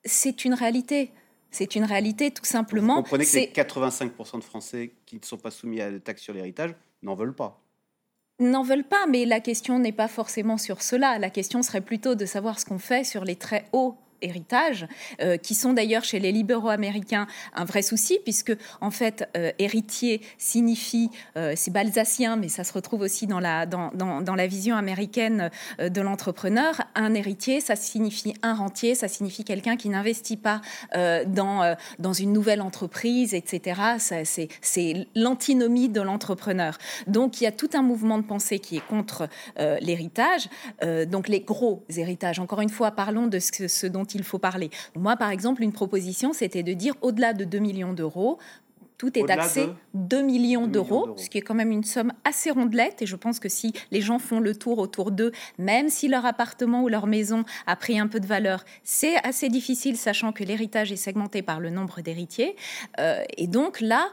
C'est 0.05 0.45
une 0.45 0.53
réalité. 0.53 1.11
C'est 1.51 1.75
une 1.75 1.83
réalité 1.83 2.31
tout 2.31 2.45
simplement. 2.45 2.95
Vous 2.97 3.03
comprenez 3.03 3.25
que 3.25 3.35
les 3.35 3.47
85% 3.47 4.39
de 4.39 4.43
Français 4.43 4.93
qui 5.05 5.17
ne 5.17 5.25
sont 5.25 5.37
pas 5.37 5.51
soumis 5.51 5.81
à 5.81 5.91
la 5.91 5.99
taxe 5.99 6.21
sur 6.21 6.33
l'héritage 6.33 6.73
n'en 7.01 7.15
veulent 7.15 7.35
pas 7.35 7.61
n'en 8.41 8.63
veulent 8.63 8.87
pas, 8.87 9.05
mais 9.07 9.25
la 9.25 9.39
question 9.39 9.79
n'est 9.79 9.91
pas 9.91 10.07
forcément 10.07 10.57
sur 10.57 10.81
cela. 10.81 11.19
La 11.19 11.29
question 11.29 11.61
serait 11.61 11.81
plutôt 11.81 12.15
de 12.15 12.25
savoir 12.25 12.59
ce 12.59 12.65
qu'on 12.65 12.79
fait 12.79 13.03
sur 13.03 13.23
les 13.23 13.35
très 13.35 13.65
hauts 13.71 13.95
héritage, 14.21 14.87
euh, 15.21 15.37
qui 15.37 15.55
sont 15.55 15.73
d'ailleurs 15.73 16.03
chez 16.03 16.19
les 16.19 16.31
libéraux 16.31 16.69
américains 16.69 17.27
un 17.53 17.65
vrai 17.65 17.81
souci, 17.81 18.19
puisque 18.23 18.55
en 18.79 18.91
fait, 18.91 19.27
euh, 19.35 19.51
héritier 19.59 20.21
signifie, 20.37 21.09
euh, 21.37 21.53
c'est 21.55 21.71
balsacien, 21.71 22.35
mais 22.35 22.49
ça 22.49 22.63
se 22.63 22.73
retrouve 22.73 23.01
aussi 23.01 23.27
dans 23.27 23.39
la, 23.39 23.65
dans, 23.65 23.91
dans, 23.91 24.35
la 24.35 24.47
vision 24.47 24.75
américaine 24.75 25.49
de 25.79 26.01
l'entrepreneur. 26.01 26.81
Un 26.95 27.13
héritier, 27.13 27.59
ça 27.59 27.75
signifie 27.75 28.33
un 28.43 28.53
rentier, 28.53 28.95
ça 28.95 29.07
signifie 29.07 29.43
quelqu'un 29.43 29.75
qui 29.75 29.89
n'investit 29.89 30.37
pas 30.37 30.61
dans, 30.93 31.75
dans 31.99 32.13
une 32.13 32.31
nouvelle 32.31 32.61
entreprise, 32.61 33.33
etc. 33.33 33.81
C'est 34.61 35.07
l'antinomie 35.15 35.89
de 35.89 36.01
l'entrepreneur. 36.01 36.77
Donc 37.07 37.41
il 37.41 37.43
y 37.43 37.47
a 37.47 37.51
tout 37.51 37.69
un 37.73 37.81
mouvement 37.81 38.17
de 38.17 38.23
pensée 38.23 38.59
qui 38.59 38.77
est 38.77 38.87
contre 38.87 39.27
l'héritage, 39.57 40.47
donc 41.07 41.27
les 41.27 41.41
gros 41.41 41.83
héritages. 41.89 42.39
Encore 42.39 42.61
une 42.61 42.69
fois, 42.69 42.91
parlons 42.91 43.27
de 43.27 43.39
ce, 43.39 43.67
ce 43.67 43.87
dont 43.87 44.05
il 44.15 44.23
faut 44.23 44.39
parler. 44.39 44.69
Moi, 44.95 45.15
par 45.15 45.29
exemple, 45.29 45.63
une 45.63 45.73
proposition, 45.73 46.33
c'était 46.33 46.63
de 46.63 46.73
dire 46.73 46.93
au-delà 47.01 47.33
de 47.33 47.45
2 47.45 47.59
millions 47.59 47.93
d'euros, 47.93 48.39
tout 49.01 49.17
est 49.17 49.25
taxé 49.25 49.67
2 49.95 50.21
millions 50.21 50.67
d'euros, 50.67 51.15
ce 51.17 51.27
qui 51.27 51.39
est 51.39 51.41
quand 51.41 51.55
même 51.55 51.71
une 51.71 51.83
somme 51.83 52.13
assez 52.23 52.51
rondelette. 52.51 53.01
Et 53.01 53.07
je 53.07 53.15
pense 53.15 53.39
que 53.39 53.49
si 53.49 53.73
les 53.89 53.99
gens 53.99 54.19
font 54.19 54.39
le 54.39 54.55
tour 54.55 54.77
autour 54.77 55.09
d'eux, 55.09 55.31
même 55.57 55.89
si 55.89 56.07
leur 56.07 56.23
appartement 56.23 56.83
ou 56.83 56.87
leur 56.87 57.07
maison 57.07 57.43
a 57.65 57.75
pris 57.75 57.97
un 57.97 58.05
peu 58.05 58.19
de 58.19 58.27
valeur, 58.27 58.63
c'est 58.83 59.15
assez 59.25 59.49
difficile, 59.49 59.97
sachant 59.97 60.31
que 60.31 60.43
l'héritage 60.43 60.91
est 60.91 60.97
segmenté 60.97 61.41
par 61.41 61.59
le 61.59 61.71
nombre 61.71 62.01
d'héritiers. 62.01 62.55
Euh, 62.99 63.23
et 63.37 63.47
donc 63.47 63.81
là, 63.81 64.05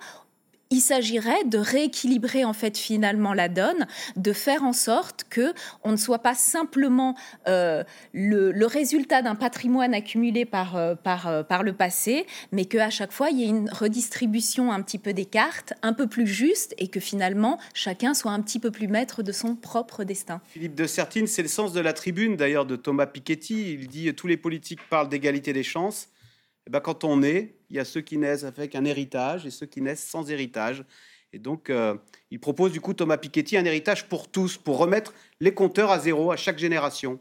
il 0.71 0.81
s'agirait 0.81 1.45
de 1.45 1.59
rééquilibrer 1.59 2.45
en 2.45 2.53
fait 2.53 2.77
finalement 2.77 3.33
la 3.33 3.49
donne, 3.49 3.87
de 4.17 4.33
faire 4.33 4.63
en 4.65 4.73
sorte 4.73 5.25
que 5.31 5.53
on 5.83 5.93
ne 5.93 5.97
soit 5.97 6.19
pas 6.19 6.35
simplement 6.35 7.17
euh, 7.47 7.85
le, 8.13 8.67
résultat 8.67 9.23
d'un 9.23 9.35
patrimoine 9.35 9.95
accumulé 9.95 10.45
par 10.45 10.77
euh, 10.77 10.95
euh, 11.27 11.43
par 11.43 11.63
le 11.63 11.73
passé, 11.73 12.27
mais 12.53 12.67
qu'à 12.67 12.91
chaque 12.91 13.13
fois 13.13 13.31
il 13.31 13.39
y 13.39 13.45
ait 13.45 13.49
une 13.49 13.71
redistribution 13.71 14.71
un 14.71 14.83
petit 14.83 14.99
peu 14.99 15.13
des 15.13 15.25
cartes, 15.25 15.73
un 15.83 15.95
peu 15.95 16.07
plus 16.07 16.27
juste, 16.27 16.75
et 16.79 16.89
que 16.89 17.01
finalement 17.01 17.59
chacun 17.73 18.13
soit 18.13 18.33
un 18.33 18.43
petit 18.43 18.59
peu 18.59 18.71
plus 18.71 18.89
maître 18.89 19.23
de 19.23 19.33
son 19.33 19.57
propre 19.57 20.05
destin. 20.05 20.41
Philippe 20.49 20.75
de 20.75 20.87
Sertine, 20.87 21.27
c'est 21.27 21.43
le 21.43 21.49
sens 21.49 21.73
de 21.73 21.81
la 21.81 21.95
tribune 21.95 22.37
d'ailleurs 22.37 22.67
de 22.67 22.77
Thomas 22.77 23.07
Piketty. 23.07 23.73
Il 23.73 23.89
dit 23.89 24.13
tous 24.15 24.27
les 24.27 24.37
politiques 24.37 24.81
parlent 24.91 25.09
d'égalité 25.09 25.53
des 25.53 25.63
chances. 25.63 26.09
Eh 26.67 26.71
ben, 26.71 26.81
quand 26.81 27.05
on 27.05 27.23
est, 27.23 27.58
il 27.71 27.77
y 27.77 27.79
a 27.79 27.85
ceux 27.85 28.01
qui 28.01 28.17
naissent 28.17 28.45
avec 28.45 28.75
un 28.75 28.85
héritage 28.85 29.47
et 29.47 29.51
ceux 29.51 29.67
qui 29.67 29.81
naissent 29.81 30.05
sans 30.05 30.31
héritage. 30.31 30.85
Et 31.33 31.39
donc, 31.39 31.69
euh, 31.69 31.95
il 32.31 32.41
propose 32.41 32.73
du 32.73 32.81
coup, 32.81 32.95
Thomas 32.95 33.19
Piketty, 33.19 33.57
un 33.57 33.65
héritage 33.65 34.09
pour 34.09 34.31
tous, 34.31 34.57
pour 34.57 34.79
remettre 34.79 35.13
les 35.41 35.53
compteurs 35.53 35.91
à 35.91 35.99
zéro 35.99 36.33
à 36.33 36.37
chaque 36.37 36.59
génération. 36.59 37.19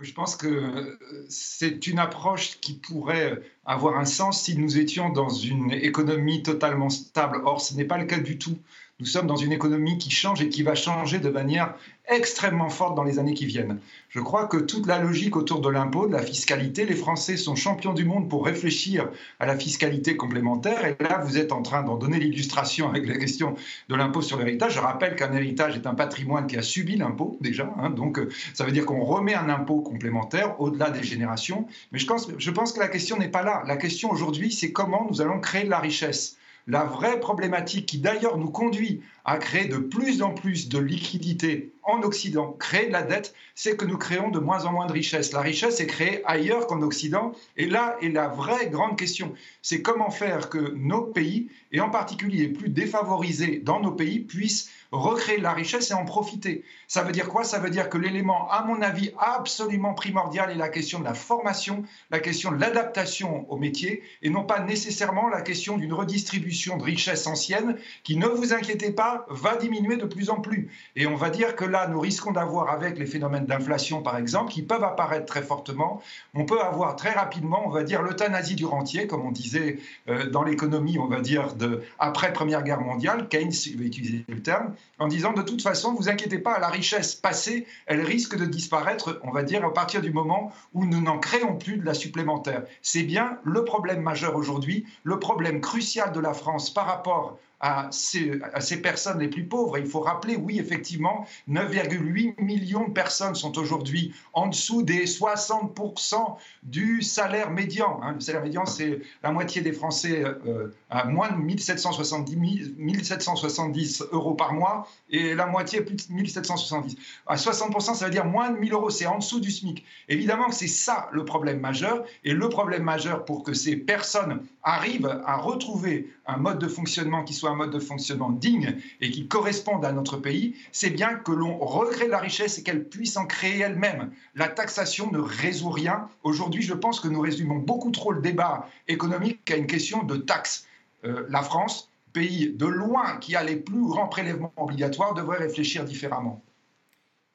Je 0.00 0.12
pense 0.12 0.36
que 0.36 0.46
euh, 0.46 0.98
c'est 1.30 1.86
une 1.86 1.98
approche 1.98 2.60
qui 2.60 2.74
pourrait 2.74 3.40
avoir 3.64 3.96
un 3.98 4.04
sens 4.04 4.42
si 4.42 4.58
nous 4.58 4.78
étions 4.78 5.08
dans 5.08 5.30
une 5.30 5.72
économie 5.72 6.42
totalement 6.42 6.90
stable. 6.90 7.40
Or, 7.44 7.62
ce 7.62 7.74
n'est 7.74 7.86
pas 7.86 7.96
le 7.96 8.04
cas 8.04 8.18
du 8.18 8.38
tout. 8.38 8.58
Nous 8.98 9.04
sommes 9.04 9.26
dans 9.26 9.36
une 9.36 9.52
économie 9.52 9.98
qui 9.98 10.10
change 10.10 10.40
et 10.40 10.48
qui 10.48 10.62
va 10.62 10.74
changer 10.74 11.18
de 11.18 11.28
manière 11.28 11.74
extrêmement 12.08 12.70
forte 12.70 12.94
dans 12.96 13.04
les 13.04 13.18
années 13.18 13.34
qui 13.34 13.44
viennent. 13.44 13.78
Je 14.08 14.20
crois 14.20 14.46
que 14.46 14.56
toute 14.56 14.86
la 14.86 14.98
logique 14.98 15.36
autour 15.36 15.60
de 15.60 15.68
l'impôt, 15.68 16.06
de 16.06 16.14
la 16.14 16.22
fiscalité, 16.22 16.86
les 16.86 16.94
Français 16.94 17.36
sont 17.36 17.56
champions 17.56 17.92
du 17.92 18.06
monde 18.06 18.30
pour 18.30 18.46
réfléchir 18.46 19.10
à 19.38 19.44
la 19.44 19.54
fiscalité 19.54 20.16
complémentaire. 20.16 20.86
Et 20.86 20.96
là, 20.98 21.18
vous 21.22 21.36
êtes 21.36 21.52
en 21.52 21.60
train 21.60 21.82
d'en 21.82 21.96
donner 21.96 22.18
l'illustration 22.18 22.88
avec 22.88 23.06
la 23.06 23.18
question 23.18 23.54
de 23.90 23.94
l'impôt 23.94 24.22
sur 24.22 24.38
l'héritage. 24.38 24.72
Je 24.72 24.80
rappelle 24.80 25.14
qu'un 25.14 25.34
héritage 25.34 25.76
est 25.76 25.86
un 25.86 25.94
patrimoine 25.94 26.46
qui 26.46 26.56
a 26.56 26.62
subi 26.62 26.96
l'impôt 26.96 27.36
déjà. 27.42 27.70
Hein. 27.78 27.90
donc, 27.90 28.18
ça 28.54 28.64
veut 28.64 28.72
dire 28.72 28.86
qu'on 28.86 29.04
remet 29.04 29.34
un 29.34 29.50
impôt 29.50 29.82
complémentaire 29.82 30.58
au-delà 30.58 30.88
des 30.88 31.02
générations. 31.02 31.66
Mais 31.92 31.98
je 31.98 32.06
pense, 32.06 32.30
je 32.38 32.50
pense 32.50 32.72
que 32.72 32.80
la 32.80 32.88
question 32.88 33.18
n'est 33.18 33.28
pas 33.28 33.42
là. 33.42 33.62
La 33.66 33.76
question 33.76 34.10
aujourd'hui, 34.10 34.50
c'est 34.50 34.72
comment 34.72 35.06
nous 35.10 35.20
allons 35.20 35.38
créer 35.38 35.64
de 35.64 35.70
la 35.70 35.80
richesse. 35.80 36.35
La 36.68 36.82
vraie 36.82 37.20
problématique 37.20 37.86
qui 37.86 37.98
d'ailleurs 37.98 38.38
nous 38.38 38.50
conduit 38.50 39.00
à 39.24 39.38
créer 39.38 39.68
de 39.68 39.76
plus 39.76 40.20
en 40.20 40.34
plus 40.34 40.68
de 40.68 40.78
liquidités 40.78 41.72
en 41.84 42.02
Occident, 42.02 42.56
créer 42.58 42.88
de 42.88 42.92
la 42.92 43.02
dette, 43.02 43.34
c'est 43.54 43.76
que 43.76 43.84
nous 43.84 43.96
créons 43.96 44.30
de 44.30 44.40
moins 44.40 44.64
en 44.64 44.72
moins 44.72 44.86
de 44.86 44.92
richesse. 44.92 45.32
La 45.32 45.42
richesse 45.42 45.78
est 45.78 45.86
créée 45.86 46.22
ailleurs 46.24 46.66
qu'en 46.66 46.82
Occident. 46.82 47.32
Et 47.56 47.66
là 47.66 47.96
est 48.02 48.08
la 48.08 48.26
vraie 48.26 48.68
grande 48.68 48.98
question. 48.98 49.32
C'est 49.62 49.80
comment 49.80 50.10
faire 50.10 50.48
que 50.48 50.74
nos 50.74 51.02
pays, 51.02 51.48
et 51.70 51.80
en 51.80 51.90
particulier 51.90 52.48
les 52.48 52.52
plus 52.52 52.68
défavorisés 52.68 53.60
dans 53.64 53.78
nos 53.78 53.92
pays, 53.92 54.18
puissent 54.18 54.68
recréer 54.92 55.38
de 55.38 55.42
la 55.42 55.52
richesse 55.52 55.90
et 55.90 55.94
en 55.94 56.04
profiter. 56.04 56.64
Ça 56.88 57.02
veut 57.02 57.12
dire 57.12 57.28
quoi? 57.28 57.44
Ça 57.44 57.58
veut 57.58 57.70
dire 57.70 57.88
que 57.88 57.98
l'élément, 57.98 58.48
à 58.50 58.64
mon 58.64 58.80
avis, 58.82 59.12
absolument 59.18 59.94
primordial 59.94 60.50
est 60.50 60.56
la 60.56 60.68
question 60.68 61.00
de 61.00 61.04
la 61.04 61.14
formation, 61.14 61.84
la 62.10 62.20
question 62.20 62.52
de 62.52 62.60
l'adaptation 62.60 63.50
au 63.50 63.56
métier, 63.56 64.02
et 64.22 64.30
non 64.30 64.44
pas 64.44 64.60
nécessairement 64.60 65.28
la 65.28 65.42
question 65.42 65.76
d'une 65.76 65.92
redistribution 65.92 66.76
de 66.76 66.84
richesse 66.84 67.26
ancienne 67.26 67.76
qui, 68.04 68.16
ne 68.16 68.26
vous 68.26 68.52
inquiétez 68.52 68.92
pas, 68.92 69.26
va 69.28 69.56
diminuer 69.56 69.96
de 69.96 70.04
plus 70.04 70.30
en 70.30 70.40
plus. 70.40 70.70
Et 70.94 71.06
on 71.06 71.16
va 71.16 71.30
dire 71.30 71.56
que 71.56 71.64
là, 71.64 71.88
nous 71.88 72.00
risquons 72.00 72.32
d'avoir, 72.32 72.70
avec 72.70 72.98
les 72.98 73.06
phénomènes 73.06 73.46
d'inflation, 73.46 74.02
par 74.02 74.16
exemple, 74.16 74.52
qui 74.52 74.62
peuvent 74.62 74.84
apparaître 74.84 75.26
très 75.26 75.42
fortement, 75.42 76.02
on 76.34 76.44
peut 76.44 76.60
avoir 76.60 76.96
très 76.96 77.10
rapidement, 77.10 77.62
on 77.66 77.70
va 77.70 77.82
dire, 77.82 78.02
l'euthanasie 78.02 78.54
du 78.54 78.64
rentier, 78.64 79.06
comme 79.06 79.24
on 79.24 79.32
disait 79.32 79.78
euh, 80.08 80.30
dans 80.30 80.42
l'économie, 80.42 80.98
on 80.98 81.06
va 81.06 81.20
dire, 81.20 81.54
de, 81.54 81.82
après 81.98 82.32
Première 82.32 82.62
Guerre 82.62 82.80
mondiale, 82.80 83.28
Keynes 83.28 83.52
va 83.76 83.84
utiliser 83.84 84.24
le 84.28 84.42
terme, 84.42 84.74
en 84.98 85.08
disant 85.08 85.32
de 85.32 85.42
toute 85.42 85.62
façon, 85.62 85.94
vous 85.94 86.08
inquiétez 86.08 86.38
pas, 86.38 86.58
la 86.58 86.68
richesse 86.68 87.14
passée, 87.14 87.66
elle 87.86 88.00
risque 88.00 88.36
de 88.36 88.46
disparaître, 88.46 89.20
on 89.24 89.30
va 89.30 89.42
dire, 89.42 89.64
à 89.64 89.72
partir 89.72 90.00
du 90.00 90.10
moment 90.10 90.52
où 90.72 90.84
nous 90.86 91.00
n'en 91.00 91.18
créons 91.18 91.56
plus 91.56 91.76
de 91.76 91.84
la 91.84 91.94
supplémentaire. 91.94 92.64
C'est 92.82 93.02
bien 93.02 93.38
le 93.44 93.64
problème 93.64 94.00
majeur 94.00 94.36
aujourd'hui, 94.36 94.86
le 95.04 95.18
problème 95.18 95.60
crucial 95.60 96.12
de 96.12 96.20
la 96.20 96.34
France 96.34 96.72
par 96.72 96.86
rapport 96.86 97.38
à 97.60 97.88
ces, 97.90 98.38
personnes 98.82 99.18
les 99.18 99.28
plus 99.28 99.44
pauvres. 99.44 99.78
il 99.78 99.86
faut 99.86 100.00
rappeler, 100.00 100.36
oui, 100.36 100.58
effectivement, 100.58 101.26
9,8 101.48 102.42
millions 102.42 102.86
de 102.86 102.92
personnes 102.92 103.34
sont 103.34 103.56
aujourd'hui 103.58 104.14
en 104.34 104.48
dessous 104.48 104.82
des 104.82 105.06
60% 105.06 106.36
du 106.62 107.02
salaire 107.02 107.50
médian. 107.50 108.00
Hein. 108.02 108.12
Le 108.14 108.20
salaire 108.20 108.42
médian, 108.42 108.66
c'est 108.66 109.00
la 109.22 109.32
moitié 109.32 109.62
des 109.62 109.72
Français 109.72 110.24
euh, 110.24 110.68
à 110.90 111.04
moins 111.04 111.30
de 111.30 111.36
1770, 111.36 112.74
1770 112.76 114.04
euros 114.12 114.34
par 114.34 114.52
mois 114.52 114.86
et 115.10 115.34
la 115.34 115.46
moitié 115.46 115.80
plus 115.80 115.96
de 115.96 116.12
1770. 116.12 116.96
À 117.26 117.36
60%, 117.36 117.94
ça 117.94 118.04
veut 118.04 118.10
dire 118.10 118.26
moins 118.26 118.50
de 118.50 118.58
1000 118.58 118.72
euros, 118.72 118.90
c'est 118.90 119.06
en 119.06 119.18
dessous 119.18 119.40
du 119.40 119.50
SMIC. 119.50 119.84
Évidemment 120.08 120.48
que 120.48 120.54
c'est 120.54 120.66
ça 120.66 121.08
le 121.12 121.24
problème 121.24 121.60
majeur. 121.60 122.04
Et 122.24 122.32
le 122.32 122.48
problème 122.48 122.82
majeur 122.82 123.24
pour 123.24 123.42
que 123.42 123.54
ces 123.54 123.76
personnes 123.76 124.42
arrivent 124.66 125.22
à 125.24 125.36
retrouver 125.36 126.12
un 126.26 126.38
mode 126.38 126.58
de 126.58 126.66
fonctionnement 126.66 127.22
qui 127.22 127.34
soit 127.34 127.50
un 127.50 127.54
mode 127.54 127.70
de 127.70 127.78
fonctionnement 127.78 128.30
digne 128.30 128.76
et 129.00 129.12
qui 129.12 129.28
corresponde 129.28 129.84
à 129.84 129.92
notre 129.92 130.16
pays, 130.16 130.56
c'est 130.72 130.90
bien 130.90 131.14
que 131.14 131.30
l'on 131.30 131.56
recrée 131.56 132.08
la 132.08 132.18
richesse 132.18 132.58
et 132.58 132.64
qu'elle 132.64 132.84
puisse 132.84 133.16
en 133.16 133.26
créer 133.26 133.60
elle-même. 133.60 134.10
La 134.34 134.48
taxation 134.48 135.10
ne 135.12 135.18
résout 135.18 135.70
rien. 135.70 136.08
Aujourd'hui, 136.24 136.62
je 136.62 136.74
pense 136.74 136.98
que 136.98 137.06
nous 137.06 137.20
résumons 137.20 137.58
beaucoup 137.58 137.92
trop 137.92 138.10
le 138.10 138.20
débat 138.20 138.68
économique 138.88 139.48
à 139.52 139.56
une 139.56 139.68
question 139.68 140.02
de 140.02 140.16
taxes. 140.16 140.66
Euh, 141.04 141.24
la 141.28 141.42
France, 141.42 141.88
pays 142.12 142.52
de 142.52 142.66
loin 142.66 143.18
qui 143.18 143.36
a 143.36 143.44
les 143.44 143.56
plus 143.56 143.86
grands 143.86 144.08
prélèvements 144.08 144.52
obligatoires, 144.56 145.14
devrait 145.14 145.38
réfléchir 145.38 145.84
différemment. 145.84 146.42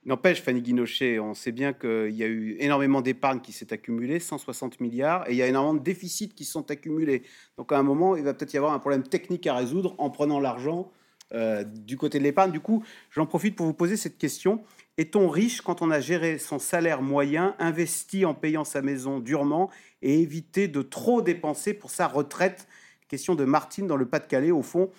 N'empêche, 0.04 0.42
Fanny 0.42 0.64
Guinochet, 0.64 1.20
on 1.20 1.36
sait 1.36 1.52
bien 1.52 1.74
qu'il 1.74 2.16
y 2.16 2.24
a 2.24 2.28
eu 2.28 2.56
énormément 2.60 3.02
d'épargne 3.02 3.40
qui 3.40 3.52
s'est 3.52 3.72
accumulée, 3.72 4.20
160 4.20 4.80
milliards, 4.80 5.30
et 5.30 5.34
il 5.34 5.38
y 5.38 5.44
a 5.44 5.48
énormément 5.48 5.76
de 5.76 5.84
déficits 5.84 6.30
qui 6.30 6.44
sont 6.44 6.72
accumulés. 6.72 7.22
Donc 7.56 7.72
à 7.72 7.78
un 7.78 7.84
moment, 7.84 8.16
il 8.16 8.24
va 8.24 8.34
peut-être 8.34 8.54
y 8.54 8.58
avoir 8.58 8.74
un 8.74 8.80
problème 8.80 9.04
technique 9.04 9.46
à 9.46 9.54
résoudre 9.54 9.94
en 10.00 10.10
prenant 10.10 10.40
l'argent 10.40 10.92
euh, 11.34 11.64
du 11.64 11.98
côté 11.98 12.18
de 12.18 12.24
l'épargne. 12.24 12.52
Du 12.52 12.60
coup, 12.60 12.84
j'en 13.12 13.28
profite 13.28 13.56
pour 13.56 13.68
vous 13.68 13.76
poser 13.76 13.96
cette 13.96 14.18
question. 14.18 14.64
Est-on 14.98 15.30
riche 15.30 15.62
quand 15.62 15.84
on 15.84 15.92
a 15.92 16.00
géré 16.00 16.40
son 16.40 16.58
salaire 16.58 17.04
moyen, 17.04 17.56
investi 17.60 18.26
en 18.26 18.34
payant 18.34 18.64
sa 18.64 18.82
maison 18.82 19.20
durement 19.20 19.70
et 20.02 20.20
évité 20.20 20.68
de 20.68 20.82
trop 20.82 21.22
dépenser 21.22 21.76
pour 21.76 21.92
sa 21.92 22.08
retraite? 22.08 22.68
Question 23.08 23.36
de 23.36 23.46
Martine 23.46 23.86
dans 23.86 23.98
le 23.98 24.08
Pas-de-Calais, 24.08 24.52
au 24.52 24.64
fond. 24.64 24.90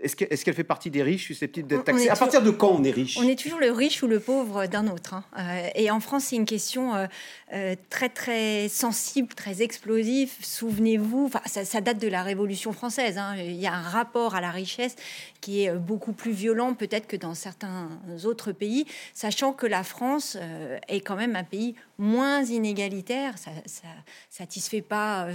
Est-ce 0.00 0.44
qu'elle 0.44 0.54
fait 0.54 0.64
partie 0.64 0.90
des 0.90 1.02
riches 1.02 1.26
susceptibles 1.26 1.66
d'être 1.66 1.84
taxés 1.84 2.08
À 2.08 2.14
partir 2.14 2.40
de 2.40 2.50
quand 2.50 2.68
on 2.68 2.84
est 2.84 2.90
riche? 2.90 3.18
On 3.18 3.26
est 3.26 3.38
toujours 3.38 3.58
le 3.58 3.72
riche 3.72 4.02
ou 4.02 4.06
le 4.06 4.20
pauvre 4.20 4.66
d'un 4.66 4.86
autre. 4.86 5.14
Hein. 5.14 5.24
Euh, 5.38 5.68
et 5.74 5.90
en 5.90 5.98
France, 5.98 6.26
c'est 6.26 6.36
une 6.36 6.44
question 6.44 6.94
euh, 6.94 7.06
euh, 7.52 7.74
très 7.90 8.08
très 8.08 8.68
sensible, 8.68 9.28
très 9.34 9.60
explosive. 9.60 10.30
Souvenez-vous, 10.40 11.30
ça, 11.46 11.64
ça, 11.64 11.80
date 11.80 11.98
de 11.98 12.06
la 12.06 12.22
Révolution 12.22 12.72
française. 12.72 13.18
Hein. 13.18 13.34
Il 13.38 13.56
y 13.56 13.66
a 13.66 13.74
un 13.74 13.82
rapport 13.82 14.36
à 14.36 14.40
la 14.40 14.50
richesse 14.50 14.94
qui 15.40 15.64
est 15.64 15.72
beaucoup 15.72 16.12
plus 16.12 16.32
violent 16.32 16.74
peut-être 16.74 17.06
que 17.06 17.16
dans 17.16 17.34
certains 17.34 17.88
autres 18.24 18.52
pays, 18.52 18.86
sachant 19.14 19.52
que 19.52 19.66
la 19.66 19.82
France 19.84 20.36
est 20.88 21.00
quand 21.00 21.14
même 21.14 21.36
un 21.36 21.44
pays 21.44 21.74
moins 21.96 22.42
inégalitaire. 22.44 23.38
Ça, 23.38 23.50
ça 23.66 23.88
satisfait 24.30 24.82
pas, 24.82 25.28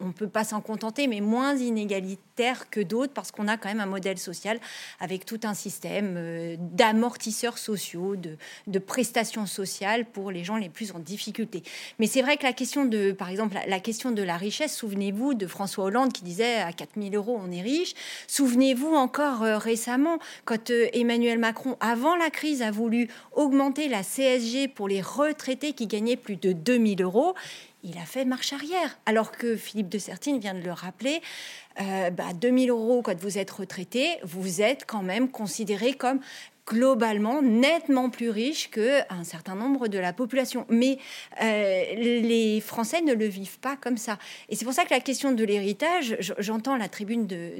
on 0.00 0.06
ne 0.08 0.12
peut 0.12 0.28
pas 0.28 0.44
s'en 0.44 0.60
contenter, 0.60 1.06
mais 1.06 1.20
moins 1.20 1.56
inégalitaire 1.56 2.68
que 2.70 2.80
d'autres 2.80 3.14
parce 3.14 3.30
qu'on 3.30 3.48
a 3.48 3.56
quand 3.56 3.68
même 3.68 3.80
un 3.80 3.86
modèle 3.86 4.05
social 4.14 4.60
avec 5.00 5.24
tout 5.24 5.40
un 5.42 5.54
système 5.54 6.14
euh, 6.16 6.56
d'amortisseurs 6.58 7.58
sociaux, 7.58 8.14
de, 8.16 8.78
prestations 8.78 9.46
sociales 9.46 10.04
pour 10.04 10.30
les 10.30 10.44
gens 10.44 10.56
les 10.56 10.68
plus 10.68 10.92
en 10.92 10.98
difficulté. 10.98 11.62
Mais 11.98 12.06
c'est 12.06 12.22
vrai 12.22 12.36
que 12.36 12.44
la 12.44 12.52
question 12.52 12.84
de, 12.84 13.12
par 13.12 13.30
exemple, 13.30 13.56
la 13.66 13.80
question 13.80 14.12
de 14.12 14.22
la 14.22 14.36
richesse, 14.36 14.76
souvenez-vous 14.76 15.34
de 15.34 15.46
François 15.46 15.86
Hollande 15.86 16.12
qui 16.12 16.22
disait 16.22 16.56
à 16.56 16.72
4000 16.72 17.16
euros 17.16 17.40
on 17.42 17.50
est 17.50 17.62
riche. 17.62 17.94
Souvenez-vous 18.28 18.94
encore 18.94 19.42
euh, 19.42 19.58
récemment 19.58 20.18
quand 20.44 20.70
euh, 20.70 20.86
Emmanuel 20.92 21.38
Macron, 21.38 21.76
avant 21.80 22.16
la 22.16 22.30
crise, 22.30 22.62
a 22.62 22.70
voulu 22.70 23.08
augmenter 23.34 23.88
la 23.88 24.02
CSG 24.02 24.68
pour 24.68 24.88
les 24.88 25.00
retraités 25.00 25.72
qui 25.72 25.86
gagnaient 25.86 26.16
plus 26.16 26.36
de 26.36 26.52
2000 26.52 27.02
euros 27.02 27.34
il 27.86 27.98
a 27.98 28.04
fait 28.04 28.24
marche 28.24 28.52
arrière. 28.52 28.98
Alors 29.06 29.32
que 29.32 29.56
Philippe 29.56 29.88
de 29.88 29.98
Sertine 29.98 30.38
vient 30.38 30.54
de 30.54 30.60
le 30.60 30.72
rappeler, 30.72 31.20
euh, 31.80 32.10
bah, 32.10 32.32
2000 32.34 32.70
euros 32.70 33.02
quand 33.02 33.18
vous 33.20 33.38
êtes 33.38 33.50
retraité, 33.50 34.18
vous 34.24 34.60
êtes 34.60 34.84
quand 34.86 35.02
même 35.02 35.30
considéré 35.30 35.94
comme 35.94 36.20
globalement 36.66 37.42
nettement 37.42 38.10
plus 38.10 38.30
riche 38.30 38.70
qu'un 38.70 39.24
certain 39.24 39.54
nombre 39.54 39.86
de 39.88 39.98
la 39.98 40.12
population. 40.12 40.66
Mais 40.68 40.98
euh, 41.40 41.94
les 41.94 42.60
Français 42.60 43.00
ne 43.02 43.14
le 43.14 43.26
vivent 43.26 43.60
pas 43.60 43.76
comme 43.76 43.96
ça. 43.96 44.18
Et 44.48 44.56
c'est 44.56 44.64
pour 44.64 44.74
ça 44.74 44.84
que 44.84 44.92
la 44.92 45.00
question 45.00 45.32
de 45.32 45.44
l'héritage, 45.44 46.16
j'entends 46.38 46.76
la 46.76 46.88
tribune 46.88 47.26
de, 47.26 47.52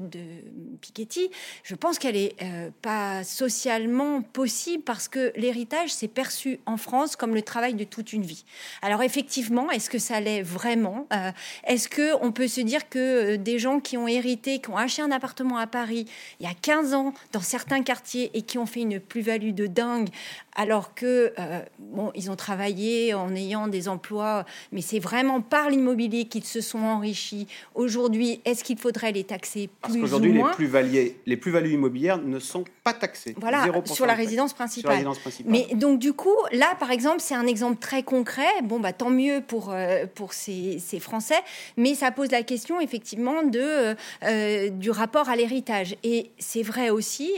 Piketty, 0.80 1.30
je 1.62 1.74
pense 1.74 1.98
qu'elle 1.98 2.16
est 2.16 2.34
euh, 2.42 2.70
pas 2.82 3.24
socialement 3.24 4.22
possible 4.22 4.82
parce 4.82 5.08
que 5.08 5.32
l'héritage 5.36 5.94
s'est 5.94 6.08
perçu 6.08 6.58
en 6.66 6.76
France 6.76 7.16
comme 7.16 7.34
le 7.34 7.42
travail 7.42 7.74
de 7.74 7.84
toute 7.84 8.12
une 8.12 8.24
vie. 8.24 8.44
Alors 8.82 9.02
effectivement, 9.02 9.70
est-ce 9.70 9.88
que 9.88 9.98
ça 9.98 10.20
l'est 10.20 10.42
vraiment? 10.42 11.06
Euh, 11.12 11.30
Est-ce 11.64 11.88
que 11.88 12.14
on 12.22 12.32
peut 12.32 12.48
se 12.48 12.60
dire 12.60 12.88
que 12.88 13.36
des 13.36 13.58
gens 13.58 13.80
qui 13.80 13.96
ont 13.96 14.08
hérité, 14.08 14.58
qui 14.58 14.70
ont 14.70 14.76
acheté 14.76 15.02
un 15.02 15.12
appartement 15.12 15.58
à 15.58 15.66
Paris 15.66 16.06
il 16.40 16.46
y 16.46 16.50
a 16.50 16.54
15 16.54 16.94
ans 16.94 17.14
dans 17.32 17.40
certains 17.40 17.82
quartiers 17.82 18.30
et 18.34 18.42
qui 18.42 18.58
ont 18.58 18.66
fait 18.66 18.80
une 18.80 18.95
plus-value 19.00 19.52
de 19.52 19.66
dingue, 19.66 20.08
alors 20.56 20.94
que 20.94 21.32
euh, 21.38 21.60
bon, 21.78 22.10
ils 22.14 22.30
ont 22.30 22.36
travaillé 22.36 23.14
en 23.14 23.34
ayant 23.34 23.68
des 23.68 23.88
emplois, 23.88 24.44
mais 24.72 24.80
c'est 24.80 24.98
vraiment 24.98 25.42
par 25.42 25.68
l'immobilier 25.68 26.24
qu'ils 26.24 26.44
se 26.44 26.62
sont 26.62 26.78
enrichis. 26.78 27.46
Aujourd'hui, 27.74 28.40
est-ce 28.46 28.64
qu'il 28.64 28.78
faudrait 28.78 29.12
les 29.12 29.24
taxer 29.24 29.68
plus 29.68 29.76
Parce 29.82 29.96
qu'aujourd'hui, 29.96 30.32
les 30.32 31.36
plus-values 31.36 31.68
les 31.68 31.72
immobilières 31.72 32.18
ne 32.18 32.38
sont 32.38 32.64
pas 32.82 32.94
taxées. 32.94 33.34
Voilà, 33.38 33.66
sur 33.84 34.06
la 34.06 34.14
résidence 34.14 34.54
principale. 34.54 35.06
Mais 35.44 35.66
donc 35.74 35.98
du 35.98 36.14
coup, 36.14 36.36
là, 36.52 36.74
par 36.80 36.90
exemple, 36.90 37.20
c'est 37.20 37.34
un 37.34 37.46
exemple 37.46 37.78
très 37.78 38.02
concret. 38.02 38.46
Bon, 38.64 38.80
bah 38.80 38.92
tant 38.92 39.10
mieux 39.10 39.42
pour 39.46 39.70
euh, 39.72 40.06
pour 40.14 40.32
ces, 40.32 40.78
ces, 40.78 41.00
Français, 41.00 41.38
mais 41.76 41.94
ça 41.94 42.10
pose 42.10 42.30
la 42.30 42.42
question 42.42 42.80
effectivement 42.80 43.42
de 43.42 43.94
euh, 44.24 44.70
du 44.70 44.90
rapport 44.90 45.28
à 45.28 45.36
l'héritage. 45.36 45.96
Et 46.02 46.30
c'est 46.38 46.62
vrai 46.62 46.88
aussi 46.88 47.32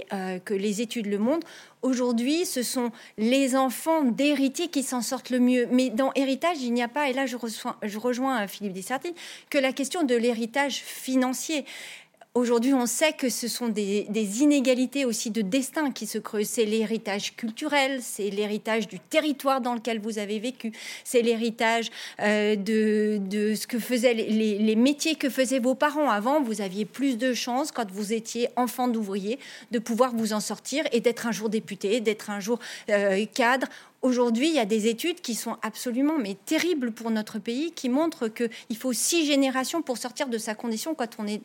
que 0.44 0.54
les 0.54 0.80
études 0.80 1.06
le 1.06 1.18
montrent. 1.18 1.46
Aujourd'hui, 1.82 2.44
ce 2.44 2.62
sont 2.62 2.90
les 3.16 3.54
enfants 3.54 4.02
d'héritiers 4.02 4.68
qui 4.68 4.82
s'en 4.82 5.00
sortent 5.00 5.30
le 5.30 5.38
mieux. 5.38 5.68
Mais 5.70 5.90
dans 5.90 6.12
héritage, 6.14 6.58
il 6.60 6.72
n'y 6.72 6.82
a 6.82 6.88
pas, 6.88 7.08
et 7.08 7.12
là 7.12 7.26
je, 7.26 7.36
rejoins, 7.36 7.76
rejoins 7.96 8.46
Philippe 8.48 8.72
Dessertine, 8.72 9.14
que 9.50 9.58
la 9.58 9.72
question 9.72 10.02
de 10.02 10.14
l'héritage 10.14 10.76
financier 10.76 11.64
Aujourd'hui, 12.34 12.72
on 12.74 12.86
sait 12.86 13.14
que 13.14 13.30
ce 13.30 13.48
sont 13.48 13.68
des, 13.68 14.06
inégalités 14.42 15.04
aussi 15.04 15.30
de 15.30 15.40
destin 15.40 15.90
qui 15.90 16.06
se 16.06 16.18
creusent. 16.18 16.48
C'est 16.48 16.66
l'héritage 16.66 17.34
culturel, 17.34 18.00
c'est 18.02 18.30
l'héritage 18.30 18.86
du 18.86 19.00
territoire 19.00 19.60
dans 19.60 19.74
lequel 19.74 19.98
vous 19.98 20.18
avez 20.18 20.38
vécu, 20.38 20.72
c'est 21.04 21.22
l'héritage 21.22 21.90
euh, 22.20 22.54
de, 22.54 23.54
ce 23.54 23.66
que 23.66 23.78
faisaient 23.78 24.14
les, 24.14 24.76
métiers 24.76 25.16
que 25.16 25.30
faisaient 25.30 25.58
vos 25.58 25.74
parents. 25.74 26.10
Avant, 26.10 26.40
vous 26.40 26.60
aviez 26.60 26.84
plus 26.84 27.16
de 27.18 27.32
chances, 27.32 27.72
quand 27.72 27.90
vous 27.90 28.12
étiez 28.12 28.48
enfant 28.56 28.88
d'ouvrier, 28.88 29.38
de 29.70 29.78
pouvoir 29.78 30.14
vous 30.14 30.32
en 30.32 30.40
sortir 30.40 30.84
et 30.92 31.00
d'être 31.00 31.26
un 31.26 31.32
jour 31.32 31.48
député, 31.48 32.00
d'être 32.00 32.30
un 32.30 32.40
jour 32.40 32.60
euh, 32.90 33.24
cadre 33.34 33.66
Aujourd'hui, 34.00 34.48
il 34.48 34.54
y 34.54 34.60
a 34.60 34.64
des 34.64 34.86
études 34.86 35.20
qui 35.20 35.34
sont 35.34 35.56
absolument 35.62 36.18
mais 36.18 36.36
terribles 36.46 36.92
pour 36.92 37.10
notre 37.10 37.40
pays, 37.40 37.72
qui 37.72 37.88
montrent 37.88 38.28
qu'il 38.28 38.76
faut 38.76 38.92
six 38.92 39.26
générations 39.26 39.82
pour 39.82 39.98
sortir 39.98 40.28
de 40.28 40.38
sa 40.38 40.54
condition 40.54 40.94
quand 40.94 41.18
on 41.18 41.26
est, 41.26 41.42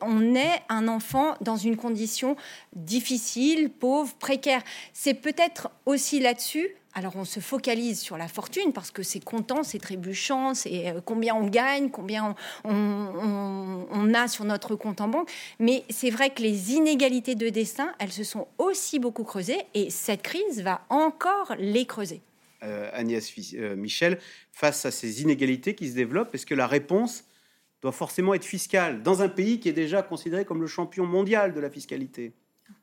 on 0.00 0.34
est 0.34 0.62
un 0.68 0.88
enfant 0.88 1.36
dans 1.40 1.56
une 1.56 1.76
condition 1.76 2.36
difficile, 2.74 3.70
pauvre, 3.70 4.12
précaire. 4.14 4.62
C'est 4.92 5.14
peut-être 5.14 5.70
aussi 5.86 6.18
là-dessus 6.18 6.68
alors 6.96 7.14
on 7.16 7.26
se 7.26 7.40
focalise 7.40 8.00
sur 8.00 8.16
la 8.16 8.26
fortune 8.26 8.72
parce 8.72 8.90
que 8.90 9.02
c'est 9.02 9.22
comptant, 9.22 9.62
c'est 9.62 9.78
trébuchant, 9.78 10.54
c'est 10.54 10.88
euh, 10.88 11.00
combien 11.04 11.34
on 11.34 11.46
gagne, 11.46 11.90
combien 11.90 12.34
on, 12.64 14.14
a 14.14 14.28
sur 14.28 14.46
notre 14.46 14.76
compte 14.76 15.02
en 15.02 15.08
banque. 15.08 15.30
Mais 15.58 15.84
c'est 15.90 16.08
vrai 16.08 16.30
que 16.30 16.40
les 16.40 16.72
inégalités 16.72 17.34
de 17.34 17.50
destin, 17.50 17.92
elles 17.98 18.12
se 18.12 18.24
sont 18.24 18.48
aussi 18.56 18.98
beaucoup 18.98 19.24
creusées 19.24 19.60
et 19.74 19.90
cette 19.90 20.22
crise 20.22 20.62
va 20.62 20.86
encore 20.88 21.54
les 21.58 21.84
creuser. 21.84 22.22
Euh, 22.62 22.88
Agnès 22.94 23.30
euh, 23.54 23.76
Michel, 23.76 24.18
face 24.52 24.86
à 24.86 24.90
ces 24.90 25.20
inégalités 25.20 25.74
qui 25.74 25.90
se 25.90 25.94
développent, 25.94 26.34
est-ce 26.34 26.46
que 26.46 26.54
la 26.54 26.66
réponse 26.66 27.24
doit 27.82 27.92
forcément 27.92 28.32
être 28.32 28.46
fiscale 28.46 29.02
dans 29.02 29.20
un 29.20 29.28
pays 29.28 29.60
qui 29.60 29.68
est 29.68 29.74
déjà 29.74 30.02
considéré 30.02 30.46
comme 30.46 30.62
le 30.62 30.66
champion 30.66 31.04
mondial 31.04 31.52
de 31.52 31.60
la 31.60 31.68
fiscalité? 31.68 32.32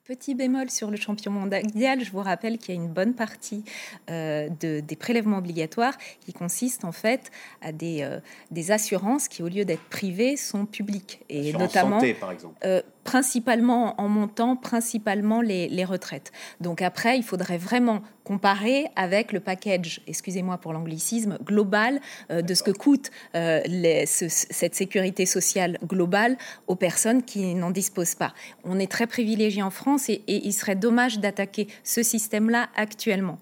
Petit 0.05 0.35
bémol 0.35 0.69
sur 0.69 0.91
le 0.91 0.97
champion 0.97 1.31
mondial, 1.31 2.03
je 2.03 2.11
vous 2.11 2.19
rappelle 2.19 2.57
qu'il 2.57 2.75
y 2.75 2.77
a 2.77 2.81
une 2.81 2.91
bonne 2.91 3.13
partie 3.13 3.63
euh, 4.09 4.49
de, 4.59 4.81
des 4.81 4.97
prélèvements 4.97 5.37
obligatoires 5.37 5.97
qui 6.19 6.33
consistent 6.33 6.83
en 6.83 6.91
fait 6.91 7.31
à 7.61 7.71
des, 7.71 8.01
euh, 8.01 8.19
des 8.51 8.71
assurances 8.71 9.29
qui, 9.29 9.41
au 9.43 9.47
lieu 9.47 9.63
d'être 9.63 9.87
privées, 9.89 10.35
sont 10.35 10.65
publiques. 10.65 11.21
Et 11.29 11.53
notamment, 11.53 12.01
santé, 12.01 12.15
par 12.15 12.31
exemple. 12.33 12.55
Euh, 12.65 12.81
principalement 13.03 13.99
en 14.01 14.07
montant, 14.07 14.55
principalement 14.55 15.41
les, 15.41 15.67
les, 15.67 15.85
retraites. 15.85 16.31
Donc 16.61 16.81
après, 16.81 17.17
il 17.17 17.23
faudrait 17.23 17.57
vraiment 17.57 18.01
comparer 18.23 18.87
avec 18.95 19.33
le 19.33 19.39
package, 19.39 20.01
excusez-moi 20.07 20.57
pour 20.57 20.71
l'anglicisme, 20.71 21.37
global 21.43 21.99
de 22.29 22.53
ce 22.53 22.63
que 22.63 22.71
coûte 22.71 23.11
les, 23.33 24.05
cette 24.05 24.75
sécurité 24.75 25.25
sociale 25.25 25.77
globale 25.85 26.37
aux 26.67 26.75
personnes 26.75 27.23
qui 27.23 27.53
n'en 27.55 27.71
disposent 27.71 28.15
pas. 28.15 28.33
On 28.63 28.79
est 28.79 28.91
très 28.91 29.07
privilégié 29.07 29.61
en 29.61 29.69
France 29.69 30.09
et, 30.09 30.23
il 30.27 30.53
serait 30.53 30.75
dommage 30.75 31.19
d'attaquer 31.19 31.67
ce 31.83 32.03
système-là 32.03 32.69
actuellement. 32.75 33.39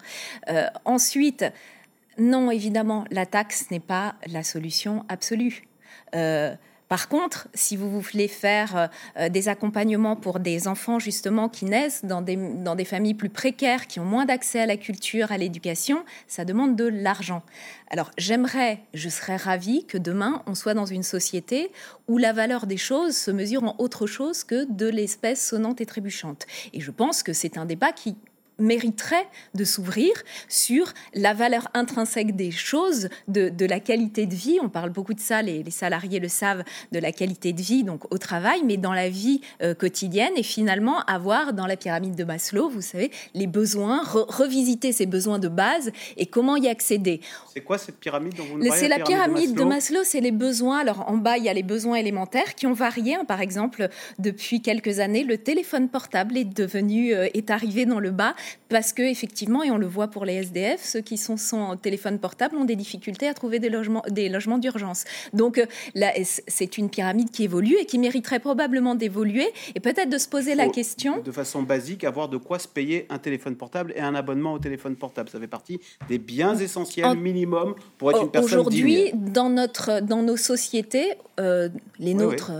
Euh, 0.50 0.67
ensuite, 0.86 1.45
non, 2.17 2.52
évidemment, 2.52 3.06
la 3.12 3.26
taxe 3.26 3.69
n'est 3.71 3.80
pas 3.80 4.15
la 4.28 4.43
solution 4.43 5.06
absolue. 5.10 5.67
Par 6.91 7.08
contre, 7.08 7.47
si 7.54 7.77
vous 7.77 8.01
voulez 8.01 8.27
faire 8.27 8.89
euh, 9.15 9.30
des 9.30 9.47
accompagnements 9.47 10.17
pour 10.17 10.41
des 10.41 10.67
enfants 10.67 10.99
justement 10.99 11.47
qui 11.47 11.63
naissent 11.63 12.04
dans 12.04 12.21
des, 12.21 12.36
dans 12.36 12.75
des 12.75 12.84
familles 12.84 13.13
plus 13.13 13.30
précaires, 13.30 13.88
qui 13.88 14.01
ont 14.01 14.06
moins 14.06 14.25
d'accès 14.25 14.60
à 14.60 14.65
la 14.65 14.75
culture, 14.75 15.32
à 15.32 15.38
l'éducation, 15.38 16.04
ça 16.27 16.43
demande 16.43 16.75
de 16.75 16.84
l'argent. 16.84 17.43
Alors 17.89 18.12
j'aimerais, 18.17 18.82
je 18.93 19.08
serais 19.08 19.38
ravie 19.38 19.86
que 19.86 19.97
demain 19.97 20.43
on 20.47 20.54
soit 20.54 20.73
dans 20.73 20.86
une 20.86 21.04
société 21.04 21.71
où 22.10 22.17
la 22.17 22.34
valeur 22.34 22.67
des 22.67 22.75
choses 22.75 23.15
se 23.15 23.32
mesure 23.32 23.63
en 23.63 23.75
autre 23.77 24.06
chose 24.06 24.43
que 24.43 24.65
de 24.69 24.88
l'espèce 24.88 25.47
sonnante 25.47 25.80
et 25.80 25.86
trébuchante. 25.86 26.45
Et 26.73 26.82
je 26.82 26.91
pense 26.91 27.23
que 27.23 27.32
c'est 27.32 27.58
un 27.58 27.63
débat 27.63 27.93
qui 27.93 28.17
mériterait 28.62 29.28
de 29.54 29.63
s'ouvrir 29.63 30.12
sur 30.47 30.93
la 31.13 31.34
valeur 31.34 31.67
intrinsèque 31.74 32.36
des 32.36 32.52
choses, 32.52 33.10
de, 33.28 33.52
la 33.65 33.80
qualité 33.80 34.26
de 34.26 34.36
vie. 34.36 34.60
On 34.62 34.69
parle 34.69 34.89
beaucoup 34.89 35.13
de 35.13 35.19
ça, 35.19 35.41
les, 35.41 35.69
salariés 35.71 36.19
le 36.19 36.28
savent, 36.28 36.63
de 36.91 37.00
la 37.00 37.12
qualité 37.12 37.54
de 37.54 37.62
vie 37.62 37.84
donc 37.84 38.12
au 38.13 38.17
travail, 38.17 38.62
mais 38.65 38.78
dans 38.78 38.93
la 38.93 39.10
vie 39.10 39.41
euh, 39.62 39.74
quotidienne 39.74 40.34
et 40.36 40.43
finalement 40.43 41.00
avoir 41.02 41.54
dans 41.54 41.67
la 41.67 41.78
pyramide 41.78 42.15
de 42.15 42.24
Maslow, 42.24 42.69
vous 42.69 42.82
savez, 42.82 43.12
les 43.34 43.47
besoins, 43.47 44.02
revisiter 44.04 44.91
ces 44.91 45.06
besoins 45.06 45.39
de 45.39 45.47
base 45.47 45.91
et 46.17 46.26
comment 46.26 46.56
y 46.56 46.67
accéder. 46.67 47.21
C'est 47.54 47.62
quoi 47.62 47.78
cette 47.78 47.97
pyramide 47.97 48.36
dont 48.36 48.45
vous 48.45 48.62
C'est 48.71 48.88
la 48.88 49.00
pyramide, 49.00 49.54
de 49.54 49.63
Maslow, 49.63 50.02
c'est 50.04 50.21
les 50.21 50.32
besoins. 50.32 50.80
Alors 50.80 51.10
en 51.10 51.17
bas, 51.17 51.38
il 51.38 51.43
y 51.43 51.50
a 51.50 51.54
les 51.54 51.63
besoins 51.63 51.95
élémentaires 51.95 52.56
qui 52.56 52.67
ont 52.67 52.74
varié. 52.74 53.15
Hein. 53.15 53.26
Par 53.26 53.41
exemple, 53.41 53.89
depuis 54.19 54.62
quelques 54.62 55.00
années, 55.00 55.24
le 55.24 55.38
téléphone 55.38 55.89
portable 55.89 56.38
est 56.38 56.45
devenu, 56.45 57.13
euh, 57.13 57.28
est 57.34 57.50
arrivé 57.50 57.86
dans 57.86 58.00
le 58.00 58.12
bas 58.12 58.36
parce 58.70 58.94
que 58.94 59.02
effectivement, 59.02 59.64
et 59.64 59.72
on 59.72 59.78
le 59.78 59.88
voit 59.88 60.08
pour 60.08 60.26
les 60.26 60.36
SDF, 60.36 60.84
ceux 60.84 61.02
qui 61.02 61.18
sont 61.18 61.38
sans 61.38 61.76
téléphone 61.76 62.20
portable 62.20 62.56
ont 62.56 62.66
des 62.66 62.76
difficultés 62.76 63.28
à 63.28 63.34
trouver 63.34 63.60
des 63.60 63.70
logements, 63.70 64.04
des 64.10 64.30
logements 64.30 64.58
d'urgence. 64.58 65.04
Donc 65.34 65.58
euh, 65.58 65.66
là, 65.96 66.12
c'est 66.24 66.78
une 66.78 66.90
pyramide 66.90 67.32
qui 67.32 67.44
évolue 67.44 67.76
et 67.80 67.86
qui 67.86 68.00
mériterait 68.00 68.40
probablement 68.40 68.96
d'évoluer 68.96 69.52
et 69.76 69.80
peut-être 69.80 70.10
de 70.10 70.18
se 70.18 70.28
poser 70.28 70.56
la 70.56 70.70
question. 70.70 71.22
De 71.22 71.32
façon 71.32 71.64
basique, 71.64 72.04
avoir 72.04 72.30
de 72.30 72.38
quoi 72.38 72.60
se 72.60 72.68
payer 72.68 73.06
un 73.10 73.20
téléphone 73.20 73.56
portable 73.56 73.94
et 73.96 74.02
un 74.02 74.16
abonnement 74.16 74.54
au 74.54 74.60
téléphone 74.60 74.96
portable. 74.96 75.30
Ça 75.30 75.40
fait 75.40 75.48
partie 75.48 75.80
des 76.08 76.18
biens 76.18 76.56
essentiels 76.56 77.18
minimum 77.18 77.76
pour 77.98 78.12
être 78.12 78.24
une 78.24 78.32
personne 78.32 78.60
Aujourd'hui, 78.60 79.12
dans 79.14 79.50
notre, 79.50 80.02
dans 80.02 80.22
nos 80.24 80.38
sociétés, 80.38 81.14
euh, 81.40 81.70
les 82.00 82.14
nôtres 82.14 82.52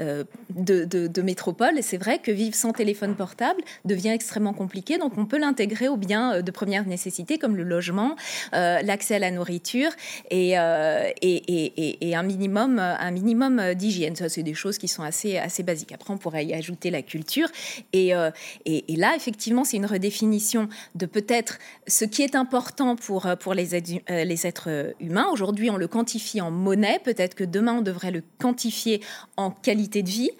euh, 0.00 0.24
de, 0.50 0.84
de, 0.84 1.06
de 1.06 1.22
métropole, 1.22 1.74
c'est 1.82 1.96
vrai 1.96 2.18
que 2.18 2.30
vivre 2.30 2.54
sans 2.54 2.72
téléphone 2.72 3.14
portable 3.14 3.60
devient 3.84 4.10
extrêmement 4.10 4.52
compliqué. 4.52 4.98
Donc 4.98 5.12
on 5.16 5.25
peut 5.26 5.38
l'intégrer 5.38 5.88
aux 5.88 5.96
biens 5.96 6.34
euh, 6.34 6.42
de 6.42 6.50
première 6.50 6.86
nécessité 6.86 7.38
comme 7.38 7.56
le 7.56 7.62
logement, 7.62 8.16
euh, 8.54 8.80
l'accès 8.82 9.16
à 9.16 9.18
la 9.18 9.30
nourriture 9.30 9.90
euh, 10.32 11.10
et, 11.22 12.08
et, 12.08 12.14
un 12.14 12.22
minimum, 12.22 12.78
un 12.78 13.10
minimum 13.10 13.74
d'hygiène. 13.74 14.16
Ça, 14.16 14.28
c'est 14.28 14.42
des 14.42 14.54
choses 14.54 14.78
qui 14.78 14.88
sont 14.88 15.02
assez, 15.02 15.36
assez 15.36 15.62
basiques. 15.62 15.92
Après, 15.92 16.12
on 16.12 16.18
pourrait 16.18 16.46
y 16.46 16.54
ajouter 16.54 16.90
la 16.90 17.02
culture. 17.02 17.48
Et, 17.92 18.12
là, 18.12 19.14
effectivement, 19.16 19.64
c'est 19.64 19.76
une 19.76 19.86
redéfinition 19.86 20.68
de 20.94 21.06
peut-être 21.06 21.58
ce 21.86 22.04
qui 22.04 22.22
est 22.22 22.34
important 22.34 22.96
pour, 22.96 23.28
pour 23.40 23.54
les, 23.54 23.74
êtres 23.74 24.94
humains. 25.00 25.26
Aujourd'hui, 25.30 25.68
on 25.70 25.76
le 25.76 25.88
quantifie 25.88 26.40
en 26.40 26.50
monnaie. 26.50 27.00
Peut-être 27.04 27.34
que 27.34 27.44
demain, 27.44 27.74
on 27.78 27.82
devrait 27.82 28.12
le 28.12 28.22
quantifier 28.38 29.02
en 29.36 29.50
qualité 29.50 30.02
de 30.02 30.08
vie. 30.08 30.30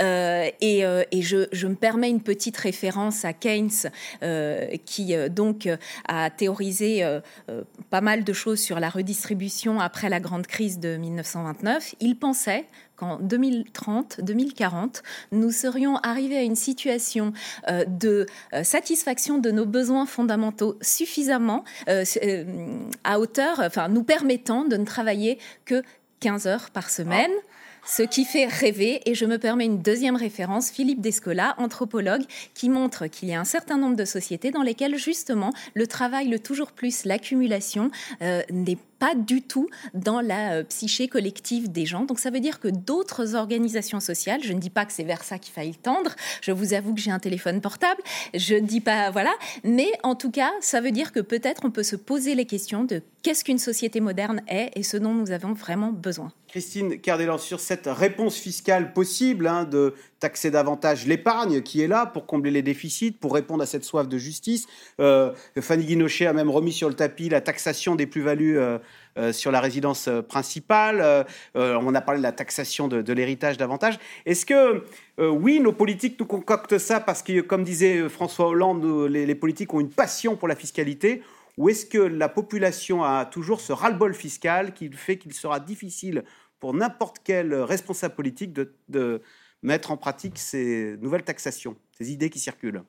et, 0.00 1.22
je, 1.22 1.66
me 1.66 1.74
permets 1.74 2.08
une 2.08 2.22
petite 2.22 2.56
référence 2.56 3.24
à 3.24 3.32
Keynes 3.32 3.70
euh, 4.22 4.35
qui 4.84 5.14
euh, 5.14 5.28
donc 5.28 5.66
euh, 5.66 5.76
a 6.08 6.30
théorisé 6.30 7.04
pas 7.90 8.00
mal 8.00 8.24
de 8.24 8.32
choses 8.32 8.60
sur 8.60 8.80
la 8.80 8.88
redistribution 8.88 9.80
après 9.80 10.08
la 10.08 10.20
grande 10.20 10.46
crise 10.46 10.78
de 10.78 10.96
1929. 10.96 11.94
Il 12.00 12.18
pensait 12.18 12.66
qu'en 12.96 13.18
2030, 13.18 14.20
2040, 14.22 15.02
nous 15.32 15.50
serions 15.50 15.96
arrivés 15.96 16.38
à 16.38 16.42
une 16.42 16.56
situation 16.56 17.32
de 17.68 18.26
satisfaction 18.62 19.38
de 19.38 19.50
nos 19.50 19.66
besoins 19.66 20.06
fondamentaux 20.06 20.78
suffisamment 20.80 21.64
à 23.04 23.18
hauteur, 23.18 23.60
enfin 23.60 23.88
nous 23.88 24.04
permettant 24.04 24.64
de 24.64 24.76
ne 24.76 24.84
travailler 24.84 25.38
que 25.64 25.82
15 26.20 26.46
heures 26.46 26.70
par 26.70 26.90
semaine 26.90 27.32
ce 27.86 28.02
qui 28.02 28.24
fait 28.24 28.46
rêver. 28.46 29.00
Et 29.06 29.14
je 29.14 29.24
me 29.24 29.38
permets 29.38 29.64
une 29.64 29.80
deuxième 29.80 30.16
référence, 30.16 30.70
Philippe 30.70 31.00
Descola, 31.00 31.54
anthropologue, 31.58 32.22
qui 32.54 32.68
montre 32.68 33.06
qu'il 33.06 33.28
y 33.28 33.34
a 33.34 33.40
un 33.40 33.44
certain 33.44 33.78
nombre 33.78 33.96
de 33.96 34.04
sociétés 34.04 34.50
dans 34.50 34.62
lesquelles 34.62 34.96
justement 34.96 35.52
le 35.74 35.86
travail, 35.86 36.28
le 36.28 36.38
toujours 36.38 36.72
plus, 36.72 37.04
l'accumulation 37.04 37.90
euh, 38.22 38.42
n'est 38.50 38.76
pas 38.76 38.95
du 39.14 39.42
tout 39.42 39.68
dans 39.94 40.20
la 40.20 40.54
euh, 40.54 40.62
psyché 40.64 41.08
collective 41.08 41.70
des 41.70 41.86
gens. 41.86 42.04
Donc 42.04 42.18
ça 42.18 42.30
veut 42.30 42.40
dire 42.40 42.60
que 42.60 42.68
d'autres 42.68 43.34
organisations 43.34 44.00
sociales, 44.00 44.40
je 44.42 44.52
ne 44.52 44.58
dis 44.58 44.70
pas 44.70 44.84
que 44.84 44.92
c'est 44.92 45.04
vers 45.04 45.22
ça 45.22 45.38
qu'il 45.38 45.52
faille 45.52 45.74
tendre, 45.74 46.14
je 46.40 46.52
vous 46.52 46.74
avoue 46.74 46.94
que 46.94 47.00
j'ai 47.00 47.10
un 47.10 47.18
téléphone 47.18 47.60
portable, 47.60 48.00
je 48.34 48.54
ne 48.54 48.66
dis 48.66 48.80
pas, 48.80 49.10
voilà, 49.10 49.34
mais 49.64 49.90
en 50.02 50.14
tout 50.14 50.30
cas, 50.30 50.52
ça 50.60 50.80
veut 50.80 50.90
dire 50.92 51.12
que 51.12 51.20
peut-être 51.20 51.62
on 51.64 51.70
peut 51.70 51.82
se 51.82 51.96
poser 51.96 52.34
les 52.34 52.46
questions 52.46 52.84
de 52.84 53.02
qu'est-ce 53.22 53.44
qu'une 53.44 53.58
société 53.58 54.00
moderne 54.00 54.42
est 54.48 54.70
et 54.76 54.82
ce 54.82 54.96
dont 54.96 55.14
nous 55.14 55.30
avons 55.30 55.52
vraiment 55.52 55.92
besoin. 55.92 56.32
Christine 56.48 57.00
Cardelor, 57.00 57.40
sur 57.40 57.60
cette 57.60 57.86
réponse 57.86 58.36
fiscale 58.36 58.92
possible 58.92 59.46
hein, 59.46 59.64
de 59.64 59.94
taxer 60.20 60.50
davantage 60.50 61.06
l'épargne 61.06 61.62
qui 61.62 61.82
est 61.82 61.86
là 61.86 62.06
pour 62.06 62.26
combler 62.26 62.50
les 62.50 62.62
déficits, 62.62 63.12
pour 63.12 63.34
répondre 63.34 63.62
à 63.62 63.66
cette 63.66 63.84
soif 63.84 64.08
de 64.08 64.18
justice. 64.18 64.66
Euh, 65.00 65.32
Fanny 65.60 65.84
Guinochet 65.84 66.26
a 66.26 66.32
même 66.32 66.50
remis 66.50 66.72
sur 66.72 66.88
le 66.88 66.94
tapis 66.94 67.28
la 67.28 67.40
taxation 67.40 67.94
des 67.94 68.06
plus-values 68.06 68.58
euh, 68.58 68.78
euh, 69.18 69.32
sur 69.32 69.50
la 69.50 69.60
résidence 69.60 70.08
principale. 70.28 71.26
on 71.54 71.94
a 71.94 72.00
parlé 72.00 72.18
de 72.18 72.22
la 72.22 72.32
taxation 72.32 72.88
de, 72.88 73.12
l'héritage 73.12 73.56
davantage. 73.56 73.98
Est-ce 74.26 74.44
que, 74.44 74.84
oui, 75.18 75.60
nos 75.60 75.72
politiques 75.72 76.18
nous 76.20 76.26
concoctent 76.26 76.78
ça 76.78 77.00
parce 77.00 77.22
que, 77.22 77.40
comme 77.40 77.64
disait 77.64 78.08
François 78.08 78.48
Hollande, 78.48 79.08
les, 79.08 79.24
les 79.24 79.34
politiques 79.34 79.72
ont 79.72 79.80
une 79.80 79.90
passion 79.90 80.36
pour 80.36 80.48
la 80.48 80.56
fiscalité? 80.56 81.22
Ou 81.56 81.70
est-ce 81.70 81.86
que 81.86 81.98
la 81.98 82.28
population 82.28 83.02
a 83.02 83.24
toujours 83.24 83.60
ce 83.60 83.72
ras-le-bol 83.72 84.14
fiscal 84.14 84.74
qui 84.74 84.90
fait 84.92 85.16
qu'il 85.16 85.32
sera 85.32 85.60
difficile 85.60 86.24
pour 86.60 86.74
n'importe 86.74 87.18
quel 87.24 87.54
responsable 87.54 88.14
politique 88.14 88.52
de, 88.52 89.22
mettre 89.62 89.90
en 89.90 89.96
pratique 89.96 90.38
ces 90.38 90.96
nouvelles 91.00 91.24
taxations, 91.24 91.76
ces 91.98 92.12
idées 92.12 92.30
qui 92.30 92.38
circulent 92.38 92.82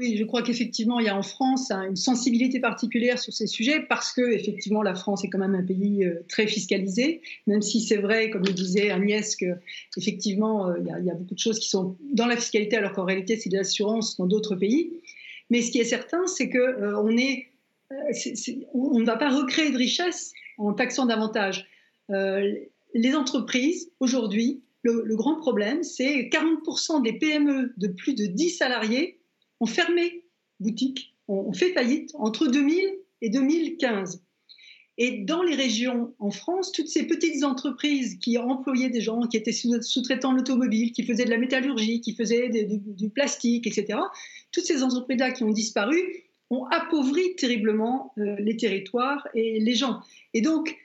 oui, 0.00 0.16
je 0.16 0.24
crois 0.24 0.40
qu'effectivement, 0.42 0.98
il 0.98 1.04
y 1.04 1.08
a 1.10 1.16
en 1.16 1.22
France 1.22 1.70
une 1.70 1.94
sensibilité 1.94 2.58
particulière 2.58 3.18
sur 3.18 3.34
ces 3.34 3.46
sujets 3.46 3.80
parce 3.80 4.12
que, 4.14 4.32
effectivement, 4.32 4.82
la 4.82 4.94
France 4.94 5.24
est 5.24 5.28
quand 5.28 5.38
même 5.38 5.54
un 5.54 5.62
pays 5.62 6.04
euh, 6.04 6.24
très 6.26 6.46
fiscalisé, 6.46 7.20
même 7.46 7.60
si 7.60 7.82
c'est 7.82 7.98
vrai, 7.98 8.30
comme 8.30 8.42
le 8.42 8.54
disait 8.54 8.90
Agnès, 8.90 9.36
que 9.36 9.58
effectivement, 9.98 10.68
euh, 10.68 10.78
il 10.78 11.04
y, 11.04 11.10
a 11.10 11.14
beaucoup 11.14 11.34
de 11.34 11.38
choses 11.38 11.58
qui 11.58 11.68
sont 11.68 11.98
dans 12.14 12.24
la 12.24 12.36
fiscalité, 12.36 12.78
alors 12.78 12.92
qu'en 12.92 13.04
réalité, 13.04 13.36
c'est 13.36 13.50
de 13.50 13.58
l'assurance 13.58 14.16
dans 14.16 14.24
d'autres 14.26 14.56
pays. 14.56 14.90
Mais 15.50 15.60
ce 15.60 15.70
qui 15.70 15.80
est 15.80 15.84
certain, 15.84 16.26
c'est 16.26 16.48
que 16.48 16.56
euh, 16.56 16.96
on 18.72 18.98
ne 18.98 19.04
va 19.04 19.16
pas 19.16 19.28
recréer 19.28 19.70
de 19.70 19.76
richesse 19.76 20.32
en 20.56 20.72
taxant 20.72 21.04
davantage. 21.04 21.68
les 22.08 23.14
entreprises 23.14 23.90
aujourd'hui, 24.00 24.62
le, 24.82 25.16
grand 25.16 25.36
problème, 25.36 25.82
c'est 25.82 26.30
40% 26.32 27.02
des 27.02 27.12
PME 27.14 27.74
de 27.76 27.88
plus 27.88 28.14
de 28.14 28.26
10 28.26 28.50
salariés 28.50 29.20
ont 29.60 29.66
fermé 29.66 30.24
boutique, 30.58 31.14
ont 31.28 31.52
fait 31.52 31.72
faillite 31.72 32.10
entre 32.14 32.46
2000 32.46 32.98
et 33.22 33.30
2015. 33.30 34.22
Et 35.02 35.22
dans 35.24 35.42
les 35.42 35.54
régions 35.54 36.14
en 36.18 36.30
France, 36.30 36.72
toutes 36.72 36.88
ces 36.88 37.06
petites 37.06 37.42
entreprises 37.44 38.18
qui 38.18 38.36
employaient 38.36 38.90
des 38.90 39.00
gens, 39.00 39.22
qui 39.22 39.36
étaient 39.36 39.52
sous-traitants 39.52 40.32
de 40.32 40.38
l'automobile, 40.38 40.92
qui 40.92 41.04
faisaient 41.04 41.24
de 41.24 41.30
la 41.30 41.38
métallurgie, 41.38 42.00
qui 42.00 42.14
faisaient 42.14 42.50
du, 42.50 43.08
plastique, 43.08 43.66
etc., 43.66 43.98
toutes 44.52 44.64
ces 44.64 44.82
entreprises-là 44.82 45.32
qui 45.32 45.44
ont 45.44 45.52
disparu 45.52 45.96
ont 46.50 46.66
appauvri 46.66 47.34
terriblement 47.36 48.12
euh, 48.18 48.36
les 48.40 48.56
territoires 48.56 49.26
et 49.34 49.60
les 49.60 49.74
gens. 49.74 50.00
Et 50.34 50.42
donc, 50.42 50.76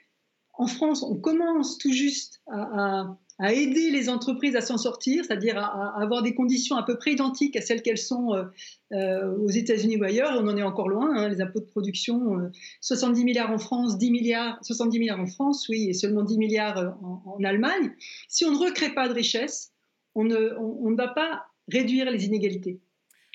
en 0.54 0.66
France, 0.66 1.02
on 1.02 1.16
commence 1.16 1.76
tout 1.76 1.92
juste 1.92 2.40
à 2.46 3.18
aider 3.44 3.90
les 3.90 4.08
entreprises 4.08 4.56
à 4.56 4.60
s'en 4.60 4.78
sortir, 4.78 5.24
c'est-à-dire 5.24 5.58
à, 5.58 6.00
avoir 6.00 6.22
des 6.22 6.34
conditions 6.34 6.76
à 6.76 6.82
peu 6.82 6.96
près 6.96 7.12
identiques 7.12 7.56
à 7.56 7.60
celles 7.60 7.82
qu'elles 7.82 7.98
sont 7.98 8.34
euh, 8.34 8.44
euh, 8.92 9.36
aux 9.36 9.50
États-Unis 9.50 9.98
ou 9.98 10.04
ailleurs. 10.04 10.32
On 10.40 10.48
en 10.48 10.56
est 10.56 10.62
encore 10.62 10.88
loin. 10.88 11.14
Hein, 11.16 11.28
les 11.28 11.40
impôts 11.40 11.60
de 11.60 11.66
production, 11.66 12.50
70 12.80 13.20
euh, 13.20 13.24
milliards 13.24 13.50
en 13.50 13.58
France, 13.58 13.98
10 13.98 14.10
milliards, 14.10 14.58
70 14.62 14.98
milliards 14.98 15.20
en 15.20 15.26
France, 15.26 15.68
oui, 15.68 15.90
et 15.90 15.92
seulement 15.92 16.22
10 16.22 16.38
milliards 16.38 16.96
en, 17.02 17.44
Allemagne. 17.44 17.92
Si 18.28 18.44
on 18.44 18.52
ne 18.52 18.58
recrée 18.58 18.94
pas 18.94 19.08
de 19.08 19.12
richesse, 19.12 19.72
on 20.14 20.24
ne, 20.24 20.56
on, 20.58 20.94
va 20.94 21.08
pas 21.08 21.44
réduire 21.68 22.10
les 22.10 22.24
inégalités. 22.24 22.80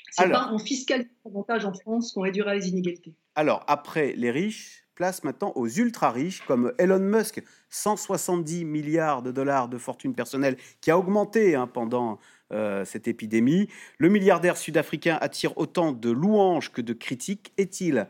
C'est 0.09 0.29
pas 0.29 0.47
en 0.47 0.57
fiscalisant 0.57 1.09
davantage 1.23 1.63
en 1.65 1.73
France 1.73 2.11
qu'on 2.11 2.21
réduira 2.21 2.55
les 2.55 2.67
inégalités. 2.67 3.13
Alors, 3.35 3.63
après 3.67 4.13
les 4.17 4.31
riches, 4.31 4.80
place 4.95 5.23
maintenant 5.23 5.51
aux 5.55 5.67
ultra-riches 5.67 6.41
comme 6.45 6.73
Elon 6.77 6.99
Musk, 6.99 7.43
170 7.69 8.65
milliards 8.65 9.21
de 9.21 9.31
dollars 9.31 9.67
de 9.67 9.77
fortune 9.77 10.13
personnelle 10.13 10.57
qui 10.81 10.91
a 10.91 10.97
augmenté 10.97 11.55
hein, 11.55 11.67
pendant 11.67 12.19
euh, 12.51 12.85
cette 12.85 13.07
épidémie. 13.07 13.69
Le 13.97 14.09
milliardaire 14.09 14.57
sud-africain 14.57 15.17
attire 15.21 15.57
autant 15.57 15.91
de 15.91 16.09
louanges 16.09 16.71
que 16.71 16.81
de 16.81 16.93
critiques. 16.93 17.53
Est-il 17.57 18.07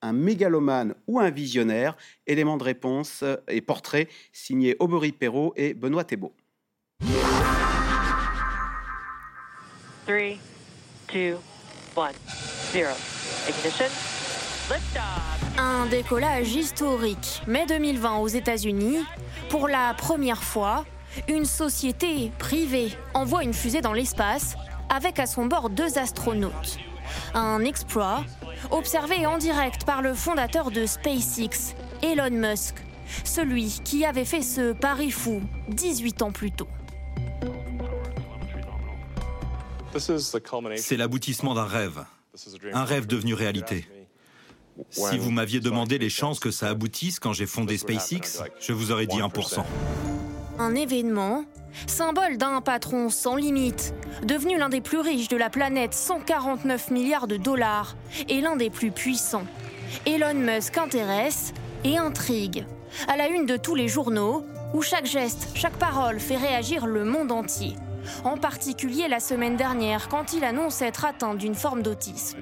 un 0.00 0.12
mégalomane 0.12 0.94
ou 1.06 1.20
un 1.20 1.30
visionnaire? 1.30 1.96
Élément 2.26 2.56
de 2.56 2.64
réponse 2.64 3.22
et 3.48 3.60
portrait 3.60 4.08
signé 4.32 4.76
Aubery 4.80 5.12
Perrault 5.12 5.52
et 5.56 5.74
Benoît 5.74 6.04
Thébault. 6.04 6.34
3, 10.06 10.38
2, 11.12 11.36
1, 11.96 12.10
0. 12.72 12.88
Ignition. 13.48 14.11
Un 15.58 15.86
décollage 15.86 16.54
historique, 16.54 17.42
mai 17.46 17.66
2020 17.66 18.18
aux 18.18 18.28
États-Unis. 18.28 18.98
Pour 19.48 19.68
la 19.68 19.94
première 19.94 20.42
fois, 20.42 20.84
une 21.28 21.44
société 21.44 22.30
privée 22.38 22.92
envoie 23.14 23.42
une 23.42 23.52
fusée 23.52 23.80
dans 23.80 23.92
l'espace 23.92 24.56
avec 24.88 25.18
à 25.18 25.26
son 25.26 25.46
bord 25.46 25.70
deux 25.70 25.98
astronautes. 25.98 26.78
Un 27.34 27.64
exploit 27.64 28.24
observé 28.70 29.26
en 29.26 29.38
direct 29.38 29.84
par 29.84 30.00
le 30.00 30.14
fondateur 30.14 30.70
de 30.70 30.86
SpaceX, 30.86 31.74
Elon 32.02 32.30
Musk, 32.30 32.76
celui 33.24 33.80
qui 33.84 34.04
avait 34.04 34.24
fait 34.24 34.42
ce 34.42 34.72
pari 34.72 35.10
fou 35.10 35.42
18 35.68 36.22
ans 36.22 36.32
plus 36.32 36.50
tôt. 36.50 36.68
C'est 40.76 40.96
l'aboutissement 40.96 41.54
d'un 41.54 41.66
rêve, 41.66 42.04
un 42.72 42.84
rêve 42.84 43.06
devenu 43.06 43.34
réalité. 43.34 43.86
Si 44.90 45.18
vous 45.18 45.30
m'aviez 45.30 45.60
demandé 45.60 45.98
les 45.98 46.10
chances 46.10 46.40
que 46.40 46.50
ça 46.50 46.68
aboutisse 46.68 47.18
quand 47.18 47.32
j'ai 47.32 47.46
fondé 47.46 47.78
SpaceX, 47.78 48.42
je 48.60 48.72
vous 48.72 48.92
aurais 48.92 49.06
dit 49.06 49.18
1%. 49.18 49.64
Un 50.58 50.74
événement, 50.74 51.44
symbole 51.86 52.36
d'un 52.36 52.60
patron 52.60 53.08
sans 53.08 53.36
limite, 53.36 53.94
devenu 54.24 54.58
l'un 54.58 54.68
des 54.68 54.80
plus 54.80 54.98
riches 54.98 55.28
de 55.28 55.36
la 55.36 55.50
planète, 55.50 55.94
149 55.94 56.90
milliards 56.90 57.26
de 57.26 57.36
dollars, 57.36 57.96
et 58.28 58.40
l'un 58.40 58.56
des 58.56 58.70
plus 58.70 58.90
puissants. 58.90 59.46
Elon 60.06 60.34
Musk 60.34 60.78
intéresse 60.78 61.52
et 61.84 61.98
intrigue. 61.98 62.66
À 63.08 63.16
la 63.16 63.28
une 63.28 63.46
de 63.46 63.56
tous 63.56 63.74
les 63.74 63.88
journaux, 63.88 64.44
où 64.74 64.82
chaque 64.82 65.06
geste, 65.06 65.48
chaque 65.54 65.76
parole 65.78 66.18
fait 66.20 66.36
réagir 66.36 66.86
le 66.86 67.04
monde 67.04 67.32
entier. 67.32 67.76
En 68.24 68.36
particulier 68.36 69.08
la 69.08 69.20
semaine 69.20 69.56
dernière, 69.56 70.08
quand 70.08 70.32
il 70.32 70.44
annonce 70.44 70.82
être 70.82 71.04
atteint 71.04 71.34
d'une 71.34 71.54
forme 71.54 71.82
d'autisme. 71.82 72.38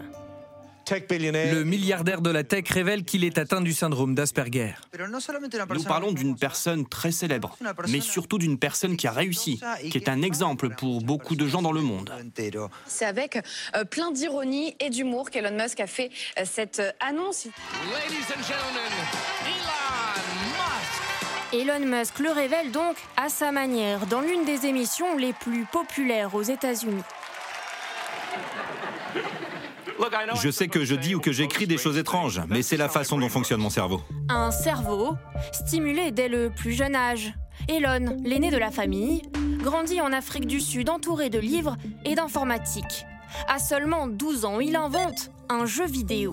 Le 0.90 1.62
milliardaire 1.62 2.20
de 2.20 2.30
la 2.30 2.42
tech 2.42 2.68
révèle 2.68 3.04
qu'il 3.04 3.24
est 3.24 3.38
atteint 3.38 3.60
du 3.60 3.72
syndrome 3.72 4.14
d'Asperger. 4.14 4.74
Nous 4.98 5.84
parlons 5.84 6.12
d'une 6.12 6.36
personne 6.36 6.86
très 6.86 7.12
célèbre, 7.12 7.56
mais 7.88 8.00
surtout 8.00 8.38
d'une 8.38 8.58
personne 8.58 8.96
qui 8.96 9.06
a 9.06 9.12
réussi, 9.12 9.60
qui 9.90 9.98
est 9.98 10.08
un 10.08 10.22
exemple 10.22 10.70
pour 10.70 11.02
beaucoup 11.02 11.36
de 11.36 11.46
gens 11.46 11.62
dans 11.62 11.72
le 11.72 11.80
monde. 11.80 12.10
C'est 12.86 13.04
avec 13.04 13.38
euh, 13.76 13.84
plein 13.84 14.10
d'ironie 14.10 14.74
et 14.80 14.90
d'humour 14.90 15.30
qu'Elon 15.30 15.56
Musk 15.56 15.80
a 15.80 15.86
fait 15.86 16.10
euh, 16.38 16.42
cette 16.44 16.80
euh, 16.80 16.90
annonce. 17.00 17.46
Elon 21.52 21.86
Musk 21.86 22.18
le 22.18 22.30
révèle 22.30 22.70
donc 22.70 22.96
à 23.16 23.28
sa 23.28 23.52
manière 23.52 24.06
dans 24.06 24.20
l'une 24.20 24.44
des 24.44 24.66
émissions 24.66 25.16
les 25.16 25.32
plus 25.32 25.64
populaires 25.64 26.34
aux 26.34 26.42
États-Unis. 26.42 27.02
Je 30.42 30.50
sais 30.50 30.68
que 30.68 30.84
je 30.84 30.94
dis 30.94 31.14
ou 31.14 31.20
que 31.20 31.32
j'écris 31.32 31.66
des 31.66 31.76
choses 31.76 31.98
étranges, 31.98 32.40
mais 32.48 32.62
c'est 32.62 32.76
la 32.76 32.88
façon 32.88 33.18
dont 33.18 33.28
fonctionne 33.28 33.60
mon 33.60 33.70
cerveau. 33.70 34.00
Un 34.28 34.50
cerveau 34.50 35.16
stimulé 35.52 36.10
dès 36.10 36.28
le 36.28 36.50
plus 36.50 36.72
jeune 36.72 36.94
âge. 36.94 37.34
Elon, 37.68 38.16
l'aîné 38.24 38.50
de 38.50 38.56
la 38.56 38.70
famille, 38.70 39.22
grandit 39.62 40.00
en 40.00 40.12
Afrique 40.12 40.46
du 40.46 40.60
Sud 40.60 40.88
entouré 40.88 41.28
de 41.28 41.38
livres 41.38 41.76
et 42.04 42.14
d'informatique. 42.14 43.04
À 43.48 43.58
seulement 43.58 44.06
12 44.06 44.44
ans, 44.44 44.60
il 44.60 44.76
invente 44.76 45.30
un 45.48 45.66
jeu 45.66 45.86
vidéo. 45.86 46.32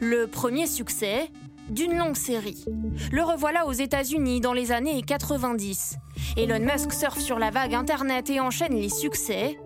Le 0.00 0.26
premier 0.26 0.66
succès, 0.66 1.30
d'une 1.68 1.96
longue 1.96 2.16
série. 2.16 2.64
Le 3.12 3.22
revoilà 3.22 3.66
aux 3.66 3.72
États-Unis 3.72 4.40
dans 4.40 4.52
les 4.52 4.72
années 4.72 5.02
90. 5.02 5.96
Elon 6.36 6.60
Musk 6.60 6.92
surfe 6.92 7.20
sur 7.20 7.38
la 7.38 7.50
vague 7.50 7.74
Internet 7.74 8.30
et 8.30 8.40
enchaîne 8.40 8.74
les 8.74 8.88
succès. 8.88 9.58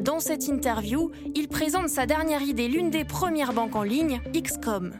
Dans 0.00 0.20
cette 0.20 0.46
interview, 0.46 1.10
il 1.34 1.48
présente 1.48 1.88
sa 1.88 2.06
dernière 2.06 2.42
idée, 2.42 2.68
l'une 2.68 2.90
des 2.90 3.04
premières 3.04 3.52
banques 3.52 3.76
en 3.76 3.82
ligne, 3.82 4.20
XCOM. 4.34 4.92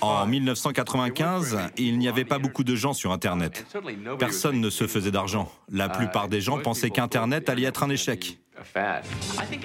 En 0.00 0.26
1995, 0.26 1.58
il 1.76 1.98
n'y 1.98 2.08
avait 2.08 2.24
pas 2.24 2.38
beaucoup 2.38 2.64
de 2.64 2.74
gens 2.74 2.92
sur 2.92 3.12
Internet. 3.12 3.66
Personne 4.18 4.60
ne 4.60 4.70
se 4.70 4.86
faisait 4.86 5.10
d'argent. 5.10 5.50
La 5.70 5.88
plupart 5.88 6.28
des 6.28 6.40
gens 6.40 6.58
pensaient 6.58 6.90
qu'Internet 6.90 7.48
allait 7.48 7.64
être 7.64 7.82
un 7.82 7.90
échec. 7.90 8.38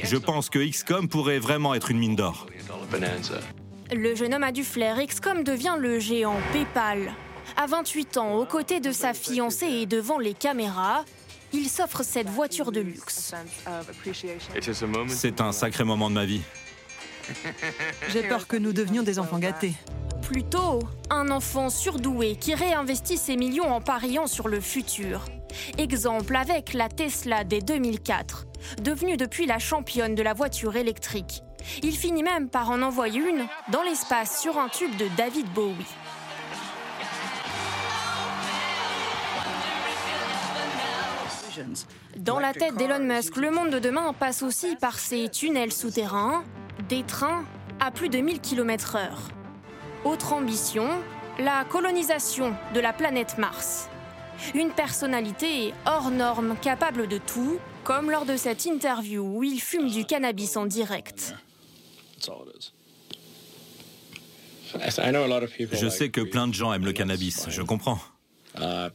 Je 0.04 0.18
pense 0.18 0.50
que 0.50 0.60
XCOM 0.60 1.08
pourrait 1.08 1.40
vraiment 1.40 1.74
être 1.76 1.92
une 1.92 2.00
mine 2.00 2.16
d'or. 2.16 2.48
Le 3.92 4.16
jeune 4.16 4.34
homme 4.34 4.44
a 4.44 4.52
du 4.52 4.64
flair. 4.64 4.98
XCOM 5.06 5.44
devient 5.44 5.76
le 5.78 6.00
géant 6.00 6.38
PayPal. 6.54 7.14
À 7.56 7.66
28 7.66 8.18
ans, 8.18 8.36
aux 8.36 8.46
côtés 8.46 8.80
de 8.80 8.92
sa 8.92 9.14
fiancée 9.14 9.68
et 9.68 9.86
devant 9.86 10.20
les 10.20 10.34
caméras, 10.34 11.06
il 11.54 11.70
s'offre 11.70 12.04
cette 12.04 12.30
voiture 12.30 12.72
de 12.72 12.82
luxe. 12.82 13.34
C'est 15.08 15.42
un 15.42 15.52
sacré 15.52 15.84
moment 15.84 16.10
de 16.10 16.16
ma 16.16 16.26
vie. 16.26 16.42
J'ai 18.10 18.24
peur 18.24 18.48
que 18.48 18.58
nous 18.58 18.74
devenions 18.74 19.04
des 19.04 19.20
enfants 19.20 19.40
gâtés. 19.40 19.74
Plutôt, 20.22 20.80
un 21.10 21.30
enfant 21.30 21.70
surdoué 21.70 22.36
qui 22.36 22.54
réinvestit 22.54 23.18
ses 23.18 23.38
millions 23.38 23.72
en 23.72 23.82
pariant 23.82 24.28
sur 24.28 24.48
le 24.48 24.60
futur. 24.60 25.26
Exemple 25.78 26.36
avec 26.36 26.74
la 26.74 26.90
Tesla 26.90 27.44
dès 27.44 27.62
2004, 27.62 28.48
devenue 28.82 29.18
depuis 29.18 29.46
la 29.46 29.60
championne 29.60 30.16
de 30.16 30.24
la 30.24 30.34
voiture 30.34 30.76
électrique. 30.76 31.44
Il 31.84 31.96
finit 31.96 32.24
même 32.24 32.50
par 32.50 32.70
en 32.70 32.82
envoyer 32.82 33.20
une 33.20 33.46
dans 33.72 33.84
l'espace 33.84 34.42
sur 34.42 34.58
un 34.58 34.70
tube 34.70 34.96
de 34.98 35.08
David 35.18 35.48
Bowie. 35.54 35.86
Dans 42.18 42.40
la 42.40 42.54
tête 42.54 42.76
d'Elon 42.76 43.00
Musk, 43.00 43.36
le 43.38 43.52
monde 43.52 43.70
de 43.70 43.80
demain 43.80 44.14
passe 44.14 44.44
aussi 44.44 44.76
par 44.76 45.00
ces 45.00 45.30
tunnels 45.30 45.74
souterrains, 45.74 46.44
des 46.90 47.04
trains 47.04 47.46
à 47.80 47.92
plus 47.92 48.10
de 48.10 48.20
1000 48.20 48.42
km/h. 48.42 49.10
Autre 50.04 50.34
ambition, 50.34 50.88
la 51.40 51.66
colonisation 51.66 52.56
de 52.74 52.80
la 52.80 52.94
planète 52.94 53.38
Mars. 53.38 53.90
Une 54.54 54.70
personnalité 54.72 55.74
hors 55.86 56.12
norme, 56.12 56.56
capable 56.62 57.08
de 57.08 57.18
tout, 57.18 57.60
comme 57.84 58.12
lors 58.12 58.26
de 58.26 58.38
cette 58.38 58.66
interview 58.66 59.24
où 59.24 59.44
il 59.44 59.60
fume 59.60 59.90
du 59.90 60.06
cannabis 60.06 60.58
en 60.58 60.66
direct. 60.66 61.36
Je 65.72 65.90
sais 65.90 66.10
que 66.10 66.22
plein 66.22 66.48
de 66.48 66.54
gens 66.54 66.74
aiment 66.74 66.86
le 66.86 66.94
cannabis, 66.94 67.48
je 67.50 67.62
comprends. 67.62 68.00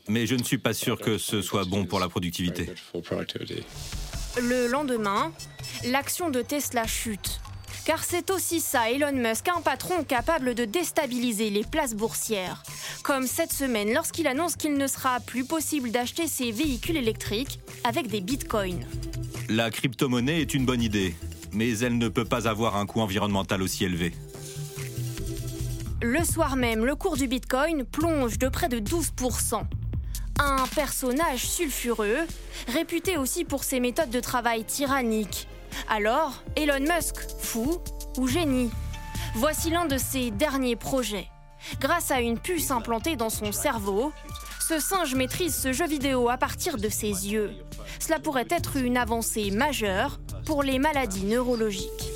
Mais 0.08 0.26
je 0.26 0.34
ne 0.34 0.42
suis 0.42 0.58
pas 0.58 0.72
sûr 0.72 0.98
que 0.98 1.18
ce 1.18 1.42
soit 1.42 1.64
bon 1.64 1.84
pour 1.84 2.00
la 2.00 2.08
productivité. 2.08 2.68
Le 4.40 4.66
lendemain, 4.66 5.32
l'action 5.84 6.30
de 6.30 6.42
Tesla 6.42 6.86
chute. 6.86 7.40
Car 7.84 8.04
c'est 8.04 8.30
aussi 8.30 8.60
ça, 8.60 8.90
Elon 8.90 9.12
Musk, 9.12 9.48
un 9.48 9.60
patron 9.60 10.04
capable 10.04 10.54
de 10.54 10.64
déstabiliser 10.64 11.50
les 11.50 11.64
places 11.64 11.94
boursières. 11.94 12.62
Comme 13.02 13.26
cette 13.26 13.52
semaine, 13.52 13.92
lorsqu'il 13.92 14.28
annonce 14.28 14.54
qu'il 14.54 14.74
ne 14.74 14.86
sera 14.86 15.18
plus 15.18 15.44
possible 15.44 15.90
d'acheter 15.90 16.28
ses 16.28 16.52
véhicules 16.52 16.96
électriques 16.96 17.58
avec 17.82 18.06
des 18.06 18.20
bitcoins. 18.20 18.86
La 19.48 19.70
crypto-monnaie 19.70 20.40
est 20.40 20.54
une 20.54 20.64
bonne 20.64 20.82
idée, 20.82 21.16
mais 21.52 21.76
elle 21.80 21.98
ne 21.98 22.08
peut 22.08 22.24
pas 22.24 22.46
avoir 22.46 22.76
un 22.76 22.86
coût 22.86 23.00
environnemental 23.00 23.60
aussi 23.62 23.84
élevé. 23.84 24.12
Le 26.04 26.24
soir 26.24 26.56
même, 26.56 26.84
le 26.84 26.96
cours 26.96 27.16
du 27.16 27.28
bitcoin 27.28 27.84
plonge 27.84 28.36
de 28.36 28.48
près 28.48 28.68
de 28.68 28.80
12%. 28.80 29.62
Un 30.40 30.64
personnage 30.74 31.46
sulfureux, 31.46 32.26
réputé 32.66 33.16
aussi 33.18 33.44
pour 33.44 33.62
ses 33.62 33.78
méthodes 33.78 34.10
de 34.10 34.18
travail 34.18 34.64
tyranniques. 34.64 35.46
Alors, 35.88 36.42
Elon 36.56 36.80
Musk, 36.80 37.14
fou 37.38 37.78
ou 38.18 38.26
génie? 38.26 38.72
Voici 39.36 39.70
l'un 39.70 39.86
de 39.86 39.96
ses 39.96 40.32
derniers 40.32 40.74
projets. 40.74 41.28
Grâce 41.80 42.10
à 42.10 42.20
une 42.20 42.40
puce 42.40 42.72
implantée 42.72 43.14
dans 43.14 43.30
son 43.30 43.52
cerveau, 43.52 44.12
ce 44.58 44.80
singe 44.80 45.14
maîtrise 45.14 45.54
ce 45.54 45.72
jeu 45.72 45.86
vidéo 45.86 46.28
à 46.28 46.36
partir 46.36 46.78
de 46.78 46.88
ses 46.88 47.30
yeux. 47.30 47.52
Cela 48.00 48.18
pourrait 48.18 48.48
être 48.50 48.76
une 48.76 48.96
avancée 48.96 49.52
majeure 49.52 50.18
pour 50.46 50.64
les 50.64 50.80
maladies 50.80 51.26
neurologiques. 51.26 52.11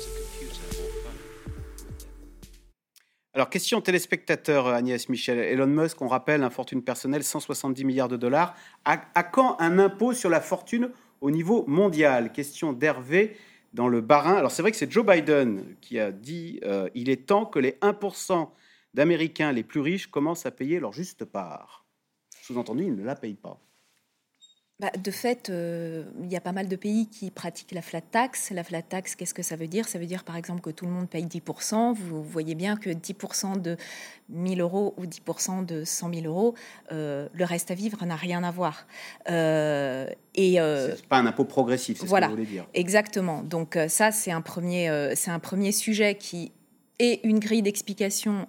Alors, 3.37 3.51
question 3.51 3.81
téléspectateur, 3.81 4.65
Agnès 4.65 5.09
Michel. 5.09 5.37
Elon 5.37 5.67
Musk, 5.67 6.01
on 6.01 6.07
rappelle, 6.07 6.41
un 6.41 6.49
fortune 6.49 6.81
personnelle, 6.81 7.23
170 7.23 7.85
milliards 7.85 8.07
de 8.07 8.17
dollars. 8.17 8.55
À, 8.83 8.97
quand 9.21 9.57
un 9.59 9.77
impôt 9.77 10.11
sur 10.13 10.31
la 10.31 10.41
fortune 10.41 10.89
au 11.21 11.29
niveau 11.29 11.63
mondial? 11.67 12.31
Question 12.31 12.73
d'Hervé 12.73 13.37
dans 13.75 13.89
le 13.89 14.01
Barin. 14.01 14.33
Alors, 14.33 14.49
c'est 14.49 14.63
vrai 14.63 14.71
que 14.71 14.77
c'est 14.77 14.91
Joe 14.91 15.05
Biden 15.05 15.75
qui 15.81 15.99
a 15.99 16.11
dit 16.11 16.59
euh, 16.63 16.89
il 16.95 17.11
est 17.11 17.27
temps 17.27 17.45
que 17.45 17.59
les 17.59 17.73
1% 17.83 18.49
d'Américains 18.95 19.51
les 19.51 19.61
plus 19.61 19.81
riches 19.81 20.07
commencent 20.07 20.47
à 20.47 20.51
payer 20.51 20.79
leur 20.79 20.91
juste 20.91 21.23
part. 21.23 21.85
Sous-entendu, 22.41 22.85
ils 22.85 22.95
ne 22.95 23.03
la 23.03 23.13
payent 23.13 23.35
pas. 23.35 23.61
Bah, 24.79 24.91
de 24.95 25.09
fait, 25.09 25.49
euh, 25.49 26.03
il 26.21 26.31
y 26.31 26.35
a 26.35 26.41
pas 26.41 26.51
mal 26.51 26.67
de 26.67 26.75
pays 26.75 27.07
qui 27.07 27.31
pratiquent 27.31 27.71
la 27.71 27.81
flat 27.81 28.01
tax. 28.01 28.51
La 28.51 28.63
flat 28.63 28.83
tax, 28.83 29.15
qu'est-ce 29.15 29.33
que 29.33 29.41
ça 29.41 29.55
veut 29.55 29.65
dire? 29.65 29.87
Ça 29.87 29.97
veut 29.97 30.05
dire 30.05 30.23
par 30.23 30.35
exemple 30.35 30.61
que 30.61 30.69
tout 30.69 30.85
le 30.85 30.91
monde 30.91 31.09
paye 31.09 31.25
10%. 31.25 31.95
Vous 31.95 32.21
voyez 32.21 32.53
bien 32.53 32.75
que 32.75 32.91
10% 32.91 33.59
de 33.59 33.75
1000 34.29 34.61
euros 34.61 34.93
ou 34.97 35.07
10% 35.07 35.65
de 35.65 35.83
100 35.83 36.13
000 36.13 36.25
euros, 36.27 36.53
euh, 36.91 37.27
le 37.33 37.43
reste 37.43 37.71
à 37.71 37.73
vivre 37.73 38.05
n'a 38.05 38.15
rien 38.15 38.43
à 38.43 38.51
voir. 38.51 38.85
Euh, 39.31 40.07
et 40.35 40.57
c'est 40.57 41.07
pas 41.07 41.17
un 41.17 41.25
impôt 41.25 41.45
progressif, 41.45 41.97
c'est 41.99 42.05
voilà, 42.05 42.27
ce 42.27 42.33
que 42.33 42.37
vous 42.37 42.43
voulez 42.43 42.53
dire. 42.53 42.67
Exactement. 42.75 43.41
Donc 43.41 43.79
ça, 43.87 44.11
c'est 44.11 44.31
un 44.31 44.41
premier, 44.41 45.11
c'est 45.15 45.31
un 45.31 45.39
premier 45.39 45.71
sujet 45.71 46.13
qui 46.13 46.51
est 46.99 47.23
une 47.23 47.39
grille 47.39 47.63
d'explication 47.63 48.45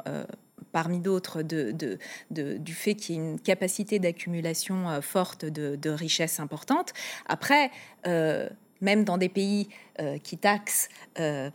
parmi 0.73 1.01
d'autres, 1.01 1.43
du 1.43 2.75
fait 2.75 2.95
qu'il 2.95 3.15
y 3.15 3.19
ait 3.19 3.23
une 3.23 3.41
capacité 3.41 3.99
d'accumulation 3.99 4.89
euh, 4.89 5.01
forte 5.01 5.45
de, 5.45 5.91
richesses 5.91 6.39
importantes. 6.41 6.93
Après, 7.27 7.71
euh, 8.07 8.49
même 8.81 9.05
dans 9.05 9.19
des 9.19 9.29
pays 9.29 9.69
euh, 10.01 10.19
qui 10.19 10.39
taxent 10.39 10.89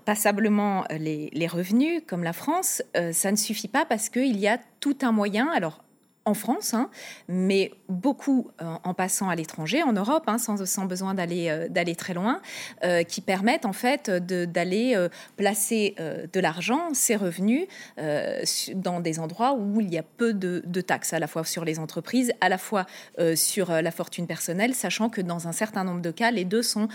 passablement 0.06 0.84
les, 0.90 1.30
les, 1.32 1.48
revenus, 1.48 2.02
comme 2.06 2.24
la 2.24 2.34
France, 2.34 2.84
ça 3.12 3.32
ne 3.32 3.38
suffit 3.38 3.70
pas 3.70 3.86
parce 3.86 4.10
qu'il 4.10 4.38
y 4.38 4.48
a 4.48 4.60
tout 4.82 4.98
un 5.04 5.14
moyen. 5.14 5.50
Alors, 5.50 5.84
en 6.26 6.34
France, 6.34 6.74
hein, 6.74 6.90
mais 7.28 7.72
beaucoup 7.90 8.50
euh, 8.62 8.76
en 8.84 8.94
passant 8.94 9.30
à 9.30 9.36
l'étranger, 9.36 9.84
en 9.84 9.92
Europe, 9.92 10.24
hein, 10.28 10.38
sans, 10.38 10.86
besoin 10.86 11.14
d'aller 11.14 11.50
euh, 11.50 11.96
très 11.96 12.14
loin, 12.14 12.42
euh, 12.84 13.04
qui 13.04 13.20
permettent 13.22 13.66
en 13.66 13.74
fait 13.74 14.10
d'aller 14.10 15.08
placer 15.38 15.96
de 16.32 16.40
l'argent, 16.40 16.94
ses 16.94 17.16
revenus, 17.16 17.68
dans 18.76 19.00
des 19.00 19.20
endroits 19.20 19.54
où 19.54 19.82
il 19.82 19.94
y 19.94 19.98
a 19.98 20.04
peu 20.04 20.34
de, 20.34 20.64
de, 20.66 20.82
taxes, 20.82 21.14
à 21.14 21.20
la 21.20 21.28
fois 21.28 21.44
sur 21.44 21.66
les 21.66 21.80
entreprises, 21.80 22.32
à 22.42 22.50
la 22.50 22.58
fois 22.58 22.86
sur 23.36 23.72
la 23.72 23.92
fortune 23.92 24.28
personnelle, 24.28 24.74
sachant 24.74 25.10
que 25.10 25.22
dans 25.22 25.48
un 25.48 25.52
certain 25.52 25.84
nombre 25.84 26.02
de 26.02 26.12
cas, 26.12 26.32
les 26.32 26.46
deux 26.46 26.64
sont 26.64 26.88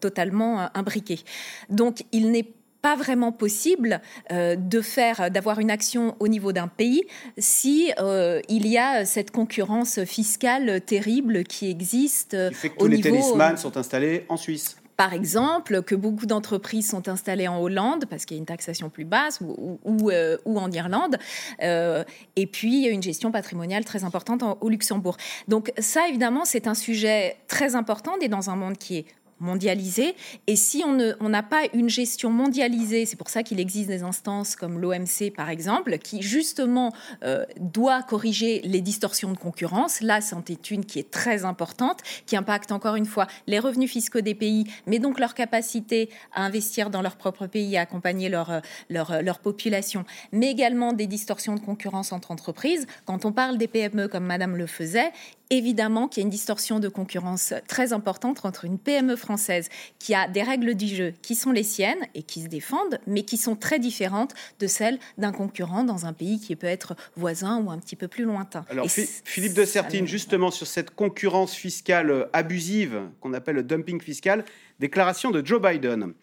totalement 0.00 0.68
imbriqués. 0.74 1.20
Donc, 1.68 2.04
il 2.12 2.30
n'est 2.30 2.48
pas 2.82 2.96
vraiment 2.96 3.32
possible 3.32 4.00
euh, 4.32 4.56
de 4.56 4.80
faire, 4.80 5.30
d'avoir 5.30 5.60
une 5.60 5.70
action 5.70 6.16
au 6.18 6.28
niveau 6.28 6.52
d'un 6.52 6.68
pays 6.68 7.04
si 7.38 7.92
euh, 7.98 8.40
il 8.48 8.66
y 8.66 8.76
a 8.76 9.04
cette 9.04 9.30
concurrence 9.30 10.02
fiscale 10.04 10.80
terrible 10.80 11.44
qui 11.44 11.70
existe. 11.70 12.36
Qui 12.48 12.54
fait 12.54 12.68
que 12.70 12.78
tous 12.78 12.88
les 12.88 13.56
sont 13.56 13.76
installés 13.76 14.26
en 14.28 14.36
Suisse 14.36 14.76
par 14.94 15.14
exemple, 15.14 15.82
que 15.82 15.96
beaucoup 15.96 16.26
d'entreprises 16.26 16.88
sont 16.88 17.08
installées 17.08 17.48
en 17.48 17.60
Hollande 17.60 18.04
parce 18.08 18.24
qu'il 18.24 18.36
y 18.36 18.38
a 18.38 18.40
une 18.40 18.46
taxation 18.46 18.88
plus 18.88 19.06
basse 19.06 19.40
ou, 19.40 19.80
ou, 19.84 20.10
euh, 20.10 20.36
en 20.44 20.70
Irlande, 20.70 21.16
et 21.60 22.46
puis 22.46 22.74
il 22.74 22.84
y 22.84 22.86
a 22.86 22.90
une 22.90 23.02
gestion 23.02 23.32
patrimoniale 23.32 23.84
très 23.84 24.04
importante 24.04 24.44
au 24.60 24.68
Luxembourg. 24.68 25.16
Donc 25.48 25.72
ça, 25.78 26.06
évidemment, 26.08 26.44
c'est 26.44 26.68
un 26.68 26.74
sujet 26.74 27.36
très 27.48 27.74
important 27.74 28.12
et 28.20 28.28
dans 28.28 28.50
un 28.50 28.54
monde 28.54 28.76
qui 28.76 28.98
est 28.98 29.06
mondialisé. 29.42 30.14
Et 30.46 30.56
si 30.56 30.82
on 30.86 31.28
n'a 31.28 31.42
pas 31.42 31.62
une 31.74 31.88
gestion 31.88 32.30
mondialisée, 32.30 33.04
c'est 33.06 33.16
pour 33.16 33.28
ça 33.28 33.42
qu'il 33.42 33.60
existe 33.60 33.88
des 33.88 34.02
instances 34.02 34.56
comme 34.56 34.78
l'OMC 34.78 35.32
par 35.36 35.50
exemple, 35.50 35.98
qui 35.98 36.22
justement 36.22 36.92
euh, 37.24 37.44
doit 37.60 38.02
corriger 38.02 38.60
les 38.64 38.80
distorsions 38.80 39.32
de 39.32 39.38
concurrence. 39.38 40.00
Là, 40.00 40.20
c'en 40.20 40.42
est 40.48 40.70
une 40.70 40.84
qui 40.84 40.98
est 40.98 41.10
très 41.10 41.44
importante, 41.44 42.00
qui 42.26 42.36
impacte 42.36 42.72
encore 42.72 42.96
une 42.96 43.06
fois 43.06 43.26
les 43.46 43.58
revenus 43.58 43.90
fiscaux 43.90 44.20
des 44.20 44.34
pays, 44.34 44.64
mais 44.86 44.98
donc 44.98 45.18
leur 45.18 45.34
capacité 45.34 46.08
à 46.32 46.44
investir 46.44 46.90
dans 46.90 47.02
leur 47.02 47.16
propre 47.16 47.46
pays, 47.46 47.76
à 47.76 47.82
accompagner 47.82 48.28
leur, 48.28 48.50
euh, 48.50 48.60
leur, 48.88 49.10
euh, 49.10 49.22
leur 49.22 49.38
population, 49.38 50.04
mais 50.32 50.50
également 50.50 50.92
des 50.92 51.06
distorsions 51.06 51.54
de 51.54 51.60
concurrence 51.60 52.12
entre 52.12 52.30
entreprises. 52.30 52.86
Quand 53.04 53.24
on 53.24 53.32
parle 53.32 53.58
des 53.58 53.68
PME 53.68 54.08
comme 54.08 54.24
Madame 54.24 54.56
le 54.56 54.66
faisait, 54.66 55.12
évidemment 55.52 56.08
qu'il 56.08 56.22
y 56.22 56.24
a 56.24 56.26
une 56.26 56.30
distorsion 56.30 56.80
de 56.80 56.88
concurrence 56.88 57.52
très 57.68 57.92
importante 57.92 58.44
entre 58.44 58.64
une 58.64 58.78
PME 58.78 59.16
française 59.16 59.68
qui 59.98 60.14
a 60.14 60.26
des 60.26 60.42
règles 60.42 60.74
du 60.74 60.86
jeu 60.86 61.12
qui 61.20 61.34
sont 61.34 61.52
les 61.52 61.62
siennes 61.62 62.04
et 62.14 62.22
qui 62.22 62.42
se 62.42 62.48
défendent, 62.48 62.98
mais 63.06 63.22
qui 63.22 63.36
sont 63.36 63.54
très 63.54 63.78
différentes 63.78 64.34
de 64.60 64.66
celles 64.66 64.98
d'un 65.18 65.30
concurrent 65.30 65.84
dans 65.84 66.06
un 66.06 66.14
pays 66.14 66.40
qui 66.40 66.56
peut 66.56 66.66
être 66.66 66.96
voisin 67.16 67.62
ou 67.62 67.70
un 67.70 67.78
petit 67.78 67.96
peu 67.96 68.08
plus 68.08 68.24
lointain. 68.24 68.64
Alors, 68.70 68.86
Philippe 68.90 69.52
de 69.52 69.64
Sertine, 69.64 70.06
justement 70.06 70.50
sur 70.50 70.66
cette 70.66 70.94
concurrence 70.94 71.54
fiscale 71.54 72.10
euh, 72.10 72.24
abusive 72.32 73.02
qu'on 73.20 73.34
appelle 73.34 73.56
le 73.56 73.62
dumping 73.62 74.00
fiscal, 74.00 74.44
déclaration 74.80 75.30
de 75.30 75.44
Joe 75.44 75.60
Biden. 75.60 76.14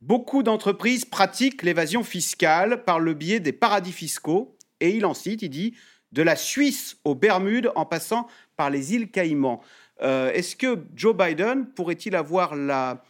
Beaucoup 0.00 0.44
d'entreprises 0.44 1.04
pratiquent 1.04 1.64
l'évasion 1.64 2.04
fiscale 2.04 2.84
par 2.84 3.00
le 3.00 3.14
biais 3.14 3.40
des 3.40 3.52
paradis 3.52 3.92
fiscaux. 3.92 4.56
Et 4.78 4.90
il 4.90 5.04
en 5.04 5.14
cite, 5.14 5.42
il 5.42 5.48
dit, 5.48 5.74
de 6.12 6.22
la 6.22 6.36
Suisse 6.36 6.96
aux 7.04 7.16
Bermudes 7.16 7.72
en 7.74 7.84
passant 7.84 8.28
par 8.58 8.68
les 8.70 8.92
îles 8.92 9.10
Caïmans. 9.10 9.62
Euh, 10.02 10.32
est-ce 10.32 10.56
que 10.56 10.78
Joe 10.94 11.16
Biden 11.16 11.66
pourrait-il 11.66 12.14
avoir 12.16 12.56
la, 12.56 13.04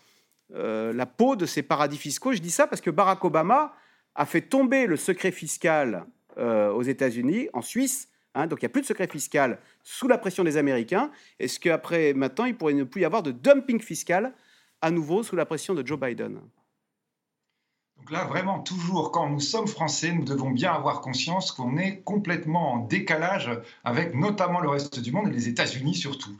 euh, 0.55 0.93
la 0.93 1.07
peau 1.07 1.37
de 1.37 1.47
ces 1.47 1.63
paradis 1.63 1.97
fiscaux? 1.97 2.33
Je 2.33 2.39
dis 2.39 2.51
ça 2.51 2.67
parce 2.67 2.83
que 2.83 2.91
Barack 2.91 3.25
Obama 3.25 3.75
a 4.15 4.27
fait 4.27 4.43
tomber 4.43 4.87
le 4.87 4.97
secret 4.97 5.33
fiscal 5.33 6.05
euh, 6.37 6.71
aux 6.71 6.83
États-Unis, 6.83 7.49
en 7.55 7.63
Suisse. 7.63 8.09
Hein, 8.35 8.47
donc 8.47 8.61
il 8.61 8.67
n'y 8.67 8.67
a 8.67 8.69
plus 8.69 8.83
de 8.83 8.87
secret 8.87 9.09
fiscal 9.09 9.59
sous 9.83 10.07
la 10.07 10.19
pression 10.19 10.45
des 10.45 10.59
Américains. 10.59 11.11
Est-ce 11.41 11.59
qu'après, 11.59 12.13
maintenant, 12.13 12.45
il 12.45 12.55
pourrait 12.55 12.75
ne 12.75 12.85
plus 12.85 13.01
y 13.01 13.05
avoir 13.07 13.23
de 13.23 13.33
dumping 13.33 13.81
fiscal 13.81 14.35
à 14.83 14.91
nouveau 14.91 15.23
sous 15.23 15.35
la 15.35 15.47
pression 15.47 15.75
de 15.75 15.85
Joe 15.85 15.99
Biden? 15.99 16.41
Donc 17.99 18.11
là, 18.13 18.25
vraiment, 18.25 18.61
toujours, 18.61 19.13
quand 19.13 19.29
nous 19.29 19.41
sommes 19.41 19.67
français, 19.67 20.13
nous 20.13 20.25
devons 20.25 20.51
bien 20.51 20.73
avoir 20.73 21.01
conscience 21.01 21.53
qu'on 21.53 21.77
est 21.77 22.01
complètement 22.05 22.75
en 22.75 22.79
décalage 22.79 23.51
avec 23.85 24.15
notamment 24.15 24.61
le 24.61 24.71
reste 24.71 25.01
du 25.01 25.13
monde 25.13 25.29
et 25.29 25.33
les 25.33 25.49
États-Unis 25.49 25.95
surtout. 25.95 26.35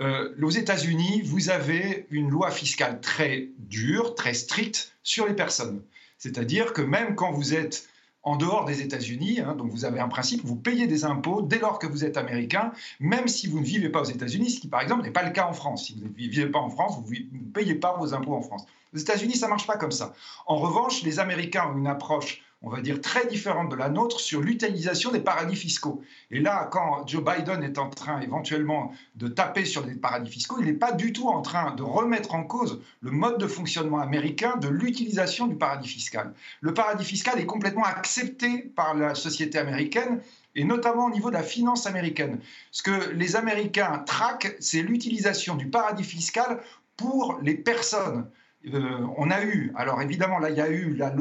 Euh, 0.00 0.34
aux 0.40 0.50
États-Unis, 0.50 1.20
vous 1.22 1.50
avez 1.50 2.06
une 2.10 2.30
loi 2.30 2.50
fiscale 2.50 3.00
très 3.00 3.48
dure, 3.58 4.14
très 4.14 4.32
stricte 4.32 4.94
sur 5.02 5.26
les 5.26 5.34
personnes. 5.34 5.82
C'est-à-dire 6.16 6.72
que 6.72 6.80
même 6.80 7.14
quand 7.16 7.32
vous 7.32 7.54
êtes 7.54 7.89
en 8.22 8.36
dehors 8.36 8.64
des 8.64 8.82
États-Unis, 8.82 9.40
hein, 9.40 9.54
donc 9.54 9.70
vous 9.70 9.84
avez 9.84 9.98
un 10.00 10.08
principe, 10.08 10.42
vous 10.44 10.56
payez 10.56 10.86
des 10.86 11.04
impôts 11.04 11.42
dès 11.42 11.58
lors 11.58 11.78
que 11.78 11.86
vous 11.86 12.04
êtes 12.04 12.16
américain, 12.16 12.72
même 12.98 13.28
si 13.28 13.46
vous 13.46 13.60
ne 13.60 13.64
vivez 13.64 13.88
pas 13.88 14.02
aux 14.02 14.04
États-Unis, 14.04 14.50
ce 14.50 14.60
qui 14.60 14.68
par 14.68 14.82
exemple 14.82 15.02
n'est 15.02 15.10
pas 15.10 15.22
le 15.22 15.30
cas 15.30 15.46
en 15.46 15.52
France. 15.52 15.86
Si 15.86 15.94
vous 15.94 16.06
ne 16.06 16.12
vivez 16.12 16.46
pas 16.46 16.58
en 16.58 16.68
France, 16.68 16.98
vous 17.02 17.12
ne 17.12 17.52
payez 17.52 17.74
pas 17.74 17.96
vos 17.96 18.12
impôts 18.12 18.34
en 18.34 18.42
France. 18.42 18.66
Aux 18.94 18.98
États-Unis, 18.98 19.36
ça 19.36 19.48
marche 19.48 19.66
pas 19.66 19.76
comme 19.76 19.92
ça. 19.92 20.12
En 20.46 20.56
revanche, 20.56 21.02
les 21.02 21.18
Américains 21.18 21.70
ont 21.72 21.78
une 21.78 21.86
approche 21.86 22.42
on 22.62 22.68
va 22.68 22.82
dire, 22.82 23.00
très 23.00 23.26
différente 23.26 23.70
de 23.70 23.76
la 23.76 23.88
nôtre 23.88 24.20
sur 24.20 24.42
l'utilisation 24.42 25.10
des 25.10 25.20
paradis 25.20 25.56
fiscaux. 25.56 26.02
Et 26.30 26.40
là, 26.40 26.68
quand 26.70 27.06
Joe 27.06 27.24
Biden 27.24 27.62
est 27.62 27.78
en 27.78 27.88
train 27.88 28.20
éventuellement 28.20 28.92
de 29.14 29.28
taper 29.28 29.64
sur 29.64 29.82
des 29.82 29.94
paradis 29.94 30.30
fiscaux, 30.30 30.56
il 30.60 30.66
n'est 30.66 30.74
pas 30.74 30.92
du 30.92 31.12
tout 31.12 31.28
en 31.28 31.40
train 31.40 31.74
de 31.74 31.82
remettre 31.82 32.34
en 32.34 32.44
cause 32.44 32.82
le 33.00 33.12
mode 33.12 33.38
de 33.38 33.46
fonctionnement 33.46 34.00
américain 34.00 34.56
de 34.58 34.68
l'utilisation 34.68 35.46
du 35.46 35.56
paradis 35.56 35.88
fiscal. 35.88 36.34
Le 36.60 36.74
paradis 36.74 37.04
fiscal 37.04 37.40
est 37.40 37.46
complètement 37.46 37.84
accepté 37.84 38.58
par 38.76 38.94
la 38.94 39.14
société 39.14 39.58
américaine 39.58 40.20
et 40.54 40.64
notamment 40.64 41.06
au 41.06 41.10
niveau 41.10 41.30
de 41.30 41.34
la 41.34 41.42
finance 41.42 41.86
américaine. 41.86 42.40
Ce 42.72 42.82
que 42.82 43.10
les 43.10 43.36
Américains 43.36 44.02
traquent, 44.04 44.56
c'est 44.60 44.82
l'utilisation 44.82 45.54
du 45.54 45.68
paradis 45.68 46.04
fiscal 46.04 46.60
pour 46.96 47.38
les 47.40 47.54
personnes. 47.54 48.26
Euh, 48.66 49.06
on 49.16 49.30
a 49.30 49.42
eu, 49.42 49.72
alors 49.74 50.02
évidemment, 50.02 50.38
là, 50.38 50.50
il 50.50 50.56
y 50.56 50.60
a 50.60 50.68
eu, 50.68 50.94
la, 50.94 51.14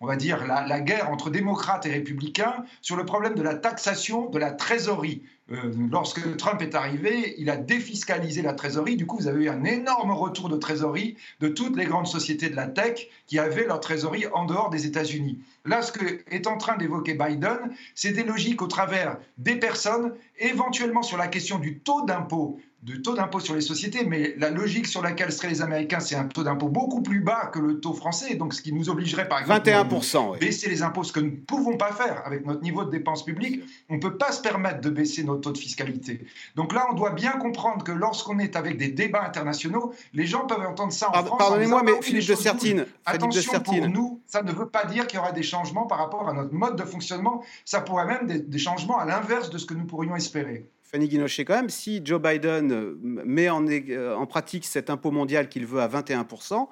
on 0.00 0.06
va 0.06 0.16
dire, 0.16 0.44
la, 0.44 0.80
guerre 0.80 1.08
entre 1.10 1.30
démocrates 1.30 1.86
et 1.86 1.90
républicains 1.90 2.64
sur 2.82 2.96
le 2.96 3.04
problème 3.04 3.34
de 3.34 3.42
la 3.42 3.54
taxation 3.54 4.28
de 4.28 4.38
la 4.38 4.50
trésorerie. 4.50 5.22
Euh, 5.52 5.72
lorsque 5.90 6.36
Trump 6.36 6.60
est 6.62 6.74
arrivé, 6.74 7.34
il 7.38 7.48
a 7.50 7.56
défiscalisé 7.56 8.42
la 8.42 8.54
trésorerie. 8.54 8.96
Du 8.96 9.06
coup, 9.06 9.18
vous 9.18 9.28
avez 9.28 9.44
eu 9.44 9.48
un 9.48 9.62
énorme 9.62 10.10
retour 10.10 10.48
de 10.48 10.56
trésorerie 10.56 11.16
de 11.40 11.48
toutes 11.48 11.76
les 11.76 11.84
grandes 11.84 12.08
sociétés 12.08 12.48
de 12.48 12.56
la 12.56 12.66
tech 12.66 13.08
qui 13.26 13.38
avaient 13.38 13.66
leur 13.66 13.78
trésorerie 13.78 14.26
en 14.32 14.44
dehors 14.44 14.70
des 14.70 14.86
États-Unis. 14.86 15.38
Là, 15.64 15.82
ce 15.82 15.92
que 15.92 16.24
est 16.30 16.46
en 16.46 16.56
train 16.56 16.76
d'évoquer 16.76 17.14
Biden, 17.14 17.58
c'est 17.94 18.12
des 18.12 18.24
logiques 18.24 18.62
au 18.62 18.66
travers 18.66 19.18
des 19.38 19.56
personnes, 19.56 20.14
éventuellement 20.38 21.02
sur 21.02 21.18
la 21.18 21.28
question 21.28 21.58
du 21.58 21.78
taux 21.78 22.04
d'impôt 22.04 22.58
de 22.84 22.96
taux 22.96 23.14
d'impôt 23.14 23.40
sur 23.40 23.54
les 23.54 23.62
sociétés, 23.62 24.04
mais 24.04 24.34
la 24.36 24.50
logique 24.50 24.86
sur 24.86 25.00
laquelle 25.00 25.32
seraient 25.32 25.48
les 25.48 25.62
Américains, 25.62 26.00
c'est 26.00 26.16
un 26.16 26.26
taux 26.26 26.44
d'impôt 26.44 26.68
beaucoup 26.68 27.02
plus 27.02 27.20
bas 27.20 27.46
que 27.46 27.58
le 27.58 27.80
taux 27.80 27.94
français, 27.94 28.34
donc 28.34 28.52
ce 28.52 28.60
qui 28.60 28.74
nous 28.74 28.90
obligerait 28.90 29.26
par 29.26 29.40
exemple 29.40 29.66
21%, 29.66 30.34
à 30.34 30.38
baisser 30.38 30.68
les 30.68 30.82
impôts, 30.82 31.02
ce 31.02 31.12
que 31.12 31.20
nous 31.20 31.30
ne 31.30 31.36
pouvons 31.36 31.78
pas 31.78 31.92
faire 31.92 32.22
avec 32.26 32.44
notre 32.44 32.60
niveau 32.60 32.84
de 32.84 32.90
dépenses 32.90 33.24
publiques. 33.24 33.62
On 33.88 33.94
ne 33.94 34.00
peut 34.00 34.18
pas 34.18 34.32
se 34.32 34.42
permettre 34.42 34.82
de 34.82 34.90
baisser 34.90 35.24
nos 35.24 35.36
taux 35.36 35.52
de 35.52 35.58
fiscalité. 35.58 36.26
Donc 36.56 36.74
là, 36.74 36.86
on 36.90 36.94
doit 36.94 37.12
bien 37.12 37.32
comprendre 37.32 37.82
que 37.82 37.92
lorsqu'on 37.92 38.38
est 38.38 38.54
avec 38.54 38.76
des 38.76 38.88
débats 38.88 39.24
internationaux, 39.24 39.94
les 40.12 40.26
gens 40.26 40.46
peuvent 40.46 40.66
entendre 40.66 40.92
ça 40.92 41.08
en 41.08 41.24
France. 41.24 41.38
Pardonnez-moi, 41.38 41.82
mais 41.84 41.92
Philippe 42.02 42.28
de 42.28 42.34
Sertine, 42.34 42.86
attention 43.06 43.60
pour 43.60 43.88
nous, 43.88 44.20
ça 44.26 44.42
ne 44.42 44.52
veut 44.52 44.68
pas 44.68 44.84
dire 44.84 45.06
qu'il 45.06 45.18
y 45.18 45.20
aura 45.20 45.32
des 45.32 45.42
changements 45.42 45.86
par 45.86 45.96
rapport 45.96 46.28
à 46.28 46.34
notre 46.34 46.52
mode 46.52 46.76
de 46.76 46.84
fonctionnement. 46.84 47.42
Ça 47.64 47.80
pourrait 47.80 48.06
même 48.06 48.26
des, 48.26 48.40
des 48.40 48.58
changements 48.58 48.98
à 48.98 49.06
l'inverse 49.06 49.48
de 49.48 49.56
ce 49.56 49.64
que 49.64 49.72
nous 49.72 49.86
pourrions 49.86 50.16
espérer. 50.16 50.66
Fanny 50.94 51.08
Guinochet, 51.08 51.44
quand 51.44 51.56
même, 51.56 51.70
si 51.70 52.02
Joe 52.04 52.22
Biden 52.22 52.70
euh, 52.70 52.96
met 53.02 53.48
en, 53.48 53.66
euh, 53.66 54.14
en 54.14 54.26
pratique 54.26 54.64
cet 54.64 54.90
impôt 54.90 55.10
mondial 55.10 55.48
qu'il 55.48 55.66
veut 55.66 55.80
à 55.80 55.88
21%, 55.88 56.68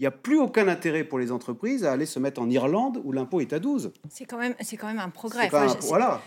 il 0.00 0.04
n'y 0.04 0.06
a 0.06 0.12
plus 0.12 0.38
aucun 0.38 0.68
intérêt 0.68 1.02
pour 1.02 1.18
les 1.18 1.32
entreprises 1.32 1.84
à 1.84 1.90
aller 1.90 2.06
se 2.06 2.20
mettre 2.20 2.40
en 2.40 2.48
Irlande 2.48 3.00
où 3.02 3.10
l'impôt 3.10 3.40
est 3.40 3.52
à 3.52 3.58
12. 3.58 3.92
C'est 4.08 4.26
quand 4.26 4.38
même, 4.38 4.54
c'est 4.60 4.76
quand 4.76 4.86
même 4.86 5.00
un 5.00 5.08
progrès. 5.08 5.50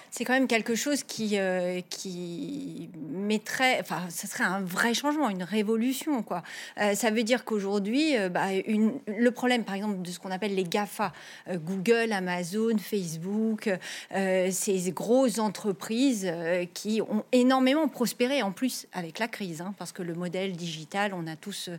C'est 0.09 0.25
quand, 0.25 0.33
même 0.33 0.47
quelque 0.47 0.75
chose 0.75 1.03
qui, 1.03 1.39
euh, 1.39 1.79
qui 1.89 2.89
mettrait, 3.09 3.79
enfin, 3.79 4.01
ce 4.09 4.27
serait 4.27 4.43
un 4.43 4.59
vrai 4.59 4.93
changement, 4.93 5.29
une 5.29 5.43
révolution, 5.43 6.21
quoi. 6.21 6.43
Euh, 6.81 6.95
ça 6.95 7.11
veut 7.11 7.23
dire 7.23 7.45
qu'aujourd'hui, 7.45 8.17
euh, 8.17 8.27
bah, 8.27 8.47
le 9.07 9.31
problème, 9.31 9.63
par 9.63 9.75
exemple, 9.75 10.01
de 10.01 10.09
ce 10.09 10.19
qu'on 10.19 10.31
appelle 10.31 10.53
les 10.53 10.65
GAFA, 10.65 11.13
Google, 11.49 12.11
Amazon, 12.11 12.77
Facebook, 12.77 13.69
ces 14.11 14.91
grosses 14.91 15.39
entreprises 15.39 16.31
qui 16.73 17.01
ont 17.01 17.23
énormément 17.31 17.87
prospéré, 17.87 18.41
en 18.41 18.51
plus 18.51 18.87
avec 18.91 19.19
la 19.19 19.29
crise, 19.29 19.61
hein, 19.61 19.73
parce 19.77 19.93
que 19.93 20.03
le 20.03 20.13
modèle 20.13 20.57
digital, 20.57 21.13
on 21.13 21.25
a 21.25 21.37
tous, 21.37 21.69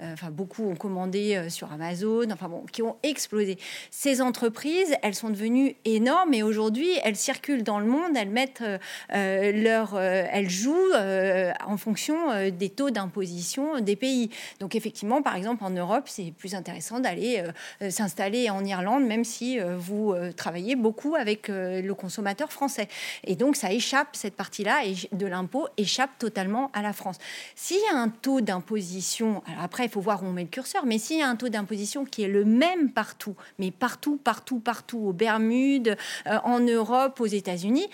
enfin, 0.00 0.30
beaucoup 0.30 0.64
ont 0.64 0.76
commandé 0.76 1.41
euh, 1.42 1.48
sur 1.48 1.72
Amazon, 1.72 2.30
enfin 2.30 2.48
bon, 2.48 2.64
qui 2.72 2.82
ont 2.82 2.96
explosé. 3.02 3.58
Ces 3.90 4.20
entreprises, 4.20 4.94
elles 5.02 5.14
sont 5.14 5.30
devenues 5.30 5.76
énormes 5.84 6.34
et 6.34 6.42
aujourd'hui, 6.42 6.90
elles 7.04 7.16
circulent 7.16 7.62
dans 7.62 7.78
le 7.78 7.86
monde, 7.86 8.16
elles 8.16 8.30
mettent 8.30 8.62
euh, 8.62 8.78
euh, 9.14 9.52
leur, 9.52 9.98
elles 9.98 10.50
jouent 10.50 10.92
en 10.94 11.76
fonction 11.76 12.50
des 12.50 12.68
taux 12.68 12.90
d'imposition 12.90 13.80
des 13.80 13.96
pays. 13.96 14.30
Donc 14.60 14.74
effectivement, 14.74 15.22
par 15.22 15.36
exemple, 15.36 15.64
en 15.64 15.70
Europe, 15.70 16.04
c'est 16.06 16.32
plus 16.36 16.54
intéressant 16.54 17.00
d'aller 17.00 17.42
s'installer 17.90 18.50
en 18.50 18.64
Irlande, 18.64 19.04
même 19.04 19.24
si 19.24 19.58
vous 19.58 20.14
travaillez 20.36 20.76
beaucoup 20.76 21.14
avec 21.14 21.48
le 21.48 21.92
consommateur 21.92 22.52
français. 22.52 22.88
Et 23.24 23.36
donc, 23.36 23.56
ça 23.56 23.72
échappe, 23.72 24.08
cette 24.12 24.34
partie-là 24.34 24.82
de 25.12 25.26
l'impôt 25.26 25.68
échappe 25.76 26.10
totalement 26.18 26.70
à 26.72 26.82
la 26.82 26.92
France. 26.92 27.18
S'il 27.54 27.78
y 27.78 27.94
a 27.94 27.98
un 27.98 28.08
taux 28.08 28.40
d'imposition, 28.40 29.42
après, 29.60 29.84
il 29.84 29.90
faut 29.90 30.00
voir 30.00 30.22
où 30.22 30.26
on 30.26 30.32
met 30.32 30.42
le 30.42 30.48
curseur, 30.48 30.86
mais 30.86 30.98
s'il 30.98 31.18
y 31.18 31.22
a 31.22 31.28
un 31.28 31.31
taux 31.36 31.48
d'imposition 31.48 32.04
qui 32.04 32.22
est 32.22 32.28
le 32.28 32.44
même 32.44 32.90
partout, 32.90 33.34
mais 33.58 33.70
partout, 33.70 34.16
partout, 34.16 34.60
partout, 34.60 34.98
aux 34.98 35.12
Bermudes, 35.12 35.96
euh, 36.26 36.38
en 36.44 36.60
Europe, 36.60 37.20
aux 37.20 37.26
États-Unis, 37.26 37.88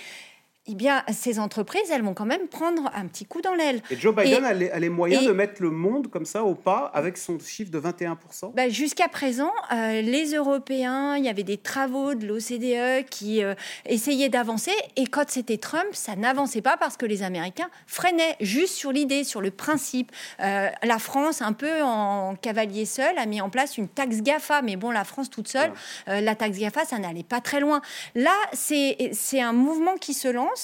eh 0.71 0.75
bien, 0.75 1.03
ces 1.11 1.39
entreprises, 1.39 1.91
elles 1.91 2.03
vont 2.03 2.13
quand 2.13 2.27
même 2.27 2.47
prendre 2.47 2.91
un 2.95 3.07
petit 3.07 3.25
coup 3.25 3.41
dans 3.41 3.55
l'aile. 3.55 3.81
Et 3.91 3.97
Joe 3.97 4.15
Biden 4.15 4.45
a, 4.45 4.53
les, 4.53 4.89
moyens 4.91 5.25
de 5.25 5.33
mettre 5.33 5.63
le 5.63 5.71
monde 5.71 6.09
comme 6.09 6.27
ça 6.27 6.45
au 6.45 6.55
pas 6.55 6.91
avec 6.93 7.17
son 7.17 7.39
chiffre 7.39 7.71
de 7.71 7.81
21% 7.81 8.55
bah, 8.55 8.69
Jusqu'à 8.69 9.09
présent, 9.09 9.53
euh, 9.73 10.03
les 10.03 10.35
Européens, 10.35 11.17
il 11.17 11.25
y 11.25 11.29
avait 11.29 11.43
des 11.43 11.57
travaux 11.57 12.15
de 12.15 12.27
l'OCDE 12.27 13.09
qui 13.09 13.43
euh, 13.43 13.55
essayaient 13.87 14.29
d'avancer. 14.29 14.73
Et 14.97 15.07
quand 15.07 15.25
c'était 15.29 15.57
Trump, 15.57 15.87
ça 15.93 16.17
n'avançait 16.17 16.61
pas 16.61 16.77
parce 16.77 16.99
que 16.99 17.07
les 17.07 17.23
Américains 17.23 17.71
freinaient 17.87 18.37
juste 18.41 18.75
sur 18.75 18.93
l'idée, 18.93 19.25
sur 19.25 19.41
le 19.41 19.51
principe. 19.51 20.13
Euh, 20.41 20.69
la 20.83 20.99
France, 20.99 21.41
un 21.41 21.55
peu 21.55 21.83
en 21.83 22.35
cavalier 22.35 22.85
seul, 22.85 23.17
a 23.17 23.25
mis 23.25 23.41
en 23.41 23.49
place 23.49 23.79
une 23.79 23.89
taxe 23.89 24.21
GAFA. 24.21 24.61
Mais 24.61 24.77
bon, 24.77 24.91
la 24.91 25.05
France 25.05 25.31
toute 25.31 25.49
seule, 25.49 25.73
la 26.07 26.35
taxe 26.35 26.59
GAFA, 26.59 26.85
ça 26.85 26.99
n'allait 26.99 27.23
pas 27.23 27.41
très 27.41 27.61
loin. 27.61 27.81
Là, 28.15 28.35
c'est 28.53 29.41
un 29.41 29.53
mouvement 29.53 29.95
qui 29.95 30.13
se 30.13 30.29
lance 30.29 30.58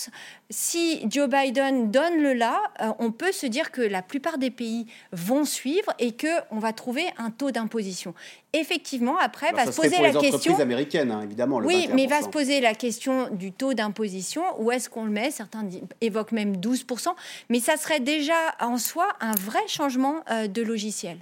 si 0.51 1.03
Joe 1.11 1.29
Biden 1.29 1.91
donne 1.91 2.23
le 2.23 2.33
là, 2.33 2.61
euh, 2.81 2.93
on 2.99 3.11
peut 3.13 3.33
se 3.33 3.47
dire 3.47 3.71
que 3.71 3.81
la 3.81 4.03
plupart 4.03 4.39
des 4.39 4.51
pays 4.51 4.87
vont 5.13 5.45
suivre 5.45 5.93
et 5.99 6.17
qu'on 6.17 6.59
va 6.59 6.73
trouver 6.73 7.07
un 7.19 7.31
taux 7.31 7.51
d'imposition. 7.51 8.15
Effectivement, 8.53 9.19
après, 9.19 9.53
va 9.53 9.67
se 9.71 9.81
poser 9.81 10.01
la 10.01 10.13
les 10.13 10.19
question. 10.19 10.59
américaines, 10.59 11.11
hein, 11.11 11.23
évidemment. 11.23 11.57
oui, 11.59 11.89
mais 11.95 12.07
va 12.07 12.23
se 12.23 12.29
poser 12.29 12.61
la 12.61 12.75
question 12.75 13.29
du 13.31 13.53
taux 13.53 13.75
d'imposition. 13.75 14.43
Où 14.59 14.71
est-ce 14.71 14.89
qu'on 14.89 15.05
le 15.05 15.11
met? 15.11 15.31
Certains 15.31 15.67
évoquent 16.01 16.33
même 16.33 16.57
12%. 16.57 17.09
Mais 17.49 17.61
ça 17.61 17.77
serait 17.77 18.01
déjà 18.01 18.55
en 18.61 18.79
soi 18.79 19.09
un 19.21 19.35
vrai 19.35 19.67
changement 19.67 20.23
euh, 20.31 20.47
de 20.47 20.63
logiciel. 20.63 21.19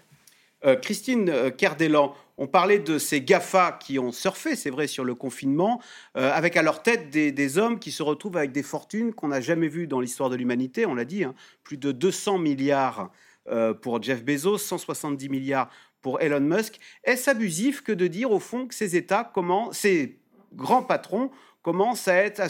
Euh, 0.64 0.76
Christine 0.76 1.50
Kerdelan, 1.56 2.14
on 2.38 2.46
parlait 2.46 2.78
de 2.78 2.98
ces 2.98 3.20
GAFA 3.20 3.72
qui 3.80 3.98
ont 3.98 4.12
surfé, 4.12 4.56
c'est 4.56 4.70
vrai, 4.70 4.86
sur 4.86 5.04
le 5.04 5.14
confinement, 5.14 5.80
euh, 6.16 6.30
avec 6.32 6.56
à 6.56 6.62
leur 6.62 6.82
tête 6.82 7.10
des, 7.10 7.58
hommes 7.58 7.78
qui 7.78 7.90
se 7.90 8.02
retrouvent 8.02 8.36
avec 8.36 8.52
des 8.52 8.62
fortunes 8.62 9.12
qu'on 9.12 9.28
n'a 9.28 9.40
jamais 9.40 9.68
vues 9.68 9.86
dans 9.86 10.00
l'histoire 10.00 10.30
de 10.30 10.36
l'humanité, 10.36 10.86
on 10.86 10.94
l'a 10.94 11.04
dit, 11.04 11.24
hein. 11.24 11.34
plus 11.62 11.76
de 11.76 11.92
200 11.92 12.38
milliards 12.38 13.10
euh, 13.48 13.74
pour 13.74 14.02
Jeff 14.02 14.24
Bezos, 14.24 14.58
170 14.58 15.28
milliards 15.28 15.68
pour 16.00 16.20
Elon 16.20 16.40
Musk. 16.40 16.80
Est-ce 17.04 17.30
abusif 17.30 17.82
que 17.82 17.92
de 17.92 18.06
dire 18.06 18.30
au 18.30 18.38
fond 18.38 18.66
que 18.66 18.74
ces 18.74 18.96
États, 18.96 19.32
ces 19.72 20.18
grands 20.54 20.82
patrons 20.82 21.30
commencent 21.62 22.08
à 22.08 22.16
être, 22.16 22.42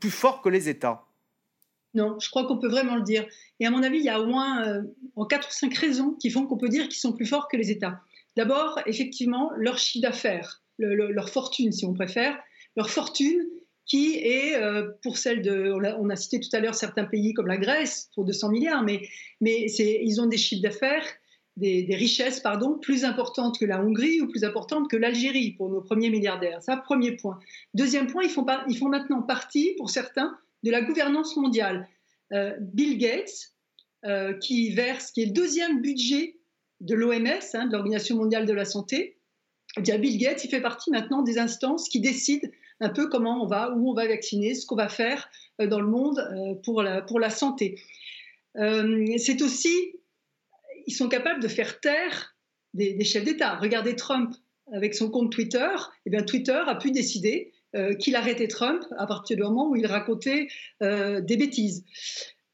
plus 0.00 0.10
forts 0.10 0.42
que 0.42 0.48
les 0.48 0.68
États? 0.68 1.06
Non, 1.94 2.18
je 2.18 2.30
crois 2.30 2.46
qu'on 2.46 2.58
peut 2.58 2.68
vraiment 2.68 2.96
le 2.96 3.02
dire. 3.02 3.26
Et 3.60 3.66
à 3.66 3.70
mon 3.70 3.82
avis, 3.82 3.98
il 3.98 4.04
y 4.04 4.08
a 4.08 4.20
au 4.20 4.26
moins 4.26 4.66
euh, 4.66 4.82
en 5.14 5.26
4 5.26 5.48
ou 5.48 5.52
5 5.52 5.74
raisons 5.76 6.12
qui 6.12 6.30
font 6.30 6.46
qu'on 6.46 6.56
peut 6.56 6.68
dire 6.68 6.84
qu'ils 6.84 6.98
sont 6.98 7.12
plus 7.12 7.26
forts 7.26 7.48
que 7.48 7.56
les 7.56 7.70
États. 7.70 8.00
D'abord, 8.36 8.80
effectivement, 8.86 9.50
leur 9.56 9.78
chiffre 9.78 10.02
d'affaires, 10.02 10.62
leur 10.78 11.28
fortune, 11.28 11.72
si 11.72 11.84
on 11.84 11.92
préfère, 11.92 12.38
leur 12.76 12.90
fortune 12.90 13.46
qui 13.84 14.14
est, 14.16 14.56
euh, 14.56 14.90
pour 15.02 15.18
celle 15.18 15.42
de, 15.42 15.72
on 15.98 16.08
a, 16.08 16.16
cité 16.16 16.40
tout 16.40 16.48
à 16.52 16.60
l'heure 16.60 16.74
certains 16.74 17.04
pays 17.04 17.34
comme 17.34 17.46
la 17.46 17.58
Grèce 17.58 18.10
pour 18.14 18.24
200 18.24 18.50
milliards, 18.50 18.82
mais, 18.82 19.02
mais 19.40 19.66
ils 19.66 20.20
ont 20.20 20.26
des 20.26 20.38
chiffres 20.38 20.62
d'affaires, 20.62 21.04
des, 21.56 21.86
richesses, 21.90 22.40
pardon, 22.40 22.78
plus 22.78 23.04
importantes 23.04 23.58
que 23.58 23.64
la 23.64 23.82
Hongrie 23.82 24.20
ou 24.20 24.28
plus 24.28 24.44
importantes 24.44 24.90
que 24.90 24.96
l'Algérie 24.96 25.52
pour 25.52 25.68
nos 25.68 25.82
premiers 25.82 26.10
milliardaires. 26.10 26.62
Ça, 26.62 26.76
premier 26.76 27.12
point. 27.12 27.38
Deuxième 27.74 28.06
point, 28.06 28.22
ils 28.22 28.30
font, 28.30 28.46
ils 28.68 28.78
font 28.78 28.88
maintenant 28.88 29.22
partie, 29.22 29.74
pour 29.76 29.90
certains, 29.90 30.38
de 30.62 30.70
la 30.70 30.80
gouvernance 30.80 31.36
mondiale. 31.36 31.88
Euh, 32.32 32.56
Bill 32.60 32.96
Gates, 32.96 33.52
euh, 34.06 34.32
qui 34.38 34.70
verse, 34.70 35.10
qui 35.10 35.22
est 35.22 35.26
le 35.26 35.32
deuxième 35.32 35.82
budget 35.82 36.36
de 36.82 36.94
l'OMS, 36.94 37.40
hein, 37.54 37.66
de 37.66 37.72
l'Organisation 37.72 38.16
mondiale 38.16 38.44
de 38.44 38.52
la 38.52 38.64
santé, 38.64 39.16
eh 39.76 39.98
Bill 39.98 40.18
Gates, 40.18 40.44
il 40.44 40.50
fait 40.50 40.60
partie 40.60 40.90
maintenant 40.90 41.22
des 41.22 41.38
instances 41.38 41.88
qui 41.88 42.00
décident 42.00 42.48
un 42.80 42.90
peu 42.90 43.08
comment 43.08 43.42
on 43.42 43.46
va, 43.46 43.72
où 43.74 43.90
on 43.90 43.94
va 43.94 44.06
vacciner, 44.06 44.54
ce 44.54 44.66
qu'on 44.66 44.76
va 44.76 44.88
faire 44.88 45.30
euh, 45.60 45.66
dans 45.66 45.80
le 45.80 45.86
monde 45.86 46.18
euh, 46.18 46.54
pour 46.62 46.82
la, 46.82 47.30
santé. 47.30 47.80
Euh, 48.58 49.06
c'est 49.16 49.40
aussi, 49.40 49.74
ils 50.86 50.92
sont 50.92 51.08
capables 51.08 51.40
de 51.40 51.48
faire 51.48 51.80
taire 51.80 52.36
des, 52.74 53.02
chefs 53.04 53.24
d'État. 53.24 53.56
Regardez 53.56 53.96
Trump 53.96 54.34
avec 54.72 54.94
son 54.94 55.10
compte 55.10 55.32
Twitter. 55.32 55.70
Eh 56.06 56.10
bien, 56.10 56.22
Twitter 56.22 56.60
a 56.66 56.74
pu 56.74 56.90
décider 56.90 57.52
qu'il 57.98 58.16
arrêtait 58.16 58.48
Trump 58.48 58.84
à 58.98 59.06
partir 59.06 59.34
du 59.36 59.42
moment 59.42 59.70
où 59.70 59.76
il 59.76 59.86
racontait 59.86 60.48
des 60.80 61.36
bêtises. 61.38 61.84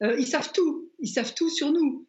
ils 0.01 0.27
savent 0.27 0.51
tout, 0.53 0.89
ils 0.99 1.09
savent 1.09 1.33
tout 1.33 1.49
sur 1.49 1.71
nous. 1.73 2.07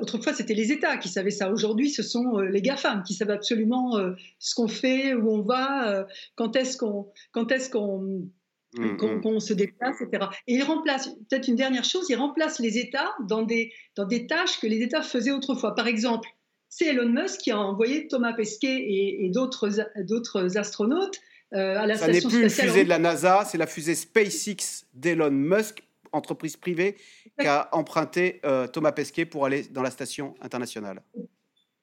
Autrefois, 0.00 0.32
c'était 0.32 0.54
les 0.54 0.72
États 0.72 0.96
qui 0.96 1.08
savaient 1.08 1.30
ça. 1.30 1.50
Aujourd'hui, 1.50 1.90
ce 1.90 2.02
sont 2.02 2.38
les 2.38 2.62
GAFAM 2.62 3.02
qui 3.02 3.14
savent 3.14 3.30
absolument 3.30 3.98
ce 4.38 4.54
qu'on 4.54 4.68
fait, 4.68 5.14
où 5.14 5.30
on 5.30 5.42
va, 5.42 6.06
quand 6.34 6.56
est-ce 6.56 6.76
qu'on, 6.78 7.08
quand 7.32 7.52
est-ce 7.52 7.68
qu'on 7.68 8.30
mmh, 8.74 9.20
qu'on 9.22 9.36
mmh. 9.36 9.40
se 9.40 9.52
déplace, 9.52 10.00
etc. 10.00 10.26
Et 10.46 10.54
il 10.54 10.62
remplace, 10.62 11.08
peut-être 11.28 11.48
une 11.48 11.56
dernière 11.56 11.84
chose, 11.84 12.06
il 12.08 12.16
remplace 12.16 12.58
les 12.58 12.78
États 12.78 13.14
dans 13.28 13.42
des, 13.42 13.72
dans 13.96 14.06
des 14.06 14.26
tâches 14.26 14.60
que 14.60 14.66
les 14.66 14.80
États 14.80 15.02
faisaient 15.02 15.32
autrefois. 15.32 15.74
Par 15.74 15.86
exemple, 15.86 16.28
c'est 16.68 16.86
Elon 16.86 17.08
Musk 17.08 17.40
qui 17.40 17.50
a 17.50 17.58
envoyé 17.58 18.06
Thomas 18.08 18.34
Pesquet 18.34 18.84
et, 18.88 19.30
d'autres 19.30 20.58
astronautes 20.58 21.18
euh, 21.54 21.78
à 21.78 21.86
la 21.86 21.96
Ça 21.96 22.08
n'est 22.08 22.20
plus 22.20 22.42
une 22.42 22.50
fusée 22.50 22.84
de 22.84 22.88
la 22.88 22.98
NASA, 22.98 23.46
c'est 23.46 23.58
la 23.58 23.66
fusée 23.66 23.94
SpaceX 23.94 24.84
d'Elon 24.94 25.30
Musk, 25.30 25.84
entreprise 26.16 26.56
privée, 26.56 26.96
qui 27.38 27.46
a 27.46 27.68
emprunté 27.72 28.40
euh, 28.44 28.66
Thomas 28.66 28.92
Pesquet 28.92 29.24
pour 29.24 29.44
aller 29.46 29.64
dans 29.70 29.82
la 29.82 29.90
station 29.90 30.34
internationale. 30.40 31.02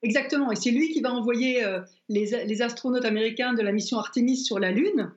Exactement, 0.01 0.51
et 0.51 0.55
c'est 0.55 0.71
lui 0.71 0.89
qui 0.91 0.99
va 0.99 1.13
envoyer 1.13 1.63
euh, 1.63 1.79
les, 2.09 2.61
astronautes 2.61 3.05
américains 3.05 3.53
de 3.53 3.61
la 3.61 3.71
mission 3.71 3.97
Artemis 3.97 4.37
sur 4.37 4.59
la 4.59 4.71
Lune. 4.71 5.13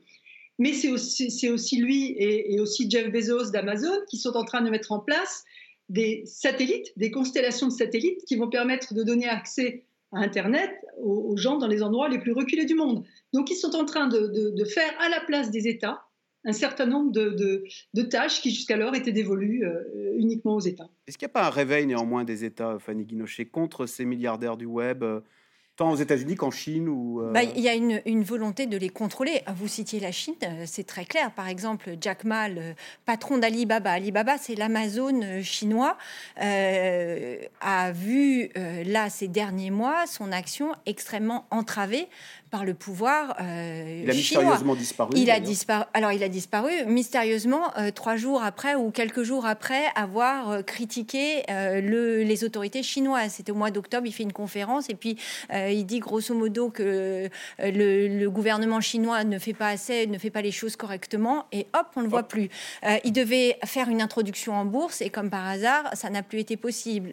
Mais 0.59 0.73
c'est 0.73 0.89
aussi, 0.89 1.51
aussi, 1.51 1.77
lui 1.79 2.13
et, 2.13 2.55
et, 2.55 2.61
aussi 2.61 2.89
Jeff 2.89 3.11
Bezos 3.11 3.51
d'Amazon 3.51 3.99
qui 4.09 4.17
sont 4.17 4.37
en 4.37 4.45
train 4.45 4.63
de 4.63 4.71
mettre 4.71 4.93
en 4.93 5.01
place 5.01 5.45
des 5.89 6.23
satellites, 6.27 6.93
des 6.97 7.11
constellations 7.11 7.69
de 7.69 7.73
satellites 7.73 8.25
qui 8.27 8.37
vont 8.37 8.49
permettre 8.49 8.95
de 8.95 9.03
donner 9.03 9.29
accès 9.29 9.85
à 10.13 10.19
Internet 10.21 10.71
aux, 10.99 11.37
gens 11.37 11.59
dans 11.59 11.67
les 11.67 11.83
endroits 11.83 12.09
les 12.09 12.19
plus 12.19 12.33
reculés 12.33 12.65
du 12.65 12.75
monde. 12.75 13.05
Donc 13.33 13.51
ils 13.51 13.57
sont 13.57 13.75
en 13.75 13.85
train 13.85 14.09
de, 14.09 14.65
faire 14.65 14.93
à 15.01 15.09
la 15.09 15.21
place 15.21 15.51
des 15.51 15.69
États 15.69 16.06
un 16.47 16.53
certain 16.53 16.87
nombre 16.87 17.11
de, 17.13 18.03
tâches 18.03 18.41
qui 18.41 18.51
jusqu'alors 18.51 18.95
étaient 18.95 19.13
dévolues 19.13 19.65
euh, 19.65 20.15
uniquement 20.17 20.55
aux 20.55 20.61
États. 20.61 20.89
Est-ce 21.07 21.19
qu'il 21.19 21.27
n'y 21.27 21.33
a 21.33 21.35
pas 21.35 21.47
un 21.47 21.51
réveil 21.51 21.87
néanmoins 21.87 22.25
des 22.25 22.45
États, 22.45 22.79
Fanny 22.79 23.05
Guinochet, 23.05 23.47
contre 23.47 23.87
ces 23.87 24.05
milliardaires 24.05 24.57
du 24.57 24.65
web 24.65 25.03
euh, 25.03 25.21
tant 25.77 25.91
aux 25.91 25.97
États-Unis 25.97 26.37
qu'en 26.37 26.51
Chine 26.51 26.89
ou 26.89 27.21
euh, 27.21 27.33
bah, 27.33 27.43
Il 27.43 27.61
y 27.61 27.69
a 27.69 27.75
une, 27.75 28.23
volonté 28.23 28.67
de 28.67 28.77
les 28.77 28.89
contrôler. 28.89 29.43
Vous 29.57 29.69
citiez 29.69 30.01
la 30.01 30.11
Chine, 30.11 30.35
euh, 30.43 30.65
c'est 30.65 30.85
très 30.85 31.05
clair. 31.05 31.31
Par 31.33 31.49
exemple, 31.49 31.97
Jack 32.01 32.25
Ma, 32.25 32.49
le 32.49 32.75
patron 33.05 33.39
d'Alibaba, 33.39 33.93
Alibaba, 33.93 34.39
c'est 34.39 34.55
l'Amazon 34.55 35.21
euh, 35.23 35.43
chinois, 35.43 35.97
a 36.37 37.93
vu 37.93 38.51
là 38.55 39.11
ces 39.11 39.29
derniers 39.29 39.71
mois 39.71 40.07
son 40.07 40.33
action 40.33 40.73
extrêmement 40.87 41.47
entravée 41.51 42.09
par 42.51 42.65
le 42.65 42.75
pouvoir 42.75 43.37
euh, 43.41 44.03
Il 44.05 44.11
a 44.11 44.15
mystérieusement 44.15 44.75
disparu. 44.75 45.11
Il 45.17 45.31
a 45.31 45.41
disparu. 45.41 45.85
Alors 45.95 46.13
il 46.13 46.23
a 46.23 46.29
disparu 46.29 46.71
mystérieusement 46.87 47.77
euh, 47.77 47.91
trois 47.91 48.17
jours 48.17 48.43
après 48.43 48.75
ou 48.75 48.91
quelques 48.91 49.23
jours 49.23 49.47
après 49.47 49.85
avoir 49.95 50.51
euh, 50.51 50.63
critiqué 50.63 51.43
le, 51.49 52.23
les 52.23 52.45
autorités 52.45 52.83
chinoises. 52.83 53.33
C'était 53.33 53.53
au 53.53 53.57
mois 53.57 53.71
d'octobre. 53.71 54.07
Il 54.07 54.13
fait 54.13 54.23
une 54.23 54.33
conférence 54.33 54.89
et 54.91 54.95
puis 54.95 55.19
il 55.71 55.85
dit 55.85 56.01
grosso 56.01 56.35
modo 56.35 56.71
que 56.71 57.29
le, 57.59 58.27
gouvernement 58.29 58.81
chinois 58.81 59.25
ne 59.25 59.39
fait 59.39 59.53
pas 59.53 59.69
assez, 59.69 60.07
ne 60.07 60.19
fait 60.19 60.31
pas 60.31 60.43
les 60.43 60.51
choses 60.51 60.77
correctement 60.77 61.47
et 61.53 61.67
hop, 61.75 61.87
on 61.97 62.03
le 62.03 62.09
voit 62.09 62.25
plus. 62.25 62.49
il 63.05 63.13
devait 63.13 63.59
faire 63.65 63.89
une 63.89 64.03
introduction 64.03 64.55
en 64.55 64.65
bourse 64.65 65.01
et 65.01 65.11
comme 65.11 65.31
par 65.31 65.47
hasard, 65.47 65.91
ça 65.95 66.11
n'a 66.11 66.23
plus 66.23 66.41
été 66.41 66.57
possible. 66.57 67.11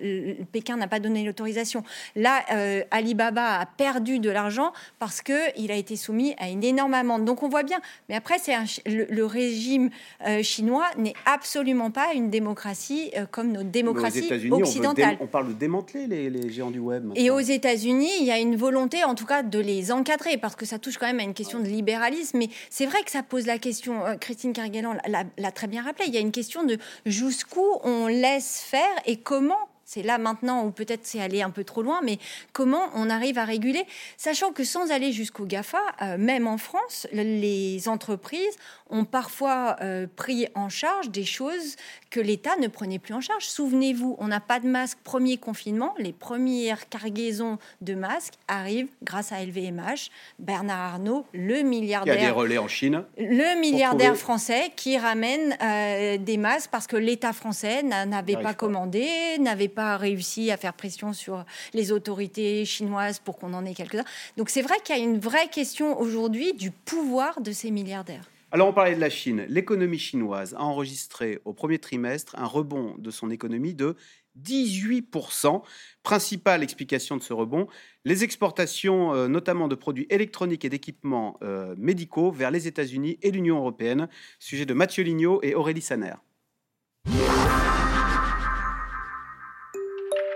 Pékin 0.52 0.78
n'a 0.78 0.88
pas 0.88 1.00
donné 1.00 1.24
l'autorisation. 1.24 1.84
Là, 2.16 2.44
Alibaba 2.92 3.60
a 3.60 3.66
perdu 3.66 4.20
de 4.20 4.30
l'argent 4.30 4.74
parce 5.00 5.22
qu'il 5.22 5.72
a 5.72 5.76
été 5.76 5.96
soumis 5.96 6.36
à 6.38 6.50
une 6.50 6.64
énorme 6.64 6.94
amende. 6.94 7.26
Donc 7.26 7.44
on 7.44 7.50
voit 7.50 7.64
bien. 7.64 7.80
Mais 8.10 8.16
après, 8.16 8.38
c'est 8.40 8.54
le, 8.86 9.26
régime 9.26 9.90
euh, 10.28 10.44
chinois 10.44 10.86
n'est 10.98 11.14
absolument 11.26 11.92
pas 11.92 12.14
une 12.14 12.30
démocratie 12.30 13.12
euh, 13.18 13.26
comme 13.30 13.52
nos 13.52 13.64
démocraties 13.64 14.30
occidentales. 14.52 15.18
On, 15.20 15.28
parle 15.28 15.50
de 15.50 15.54
démanteler 15.54 16.08
les, 16.08 16.50
géants 16.50 16.72
du 16.72 16.80
web. 16.80 17.12
Et 17.16 17.30
aux 17.30 17.40
États-Unis, 17.40 18.12
il 18.20 18.26
y 18.26 18.32
a 18.32 18.40
une 18.40 18.43
volonté, 18.52 19.04
en 19.04 19.16
tout 19.16 19.26
cas, 19.26 19.44
de 19.44 19.60
les 19.60 19.92
encadrer, 19.92 20.38
parce 20.38 20.56
que 20.56 20.66
ça 20.66 20.80
touche 20.80 20.98
quand 20.98 21.08
même 21.08 21.20
à 21.20 21.24
une 21.24 21.34
question 21.34 21.60
de 21.60 21.68
libéralisme. 21.68 22.38
Mais 22.38 22.50
c'est 22.70 22.86
vrai 22.86 23.02
que 23.04 23.12
ça 23.12 23.24
pose 23.24 23.46
la 23.46 23.58
question, 23.58 24.06
euh, 24.06 24.16
Christine 24.16 24.54
Carguelan 24.54 24.98
l'a 25.08 25.52
très 25.52 25.68
bien 25.68 25.84
rappelé, 25.84 26.06
il 26.08 26.14
y 26.14 26.18
a 26.18 26.22
une 26.22 26.32
question 26.32 26.64
de 26.64 26.78
jusqu'où 27.06 27.66
on 27.84 28.08
laisse 28.08 28.62
faire 28.62 28.96
et 29.06 29.18
comment 29.18 29.70
c'est 29.86 30.02
là 30.02 30.18
maintenant, 30.18 30.66
ou 30.66 30.72
peut-être 30.72 31.02
c'est 31.04 31.20
aller 31.20 31.42
un 31.42 31.50
peu 31.50 31.64
trop 31.64 31.82
loin, 31.82 32.02
mais 32.04 32.18
comment 32.52 32.90
on 32.96 33.10
arrive 33.10 33.38
à 33.38 33.46
réguler, 33.46 33.86
sachant 34.18 34.52
que 34.52 34.64
sans 34.64 34.92
aller 34.92 35.12
jusqu'au 35.12 35.46
GAFA, 35.46 35.78
euh, 36.02 36.18
même 36.18 36.48
en 36.48 36.58
France, 36.58 37.06
les 37.12 37.88
entreprises 37.88 38.56
ont 38.94 39.06
parfois 39.06 39.76
euh, 39.82 40.08
pris 40.16 40.48
en 40.56 40.70
charge 40.70 41.10
des 41.10 41.26
choses 41.26 41.76
que 42.12 42.20
l'État 42.20 42.56
ne 42.62 42.68
prenait 42.68 43.00
plus 43.00 43.14
en 43.14 43.22
charge. 43.22 43.46
Souvenez-vous, 43.46 44.16
on 44.20 44.28
n'a 44.28 44.40
pas 44.40 44.60
de 44.60 44.68
masque 44.68 45.00
premier 45.04 45.38
confinement. 45.38 45.96
Les 45.98 46.14
premières 46.14 46.88
cargaisons 46.88 47.58
de 47.82 47.96
masques 47.96 48.36
arrivent 48.48 48.90
grâce 49.02 49.32
à 49.32 49.44
LVMH. 49.44 50.12
Bernard 50.38 50.94
Arnault, 50.94 51.26
le 51.34 51.64
milliardaire. 51.64 52.14
Il 52.14 52.22
y 52.22 52.24
a 52.24 52.28
des 52.28 52.32
relais 52.32 52.60
en 52.60 52.68
Chine. 52.68 53.04
Le 53.18 53.60
milliardaire 53.60 54.16
français 54.16 54.72
qui 54.76 54.98
ramène 54.98 55.58
euh, 55.62 56.18
des 56.18 56.38
masques 56.38 56.70
parce 56.72 56.86
que 56.86 56.98
l'État 56.98 57.34
français 57.34 57.82
n'avait 57.82 58.38
pas 58.38 58.54
commandé, 58.54 59.08
n'avait 59.40 59.68
pas 59.68 59.98
réussi 59.98 60.52
à 60.52 60.58
faire 60.58 60.74
pression 60.74 61.14
sur 61.14 61.46
les 61.74 61.92
autorités 61.92 62.64
chinoises 62.66 63.18
pour 63.18 63.38
qu'on 63.38 63.56
en 63.56 63.66
ait 63.66 63.74
quelques-uns. 63.74 64.06
Donc 64.38 64.50
c'est 64.50 64.62
vrai 64.62 64.76
qu'il 64.84 64.96
y 64.96 65.00
a 65.00 65.04
une 65.04 65.20
vraie 65.20 65.48
question 65.48 66.00
aujourd'hui 66.00 66.54
du 66.54 66.70
pouvoir 66.70 67.42
de 67.42 67.52
ces 67.52 67.72
milliardaires. 67.72 68.30
Alors 68.54 68.68
on 68.68 68.74
parlait 68.74 68.94
de 68.94 69.02
la 69.02 69.10
Chine. 69.10 69.48
L'économie 69.50 69.98
chinoise 69.98 70.54
a 70.54 70.62
enregistré 70.62 71.40
au 71.44 71.54
premier 71.54 71.80
trimestre 71.80 72.36
un 72.38 72.46
rebond 72.46 72.94
de 73.00 73.10
son 73.10 73.32
économie 73.32 73.74
de 73.74 73.96
18%. 74.40 75.64
Principale 76.04 76.62
explication 76.62 77.18
de 77.18 77.24
ce 77.24 77.34
rebond, 77.34 77.68
les 78.06 78.24
exportations 78.24 79.12
euh, 79.16 79.28
notamment 79.28 79.68
de 79.68 79.74
produits 79.74 80.06
électroniques 80.12 80.66
et 80.66 80.70
d'équipements 80.70 81.36
euh, 81.42 81.74
médicaux 81.80 82.30
vers 82.30 82.52
les 82.52 82.68
États-Unis 82.68 83.18
et 83.24 83.32
l'Union 83.32 83.58
européenne. 83.58 84.08
Sujet 84.38 84.68
de 84.68 84.76
Mathieu 84.76 85.04
Lignot 85.04 85.40
et 85.42 85.56
Aurélie 85.56 85.82
Saner. 85.82 86.14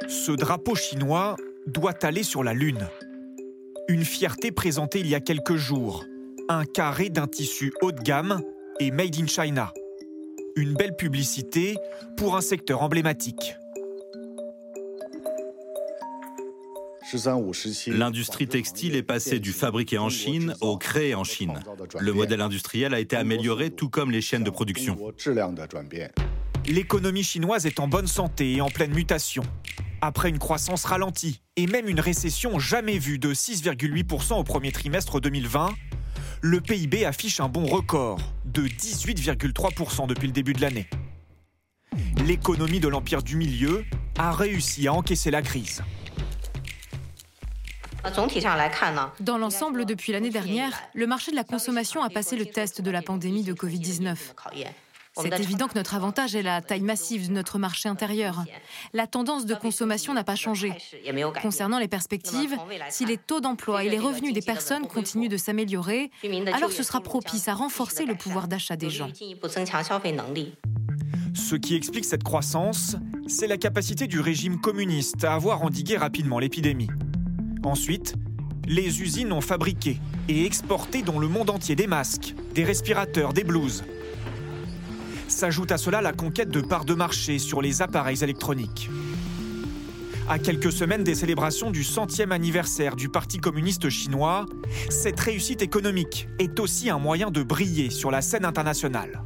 Ce 0.07 0.31
drapeau 0.31 0.73
chinois 0.73 1.35
doit 1.67 2.03
aller 2.03 2.23
sur 2.23 2.43
la 2.43 2.55
Lune. 2.55 2.89
Une 3.87 4.03
fierté 4.03 4.51
présentée 4.51 5.01
il 5.01 5.07
y 5.07 5.13
a 5.13 5.19
quelques 5.19 5.55
jours 5.55 6.03
un 6.49 6.65
carré 6.65 7.09
d'un 7.09 7.27
tissu 7.27 7.73
haut 7.81 7.91
de 7.91 8.01
gamme 8.01 8.41
et 8.79 8.91
made 8.91 9.15
in 9.19 9.27
China. 9.27 9.73
Une 10.55 10.73
belle 10.73 10.95
publicité 10.95 11.77
pour 12.15 12.35
un 12.35 12.41
secteur 12.41 12.81
emblématique. 12.81 13.55
L'industrie 17.87 18.47
textile 18.47 18.95
est 18.95 19.03
passée 19.03 19.39
du 19.39 19.53
fabriqué 19.53 19.97
en 19.97 20.09
Chine 20.09 20.55
au 20.59 20.77
créé 20.77 21.15
en 21.15 21.23
Chine. 21.23 21.59
Le 21.99 22.11
modèle 22.11 22.41
industriel 22.41 22.93
a 22.93 22.99
été 22.99 23.15
amélioré, 23.15 23.69
tout 23.69 23.89
comme 23.89 24.11
les 24.11 24.21
chaînes 24.21 24.43
de 24.43 24.49
production. 24.49 24.97
L'économie 26.65 27.23
chinoise 27.23 27.65
est 27.65 27.79
en 27.79 27.87
bonne 27.87 28.07
santé 28.07 28.53
et 28.53 28.61
en 28.61 28.69
pleine 28.69 28.93
mutation. 28.93 29.43
Après 30.01 30.29
une 30.29 30.37
croissance 30.37 30.83
ralentie 30.83 31.41
et 31.55 31.65
même 31.65 31.87
une 31.87 32.01
récession 32.01 32.59
jamais 32.59 32.97
vue 32.97 33.19
de 33.19 33.33
6,8% 33.33 34.33
au 34.33 34.43
premier 34.43 34.71
trimestre 34.71 35.21
2020, 35.21 35.69
le 36.41 36.61
PIB 36.61 37.05
affiche 37.05 37.39
un 37.39 37.49
bon 37.49 37.65
record 37.65 38.19
de 38.45 38.63
18,3% 38.63 40.07
depuis 40.07 40.27
le 40.27 40.33
début 40.33 40.53
de 40.53 40.61
l'année. 40.61 40.87
L'économie 42.25 42.79
de 42.79 42.87
l'Empire 42.87 43.23
du 43.23 43.35
Milieu 43.35 43.85
a 44.17 44.31
réussi 44.31 44.87
à 44.87 44.93
encaisser 44.93 45.31
la 45.31 45.41
crise. 45.41 45.81
Dans 49.19 49.37
l'ensemble, 49.37 49.85
depuis 49.85 50.11
l'année 50.11 50.29
dernière, 50.29 50.71
le 50.93 51.07
marché 51.07 51.31
de 51.31 51.35
la 51.35 51.43
consommation 51.43 52.03
a 52.03 52.09
passé 52.09 52.37
le 52.37 52.45
test 52.45 52.81
de 52.81 52.91
la 52.91 53.01
pandémie 53.01 53.43
de 53.43 53.53
Covid-19. 53.53 54.15
C'est 55.21 55.39
évident 55.39 55.67
que 55.67 55.75
notre 55.75 55.95
avantage 55.95 56.35
est 56.35 56.43
la 56.43 56.61
taille 56.61 56.81
massive 56.81 57.27
de 57.27 57.33
notre 57.33 57.59
marché 57.59 57.89
intérieur. 57.89 58.43
La 58.93 59.07
tendance 59.07 59.45
de 59.45 59.55
consommation 59.55 60.13
n'a 60.13 60.23
pas 60.23 60.35
changé. 60.35 60.73
Concernant 61.41 61.79
les 61.79 61.87
perspectives, 61.87 62.55
si 62.89 63.05
les 63.05 63.17
taux 63.17 63.39
d'emploi 63.39 63.83
et 63.83 63.89
les 63.89 63.99
revenus 63.99 64.33
des 64.33 64.41
personnes 64.41 64.87
continuent 64.87 65.29
de 65.29 65.37
s'améliorer, 65.37 66.11
alors 66.53 66.71
ce 66.71 66.83
sera 66.83 67.01
propice 67.01 67.47
à 67.47 67.53
renforcer 67.53 68.05
le 68.05 68.15
pouvoir 68.15 68.47
d'achat 68.47 68.75
des 68.75 68.89
gens. 68.89 69.09
Ce 71.33 71.55
qui 71.55 71.75
explique 71.75 72.05
cette 72.05 72.23
croissance, 72.23 72.95
c'est 73.27 73.47
la 73.47 73.57
capacité 73.57 74.07
du 74.07 74.19
régime 74.19 74.59
communiste 74.59 75.23
à 75.23 75.33
avoir 75.33 75.61
endigué 75.61 75.97
rapidement 75.97 76.39
l'épidémie. 76.39 76.87
Ensuite, 77.63 78.15
les 78.67 79.01
usines 79.01 79.31
ont 79.31 79.41
fabriqué 79.41 79.99
et 80.27 80.45
exporté 80.45 81.01
dans 81.01 81.19
le 81.19 81.27
monde 81.27 81.49
entier 81.49 81.75
des 81.75 81.87
masques, 81.87 82.35
des 82.53 82.63
respirateurs, 82.63 83.33
des 83.33 83.43
blouses. 83.43 83.83
S'ajoute 85.27 85.71
à 85.71 85.77
cela 85.77 86.01
la 86.01 86.13
conquête 86.13 86.49
de 86.49 86.61
parts 86.61 86.85
de 86.85 86.93
marché 86.93 87.37
sur 87.37 87.61
les 87.61 87.81
appareils 87.81 88.23
électroniques. 88.23 88.89
À 90.29 90.39
quelques 90.39 90.71
semaines 90.71 91.03
des 91.03 91.15
célébrations 91.15 91.71
du 91.71 91.83
centième 91.83 92.31
anniversaire 92.31 92.95
du 92.95 93.09
Parti 93.09 93.37
communiste 93.37 93.89
chinois, 93.89 94.45
cette 94.89 95.19
réussite 95.19 95.61
économique 95.61 96.27
est 96.39 96.59
aussi 96.59 96.89
un 96.89 96.99
moyen 96.99 97.31
de 97.31 97.43
briller 97.43 97.89
sur 97.89 98.11
la 98.11 98.21
scène 98.21 98.45
internationale. 98.45 99.21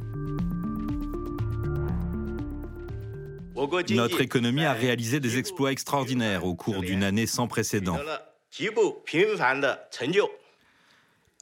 Notre 3.90 4.20
économie 4.20 4.64
a 4.64 4.72
réalisé 4.72 5.20
des 5.20 5.38
exploits 5.38 5.72
extraordinaires 5.72 6.44
au 6.44 6.54
cours 6.54 6.80
d'une 6.80 7.04
année 7.04 7.26
sans 7.26 7.46
précédent. 7.46 7.96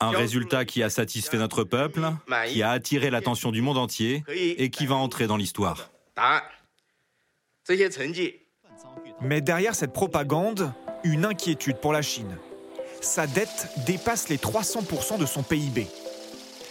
Un 0.00 0.10
résultat 0.10 0.64
qui 0.64 0.82
a 0.82 0.90
satisfait 0.90 1.36
notre 1.36 1.64
peuple, 1.64 2.10
qui 2.48 2.62
a 2.62 2.70
attiré 2.70 3.10
l'attention 3.10 3.52
du 3.52 3.60
monde 3.60 3.76
entier 3.78 4.24
et 4.28 4.70
qui 4.70 4.86
va 4.86 4.94
entrer 4.94 5.26
dans 5.26 5.36
l'histoire. 5.36 5.90
Mais 9.20 9.40
derrière 9.40 9.74
cette 9.74 9.92
propagande, 9.92 10.72
une 11.04 11.24
inquiétude 11.24 11.76
pour 11.76 11.92
la 11.92 12.02
Chine. 12.02 12.36
Sa 13.00 13.26
dette 13.26 13.68
dépasse 13.86 14.28
les 14.28 14.36
300% 14.36 15.18
de 15.18 15.26
son 15.26 15.42
PIB. 15.42 15.86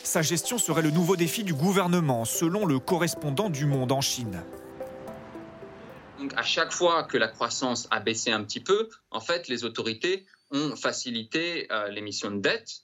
Sa 0.04 0.22
gestion 0.22 0.58
serait 0.58 0.82
le 0.82 0.92
nouveau 0.92 1.16
défi 1.16 1.44
du 1.44 1.54
gouvernement, 1.54 2.26
selon 2.26 2.66
le 2.66 2.80
correspondant 2.80 3.50
du 3.50 3.66
Monde 3.66 3.92
en 3.92 4.02
Chine. 4.02 4.42
Donc 6.20 6.34
à 6.36 6.44
chaque 6.44 6.72
fois 6.72 7.04
que 7.04 7.18
la 7.18 7.28
croissance 7.28 7.88
a 7.92 8.00
baissé 8.00 8.32
un 8.32 8.44
petit 8.44 8.60
peu, 8.60 8.90
en 9.12 9.20
fait, 9.20 9.48
les 9.48 9.64
autorités 9.64 10.26
ont 10.52 10.76
facilité 10.76 11.68
euh, 11.72 11.90
l'émission 11.90 12.32
de 12.32 12.40
dette 12.40 12.84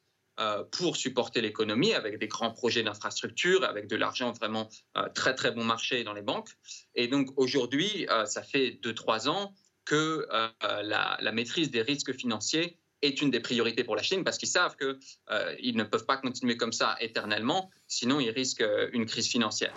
pour 0.72 0.98
supporter 0.98 1.42
l'économie 1.42 1.94
avec 1.94 2.20
des 2.20 2.28
grands 2.28 2.52
projets 2.52 2.84
d'infrastructure, 2.84 3.64
avec 3.64 3.88
de 3.88 3.96
l'argent 3.96 4.32
vraiment 4.34 4.70
euh, 4.98 5.08
très 5.14 5.34
très 5.34 5.52
bon 5.52 5.64
marché 5.64 6.04
dans 6.04 6.14
les 6.14 6.22
banques. 6.22 6.50
Et 6.96 7.08
donc 7.08 7.30
aujourd'hui, 7.38 8.08
ça 8.26 8.44
fait 8.44 8.80
2-3 8.84 9.30
ans 9.30 9.54
que 9.86 10.28
la, 10.62 11.32
maîtrise 11.32 11.72
des 11.72 11.82
risques 11.82 12.14
financiers 12.14 12.78
est 13.02 13.22
une 13.22 13.32
des 13.32 13.40
priorités 13.40 13.84
pour 13.84 13.96
la 13.96 14.02
Chine 14.02 14.24
parce 14.24 14.38
qu'ils 14.38 14.50
savent 14.50 14.76
qu'ils 14.76 14.98
euh, 15.32 15.56
ne 15.74 15.84
peuvent 15.84 16.06
pas 16.06 16.18
continuer 16.18 16.58
comme 16.58 16.74
ça 16.74 16.96
éternellement, 17.00 17.70
sinon 17.88 18.20
ils 18.20 18.30
risquent 18.30 18.62
euh, 18.62 18.90
une 18.94 19.06
crise 19.06 19.28
financière. 19.28 19.74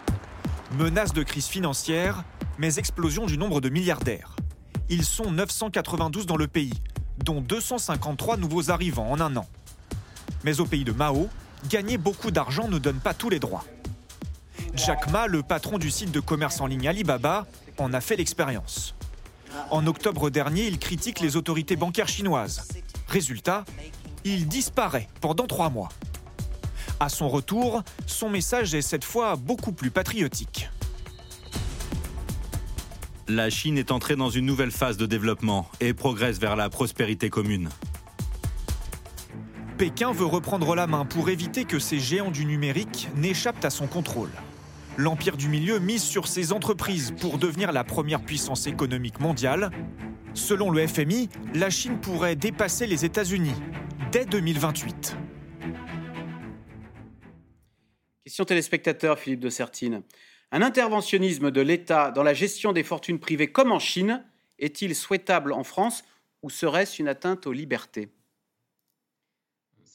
Menace 0.78 1.12
de 1.12 1.22
crise 1.22 1.46
financière, 1.46 2.24
mais 2.58 2.78
explosion 2.78 3.26
du 3.26 3.38
nombre 3.38 3.60
de 3.60 3.68
milliardaires. 3.68 4.36
Ils 4.88 5.04
sont 5.04 5.30
992 5.30 6.26
dans 6.26 6.36
le 6.36 6.46
pays, 6.46 6.74
dont 7.24 7.40
253 7.40 8.36
nouveaux 8.36 8.70
arrivants 8.70 9.10
en 9.10 9.20
un 9.20 9.36
an. 9.36 9.46
Mais 10.44 10.60
au 10.60 10.66
pays 10.66 10.84
de 10.84 10.92
Mao, 10.92 11.28
gagner 11.68 11.98
beaucoup 11.98 12.30
d'argent 12.30 12.68
ne 12.68 12.78
donne 12.78 13.00
pas 13.00 13.14
tous 13.14 13.30
les 13.30 13.38
droits. 13.38 13.64
Jack 14.74 15.10
Ma, 15.10 15.26
le 15.26 15.42
patron 15.42 15.78
du 15.78 15.90
site 15.90 16.12
de 16.12 16.20
commerce 16.20 16.60
en 16.60 16.66
ligne 16.66 16.88
Alibaba, 16.88 17.46
en 17.78 17.92
a 17.92 18.00
fait 18.00 18.16
l'expérience. 18.16 18.94
En 19.70 19.86
octobre 19.86 20.30
dernier, 20.30 20.66
il 20.66 20.78
critique 20.78 21.20
les 21.20 21.36
autorités 21.36 21.76
bancaires 21.76 22.08
chinoises 22.08 22.68
Résultat, 23.08 23.64
il 24.24 24.46
disparaît 24.48 25.08
pendant 25.20 25.46
trois 25.46 25.70
mois. 25.70 25.88
À 27.00 27.08
son 27.08 27.28
retour, 27.28 27.82
son 28.06 28.28
message 28.28 28.74
est 28.74 28.82
cette 28.82 29.04
fois 29.04 29.36
beaucoup 29.36 29.72
plus 29.72 29.90
patriotique. 29.90 30.68
La 33.28 33.50
Chine 33.50 33.78
est 33.78 33.92
entrée 33.92 34.16
dans 34.16 34.30
une 34.30 34.46
nouvelle 34.46 34.70
phase 34.70 34.96
de 34.96 35.06
développement 35.06 35.70
et 35.80 35.92
progresse 35.92 36.38
vers 36.38 36.56
la 36.56 36.70
prospérité 36.70 37.30
commune. 37.30 37.68
Pékin 39.78 40.10
veut 40.10 40.26
reprendre 40.26 40.74
la 40.74 40.88
main 40.88 41.04
pour 41.04 41.30
éviter 41.30 41.64
que 41.64 41.78
ces 41.78 42.00
géants 42.00 42.32
du 42.32 42.44
numérique 42.44 43.08
n'échappent 43.14 43.64
à 43.64 43.70
son 43.70 43.86
contrôle. 43.86 44.30
L'Empire 44.96 45.36
du 45.36 45.48
Milieu 45.48 45.78
mise 45.78 46.02
sur 46.02 46.26
ses 46.26 46.52
entreprises 46.52 47.14
pour 47.20 47.38
devenir 47.38 47.70
la 47.70 47.84
première 47.84 48.20
puissance 48.20 48.66
économique 48.66 49.20
mondiale 49.20 49.70
Selon 50.34 50.70
le 50.70 50.84
FMI, 50.84 51.28
la 51.54 51.70
Chine 51.70 52.00
pourrait 52.00 52.34
dépasser 52.34 52.88
les 52.88 53.04
États-Unis 53.04 53.54
dès 54.10 54.24
2028. 54.24 55.16
Question 58.24 58.44
téléspectateur, 58.44 59.20
Philippe 59.20 59.40
de 59.40 59.48
Sertine. 59.48 60.02
Un 60.50 60.62
interventionnisme 60.62 61.52
de 61.52 61.60
l'État 61.60 62.10
dans 62.10 62.24
la 62.24 62.34
gestion 62.34 62.72
des 62.72 62.82
fortunes 62.82 63.20
privées 63.20 63.52
comme 63.52 63.70
en 63.70 63.78
Chine 63.78 64.24
est-il 64.58 64.96
souhaitable 64.96 65.52
en 65.52 65.62
France 65.62 66.02
ou 66.42 66.50
serait-ce 66.50 67.00
une 67.00 67.08
atteinte 67.08 67.46
aux 67.46 67.52
libertés? 67.52 68.08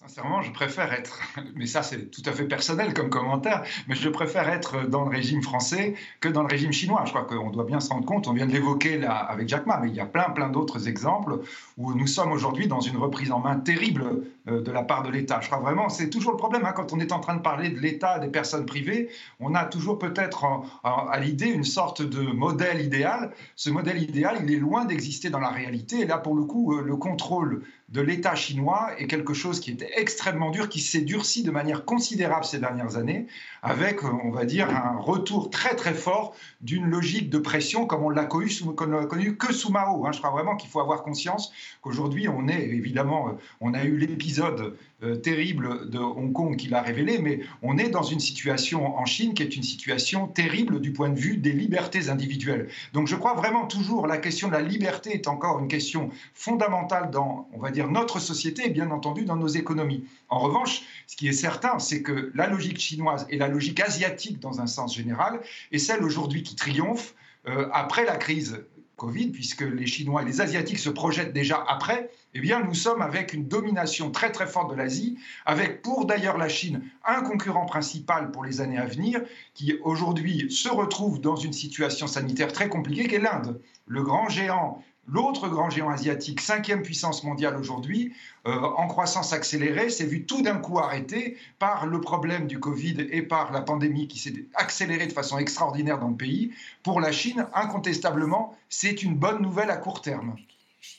Sincèrement, 0.06 0.42
je 0.42 0.52
préfère 0.52 0.92
être, 0.92 1.22
mais 1.56 1.66
ça 1.66 1.82
c'est 1.82 2.12
tout 2.12 2.22
à 2.26 2.34
fait 2.34 2.44
personnel 2.44 2.94
comme 2.94 3.10
commentaire, 3.10 3.64
mais 3.88 3.96
je 3.96 4.10
préfère 4.10 4.50
être 4.50 4.86
dans 4.86 5.06
le 5.06 5.10
régime 5.10 5.42
français 5.42 5.96
que 6.20 6.28
dans 6.28 6.42
le 6.42 6.50
régime 6.50 6.74
chinois. 6.74 7.04
Je 7.06 7.12
crois 7.12 7.24
qu'on 7.24 7.52
doit 7.52 7.64
bien 7.64 7.80
se 7.80 7.88
rendre 7.88 8.06
compte, 8.06 8.28
on 8.28 8.34
vient 8.34 8.46
de 8.46 8.52
l'évoquer 8.52 8.98
là 8.98 9.16
avec 9.16 9.48
Jack 9.48 9.66
Ma, 9.66 9.78
mais 9.78 9.88
il 9.88 9.96
y 9.96 10.02
a 10.02 10.06
plein 10.06 10.30
plein 10.32 10.50
d'autres 10.50 10.90
exemples 10.90 11.40
où 11.78 11.94
nous 11.94 12.08
sommes 12.08 12.34
aujourd'hui 12.34 12.68
dans 12.68 12.82
une 12.82 12.98
reprise 12.98 13.32
en 13.32 13.40
main 13.40 13.56
terrible 13.56 14.26
de 14.46 14.72
la 14.72 14.84
part 14.84 15.04
de 15.04 15.10
l'État. 15.10 15.40
Je 15.42 15.48
crois 15.48 15.60
vraiment, 15.60 15.90
c'est 15.90 16.10
toujours 16.10 16.32
le 16.32 16.38
problème, 16.38 16.66
hein, 16.66 16.74
quand 16.76 16.94
on 16.94 17.00
est 17.00 17.12
en 17.12 17.20
train 17.20 17.36
de 17.36 17.42
parler 17.42 17.70
de 17.70 17.80
l'État, 17.80 18.20
des 18.20 18.28
personnes 18.28 18.66
privées, 18.66 19.10
on 19.40 19.56
a 19.56 19.66
toujours 19.66 19.98
peut-être 19.98 20.46
à 20.84 21.20
l'idée 21.20 21.48
une 21.48 21.64
sorte 21.64 22.02
de 22.02 22.22
modèle 22.22 22.82
idéal. 22.82 23.32
Ce 23.56 23.70
modèle 23.70 24.02
idéal, 24.02 24.40
il 24.44 24.54
est 24.54 24.60
loin 24.60 24.86
d'exister 24.86 25.30
dans 25.30 25.40
la 25.40 25.50
réalité, 25.50 26.02
et 26.02 26.06
là 26.06 26.18
pour 26.18 26.36
le 26.36 26.44
coup, 26.44 26.74
euh, 26.74 26.84
le 26.84 26.96
contrôle 26.96 27.64
de 27.90 28.02
l'État 28.02 28.34
chinois 28.34 28.90
est 28.98 29.06
quelque 29.06 29.34
chose 29.34 29.60
qui 29.60 29.70
était 29.70 29.92
extrêmement 29.98 30.50
dur, 30.50 30.68
qui 30.68 30.80
s'est 30.80 31.02
durci 31.02 31.44
de 31.44 31.52
manière 31.52 31.86
considérable 31.86 32.44
ces 32.44 32.58
dernières 32.60 32.98
années, 32.98 33.28
avec, 33.62 34.04
on 34.04 34.32
va 34.32 34.46
dire, 34.46 34.70
un 34.70 34.98
retour 34.98 35.52
très 35.52 35.76
très 35.76 35.94
fort 35.94 36.36
d'une 36.62 36.86
logique 36.86 37.30
de 37.30 37.38
pression 37.38 37.86
comme 37.86 38.04
on 38.04 38.10
l'a 38.10 38.26
connu, 38.26 39.38
que 39.38 39.54
sous 39.54 39.72
Mao. 39.72 40.08
Hein. 40.08 40.12
Je 40.12 40.18
crois 40.18 40.32
vraiment 40.32 40.56
qu'il 40.56 40.70
faut 40.70 40.80
avoir 40.80 41.04
conscience 41.04 41.54
qu'aujourd'hui, 41.82 42.28
on 42.28 42.48
est 42.48 42.64
évidemment, 42.64 43.30
euh, 43.30 43.32
on 43.62 43.76
a 43.76 43.84
eu 43.84 43.98
l'épisode 43.98 44.33
euh, 44.42 45.16
terrible 45.16 45.90
de 45.90 46.00
Hong 46.00 46.32
Kong 46.34 46.56
qui 46.56 46.68
l'a 46.68 46.82
révélé, 46.82 47.20
mais 47.20 47.42
on 47.62 47.78
est 47.78 47.90
dans 47.90 48.04
une 48.04 48.20
situation 48.20 48.98
en 48.98 49.06
Chine 49.06 49.34
qui 49.34 49.44
est 49.44 49.56
une 49.56 49.64
situation 49.64 50.28
terrible 50.28 50.80
du 50.80 50.94
point 50.94 51.10
de 51.10 51.20
vue 51.20 51.38
des 51.38 51.52
libertés 51.52 52.10
individuelles. 52.10 52.70
Donc 52.94 53.08
je 53.08 53.16
crois 53.16 53.34
vraiment 53.34 53.66
toujours 53.66 54.08
la 54.08 54.18
question 54.18 54.48
de 54.48 54.54
la 54.54 54.62
liberté 54.62 55.14
est 55.14 55.28
encore 55.28 55.60
une 55.60 55.68
question 55.68 56.10
fondamentale 56.34 57.12
dans, 57.12 57.48
on 57.54 57.60
va 57.60 57.72
dire, 57.72 57.90
notre 57.90 58.20
société 58.20 58.68
et 58.68 58.70
bien 58.70 58.92
entendu 58.92 59.26
dans 59.26 59.36
nos 59.36 59.48
économies. 59.48 60.06
En 60.30 60.40
revanche, 60.40 60.84
ce 61.08 61.16
qui 61.16 61.28
est 61.28 61.34
certain, 61.34 61.80
c'est 61.80 62.02
que 62.02 62.32
la 62.34 62.48
logique 62.48 62.80
chinoise 62.80 63.26
et 63.30 63.38
la 63.38 63.48
logique 63.48 63.80
asiatique 63.80 64.40
dans 64.40 64.62
un 64.62 64.68
sens 64.68 64.96
général 64.96 65.42
est 65.72 65.80
celle 65.80 66.04
aujourd'hui 66.04 66.44
qui 66.44 66.56
triomphe 66.56 67.14
euh, 67.48 67.68
après 67.74 68.06
la 68.06 68.16
crise 68.16 68.64
Covid, 68.96 69.30
puisque 69.30 69.62
les 69.62 69.88
Chinois 69.88 70.22
et 70.22 70.26
les 70.26 70.40
Asiatiques 70.40 70.80
se 70.80 70.90
projettent 70.90 71.34
déjà 71.34 71.64
après, 71.68 72.10
eh 72.34 72.40
bien, 72.40 72.64
nous 72.64 72.74
sommes 72.74 73.02
avec 73.02 73.34
une 73.34 73.48
domination 73.48 74.12
très 74.12 74.32
très 74.32 74.48
forte 74.48 74.72
de 74.72 74.76
l'Asie, 74.76 75.18
avec 75.46 75.82
pour 75.82 76.06
d'ailleurs 76.06 76.38
la 76.38 76.50
Chine 76.50 76.84
un 77.06 77.22
concurrent 77.22 77.66
principal 77.66 78.32
pour 78.32 78.44
les 78.44 78.62
années 78.62 78.78
à 78.80 78.86
venir, 78.86 79.22
qui 79.54 79.76
aujourd'hui 79.84 80.52
se 80.52 80.70
retrouve 80.70 81.22
dans 81.22 81.36
une 81.36 81.54
situation 81.54 82.08
sanitaire 82.08 82.52
très 82.52 82.70
compliquée, 82.70 83.08
qu'est 83.08 83.20
l'Inde. 83.20 83.62
Le 83.86 84.04
grand 84.04 84.30
géant 84.30 84.84
L'autre 85.06 85.50
grand 85.50 85.70
géant 85.70 85.90
asiatique, 85.90 86.40
cinquième 86.40 86.82
puissance 86.82 87.26
mondiale 87.26 87.58
aujourd'hui, 87.58 88.14
euh, 88.48 88.54
en 88.54 88.88
croissance 88.88 89.34
accélérée, 89.34 89.90
s'est 89.90 90.06
vu 90.06 90.26
tout 90.26 90.42
d'un 90.42 90.58
coup 90.58 90.80
arrêté 90.80 91.38
par 91.60 91.86
le 91.86 92.00
problème 92.00 92.48
du 92.48 92.58
Covid 92.58 93.08
et 93.12 93.22
par 93.22 93.52
la 93.52 93.60
pandémie 93.60 94.08
qui 94.08 94.18
s'est 94.18 94.46
accélérée 94.54 95.08
de 95.08 95.12
façon 95.12 95.38
extraordinaire 95.38 96.00
dans 96.00 96.08
le 96.08 96.16
pays. 96.16 96.54
Pour 96.84 97.02
la 97.02 97.12
Chine, 97.12 97.48
incontestablement, 97.54 98.58
c'est 98.70 99.04
une 99.04 99.16
bonne 99.16 99.42
nouvelle 99.42 99.72
à 99.72 99.78
court 99.78 100.02
terme. 100.02 100.38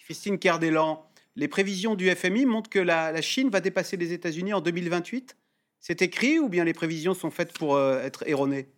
Christine 0.05 0.39
Cardellan, 0.39 1.03
les 1.37 1.49
prévisions 1.49 1.95
du 1.95 2.11
FMI 2.11 2.47
montrent 2.47 2.71
que 2.71 2.79
la, 2.79 3.21
Chine 3.21 3.51
va 3.51 3.61
dépasser 3.61 3.97
les 3.97 4.13
États-Unis 4.13 4.53
en 4.53 4.61
2028 4.61 5.37
C'est 5.81 6.03
écrit 6.03 6.39
ou 6.39 6.49
bien 6.49 6.65
les 6.65 6.75
prévisions 6.75 7.15
sont 7.15 7.31
faites 7.31 7.53
pour 7.53 7.77
euh, 7.77 8.01
être 8.01 8.25
erronées? 8.27 8.69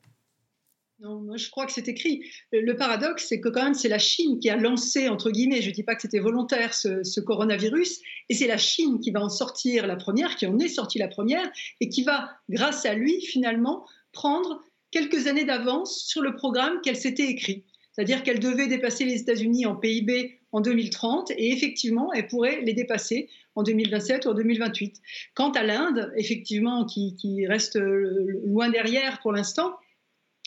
Non, 1.01 1.21
moi 1.21 1.37
je 1.37 1.51
crois 1.51 1.67
que 1.67 1.73
c'est 1.73 1.89
écrit. 1.89 2.25
Le 2.53 2.75
paradoxe, 2.75 3.27
c'est 3.29 3.39
que 3.39 3.51
quand 3.51 3.63
même 3.63 3.75
c'est 3.75 3.91
la 3.91 3.99
Chine 3.99 4.39
qui 4.41 4.49
a 4.49 4.57
lancé, 4.57 5.11
entre 5.11 5.31
guillemets, 5.31 5.61
je 5.61 5.69
ne 5.69 5.75
dis 5.75 5.83
pas 5.83 5.95
que 5.95 6.01
c'était 6.01 6.21
volontaire, 6.21 6.73
ce, 6.73 7.21
coronavirus, 7.21 8.01
et 8.31 8.35
c'est 8.35 8.47
la 8.47 8.57
Chine 8.57 8.99
qui 9.01 9.11
va 9.11 9.21
en 9.21 9.29
sortir 9.29 9.87
la 9.87 9.97
première, 9.97 10.37
qui 10.37 10.47
en 10.47 10.59
est 10.59 10.69
sortie 10.69 10.99
la 10.99 11.09
première, 11.09 11.47
et 11.81 11.91
qui 11.91 12.03
va, 12.03 12.31
grâce 12.49 12.87
à 12.87 12.95
lui, 12.95 13.21
finalement, 13.21 13.87
prendre 14.13 14.63
quelques 14.91 15.27
années 15.27 15.45
d'avance 15.45 16.03
sur 16.07 16.23
le 16.23 16.35
programme 16.35 16.81
qu'elle 16.81 16.97
s'était 16.97 17.27
écrit. 17.27 17.67
C'est-à-dire 17.93 18.23
qu'elle 18.23 18.41
devait 18.41 18.67
dépasser 18.67 19.05
les 19.05 19.21
États-Unis 19.21 19.67
en 19.67 19.77
PIB 19.77 20.36
en 20.53 20.61
2030, 20.61 21.33
et 21.33 21.53
effectivement, 21.53 22.13
elle 22.13 22.29
pourrait 22.29 22.61
les 22.63 22.73
dépasser 22.73 23.29
en 23.55 23.63
2027 23.63 24.27
ou 24.27 24.31
en 24.31 24.35
2028. 24.35 25.01
Quant 25.35 25.51
à 25.51 25.63
l'Inde, 25.63 26.13
effectivement, 26.17 26.85
qui, 26.87 27.47
reste 27.47 27.77
loin 27.77 28.71
derrière 28.71 29.21
pour 29.21 29.33
l'instant, 29.33 29.75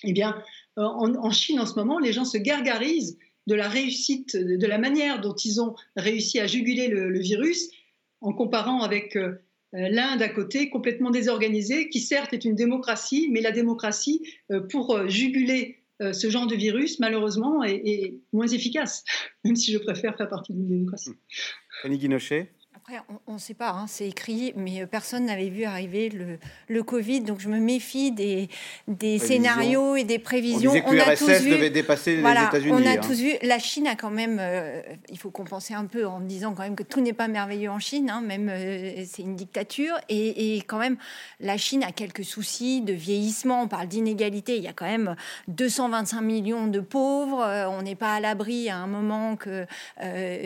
eh 0.03 0.13
bien, 0.13 0.41
euh, 0.77 0.83
en, 0.83 1.31
Chine, 1.31 1.59
en 1.59 1.65
ce 1.65 1.75
moment, 1.75 1.99
les 1.99 2.13
gens 2.13 2.25
se 2.25 2.37
gargarisent 2.37 3.17
de 3.47 3.55
la 3.55 3.67
réussite, 3.67 4.35
de 4.37 4.67
la 4.67 4.77
manière 4.77 5.19
dont 5.21 5.33
ils 5.33 5.61
ont 5.61 5.75
réussi 5.95 6.39
à 6.39 6.47
juguler 6.47 6.87
le, 6.87 7.19
virus, 7.19 7.69
en 8.21 8.33
comparant 8.33 8.81
avec 8.81 9.15
euh, 9.15 9.41
l'Inde 9.73 10.21
à 10.21 10.29
côté, 10.29 10.69
complètement 10.69 11.09
désorganisée, 11.09 11.89
qui 11.89 11.99
certes 11.99 12.33
est 12.33 12.45
une 12.45 12.55
démocratie, 12.55 13.27
mais 13.31 13.41
la 13.41 13.51
démocratie, 13.51 14.21
euh, 14.51 14.61
pour 14.61 15.07
juguler 15.09 15.78
ce 15.99 16.29
genre 16.29 16.47
de 16.47 16.55
virus, 16.55 16.99
malheureusement, 16.99 17.63
est, 17.63 18.13
moins 18.31 18.47
efficace, 18.47 19.03
même 19.43 19.55
si 19.55 19.71
je 19.71 19.77
préfère 19.77 20.15
faire 20.17 20.29
partie 20.29 20.53
d'une 20.53 20.67
démocratie. 20.67 21.11
Fanny 21.81 21.97
Guinochet 21.97 22.51
on 23.27 23.33
ne 23.33 23.37
sait 23.37 23.53
pas, 23.53 23.69
hein, 23.69 23.85
c'est 23.87 24.07
écrit, 24.07 24.53
mais 24.55 24.85
personne 24.85 25.25
n'avait 25.25 25.49
vu 25.49 25.63
arriver 25.63 26.09
le, 26.09 26.37
le, 26.67 26.83
Covid, 26.83 27.21
donc 27.21 27.39
je 27.39 27.49
me 27.49 27.59
méfie 27.59 28.11
des, 28.11 28.49
des 28.87 29.19
scénarios 29.19 29.95
et 29.95 30.03
des 30.03 30.19
prévisions. 30.19 30.71
On, 30.71 30.91
disait 30.91 31.03
que 31.03 31.09
a 31.09 31.15
tous 31.15 31.43
vu, 31.43 31.51
devait 31.51 31.69
dépasser 31.69 32.15
les 32.15 32.21
États-Unis. 32.21 32.71
On 32.73 32.85
a 32.85 32.91
hein. 32.91 32.97
tous 32.97 33.19
vu. 33.19 33.33
La 33.43 33.59
Chine 33.59 33.87
a 33.87 33.95
quand 33.95 34.09
même, 34.09 34.37
euh, 34.39 34.81
il 35.09 35.17
faut 35.17 35.29
compenser 35.29 35.73
un 35.73 35.85
peu 35.85 36.07
en 36.07 36.19
disant 36.19 36.53
quand 36.53 36.63
même 36.63 36.75
que 36.75 36.83
tout 36.83 37.01
n'est 37.01 37.13
pas 37.13 37.27
merveilleux 37.27 37.69
en 37.69 37.79
Chine, 37.79 38.09
hein, 38.09 38.21
même 38.21 38.49
euh, 38.49 39.03
c'est 39.07 39.21
une 39.21 39.35
dictature, 39.35 39.95
et, 40.09 40.55
et, 40.55 40.61
quand 40.61 40.79
même 40.79 40.97
la 41.39 41.57
Chine 41.57 41.83
a 41.83 41.91
quelques 41.91 42.25
soucis 42.25 42.81
de 42.81 42.93
vieillissement. 42.93 43.63
On 43.63 43.67
parle 43.67 43.87
d'inégalité, 43.87 44.57
il 44.57 44.63
y 44.63 44.67
a 44.67 44.73
quand 44.73 44.85
même 44.85 45.15
225 45.47 46.21
millions 46.21 46.67
de 46.67 46.79
pauvres. 46.79 47.41
Euh, 47.41 47.69
on 47.69 47.81
n'est 47.81 47.95
pas 47.95 48.13
à 48.13 48.19
l'abri 48.19 48.69
à 48.69 48.77
un 48.77 48.87
moment 48.87 49.35
que 49.35 49.65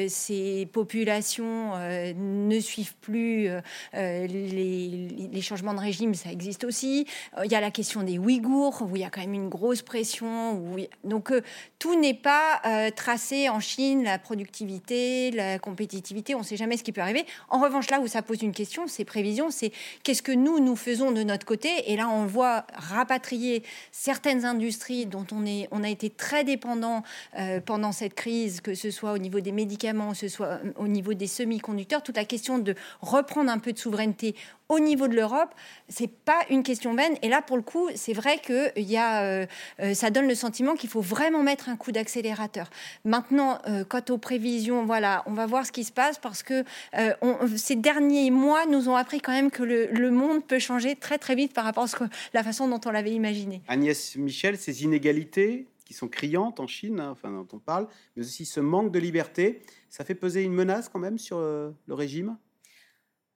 ces 0.07 0.67
populations 0.71 1.73
ne 2.23 2.59
suivent 2.59 2.95
plus 3.01 3.47
euh, 3.47 3.61
euh, 3.95 4.27
les, 4.27 5.41
changements 5.41 5.73
de 5.73 5.79
régime, 5.79 6.15
ça 6.15 6.31
existe 6.31 6.63
aussi. 6.63 7.05
Euh, 7.37 7.45
il 7.45 7.51
y 7.51 7.55
a 7.55 7.61
la 7.61 7.71
question 7.71 8.03
des 8.03 8.17
Ouïghours, 8.17 8.81
où 8.81 8.95
il 8.95 9.01
y 9.01 9.05
a 9.05 9.09
quand 9.09 9.21
même 9.21 9.33
une 9.33 9.49
grosse 9.49 9.81
pression. 9.81 10.63
Donc 11.03 11.33
tout 11.79 11.99
n'est 11.99 12.13
pas 12.13 12.61
tracé 12.95 13.49
en 13.49 13.59
Chine, 13.59 14.03
la 14.03 14.17
productivité, 14.19 15.31
la 15.31 15.59
compétitivité, 15.59 16.35
on 16.35 16.39
ne 16.39 16.43
sait 16.43 16.55
jamais 16.55 16.77
ce 16.77 16.83
qui 16.83 16.91
peut 16.91 17.01
arriver. 17.01 17.25
En 17.49 17.59
revanche, 17.59 17.89
là 17.89 17.99
où 17.99 18.07
ça 18.07 18.21
pose 18.21 18.41
une 18.41 18.53
question, 18.53 18.87
ces 18.87 19.03
prévisions, 19.03 19.49
c'est 19.49 19.71
qu'est-ce 20.03 20.21
que 20.21 20.31
nous, 20.31 20.59
nous 20.59 20.75
faisons 20.75 21.11
de 21.11 21.23
notre 21.23 21.45
côté? 21.45 21.91
Et 21.91 21.97
là, 21.97 22.09
on 22.09 22.25
voit 22.25 22.65
rapatrier 22.73 23.63
certaines 23.91 24.45
industries 24.45 25.05
dont 25.05 25.25
on, 25.31 25.45
est, 25.45 25.67
on 25.71 25.83
a 25.83 25.89
été 25.89 26.09
très 26.09 26.43
dépendant 26.43 27.03
pendant 27.65 27.91
cette 27.91 28.13
crise, 28.13 28.61
que 28.61 28.75
ce 28.75 28.91
soit 28.91 29.11
au 29.11 29.17
niveau 29.17 29.41
des 29.41 29.51
médicaments, 29.51 30.11
que 30.11 30.17
ce 30.17 30.27
soit 30.29 30.59
au 30.77 30.87
niveau 30.87 31.13
des 31.13 31.27
semi-conducteurs, 31.27 32.03
la 32.15 32.25
question 32.25 32.59
de 32.59 32.75
reprendre 33.01 33.51
un 33.51 33.59
peu 33.59 33.73
de 33.73 33.77
souveraineté 33.77 34.35
au 34.69 34.79
niveau 34.79 35.07
de 35.07 35.15
l'Europe, 35.15 35.53
c'est 35.87 36.09
pas 36.09 36.39
une 36.49 36.63
question 36.63 36.93
vaine. 36.95 37.15
Et 37.21 37.29
là, 37.29 37.41
pour 37.41 37.57
le 37.57 37.63
coup, 37.63 37.89
c'est 37.95 38.13
vrai 38.13 38.39
que 38.39 38.77
y 38.79 38.97
a, 38.97 39.23
euh, 39.23 39.45
euh, 39.81 39.93
ça 39.93 40.09
donne 40.09 40.27
le 40.27 40.35
sentiment 40.35 40.75
qu'il 40.75 40.89
faut 40.89 41.01
vraiment 41.01 41.43
mettre 41.43 41.69
un 41.69 41.75
coup 41.75 41.91
d'accélérateur. 41.91 42.69
Maintenant, 43.05 43.59
euh, 43.67 43.83
quant 43.83 44.01
aux 44.09 44.17
prévisions, 44.17 44.85
voilà, 44.85 45.23
on 45.25 45.33
va 45.33 45.45
voir 45.45 45.65
ce 45.65 45.71
qui 45.71 45.83
se 45.83 45.91
passe 45.91 46.17
parce 46.17 46.43
que 46.43 46.63
ces 47.55 47.75
derniers 47.75 48.31
mois 48.31 48.65
nous 48.65 48.89
ont 48.89 48.95
appris 48.95 49.19
quand 49.19 49.31
même 49.31 49.51
que 49.51 49.63
le, 49.63 50.11
monde 50.11 50.45
peut 50.45 50.59
changer 50.59 50.95
très 50.95 51.17
très 51.17 51.35
vite 51.35 51.53
par 51.53 51.63
rapport 51.63 51.83
à 51.83 51.87
ce 51.87 51.95
que, 51.95 52.03
la 52.33 52.43
façon 52.43 52.67
dont 52.67 52.79
on 52.85 52.91
l'avait 52.91 53.11
imaginé. 53.11 53.61
Agnès 53.67 54.15
Michel, 54.15 54.57
ces 54.57 54.83
inégalités 54.83 55.67
qui 55.93 55.99
sont 55.99 56.09
criantes 56.09 56.59
en 56.59 56.65
Chine, 56.65 56.99
hein, 56.99 57.11
enfin 57.11 57.31
dont 57.31 57.47
on 57.53 57.59
parle, 57.59 57.87
mais 58.15 58.23
aussi 58.23 58.45
ce 58.45 58.59
manque 58.59 58.91
de 58.91 58.97
liberté, 58.97 59.61
ça 59.89 60.03
fait 60.03 60.15
peser 60.15 60.41
une 60.41 60.53
menace 60.53 60.89
quand 60.89 60.99
même 60.99 61.19
sur 61.19 61.37
le 61.39 61.73
régime? 61.93 62.35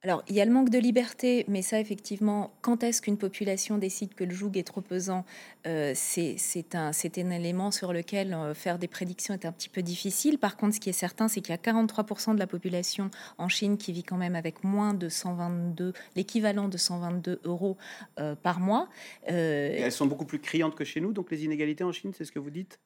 Alors, 0.02 0.22
il 0.28 0.36
y 0.36 0.40
a 0.40 0.44
le 0.44 0.52
manque 0.52 0.70
de 0.70 0.78
liberté, 0.78 1.44
mais 1.48 1.60
ça, 1.60 1.80
effectivement, 1.80 2.52
quand 2.60 2.84
est-ce 2.84 3.02
qu'une 3.02 3.18
population 3.18 3.78
décide 3.78 4.14
que 4.14 4.22
le 4.22 4.32
joug 4.32 4.52
est 4.54 4.62
trop 4.62 4.80
pesant, 4.80 5.24
euh, 5.66 5.92
c'est 5.96 6.36
un, 6.74 6.92
un, 6.92 7.30
élément 7.30 7.72
sur 7.72 7.92
lequel 7.92 8.32
euh, 8.32 8.54
faire 8.54 8.78
des 8.78 8.86
prédictions 8.86 9.34
est 9.34 9.44
un 9.44 9.50
petit 9.50 9.68
peu 9.68 9.82
difficile. 9.82 10.38
Par 10.38 10.56
contre, 10.56 10.76
ce 10.76 10.80
qui 10.80 10.88
est 10.88 10.92
certain, 10.92 11.26
c'est 11.26 11.40
qu'il 11.40 11.50
y 11.50 11.58
a 11.58 11.60
43% 11.60 12.34
de 12.34 12.38
la 12.38 12.46
population 12.46 13.10
en 13.38 13.48
Chine 13.48 13.76
qui 13.76 13.92
vit 13.92 14.04
quand 14.04 14.16
même 14.16 14.36
avec 14.36 14.62
moins 14.62 14.94
de 14.94 15.08
122, 15.08 15.92
l'équivalent 16.14 16.68
de 16.68 16.78
122 16.78 17.40
euros 17.42 17.76
euh, 18.20 18.36
par 18.36 18.60
mois. 18.60 18.88
elles 19.24 19.90
sont 19.90 20.06
beaucoup 20.06 20.26
plus 20.26 20.38
criantes 20.38 20.76
que 20.76 20.84
chez 20.84 21.00
nous, 21.00 21.12
donc 21.12 21.32
les 21.32 21.44
inégalités 21.44 21.82
en 21.82 21.90
Chine, 21.90 22.12
c'est 22.16 22.24
ce 22.24 22.30
que 22.30 22.38
vous 22.38 22.50
dites? 22.50 22.78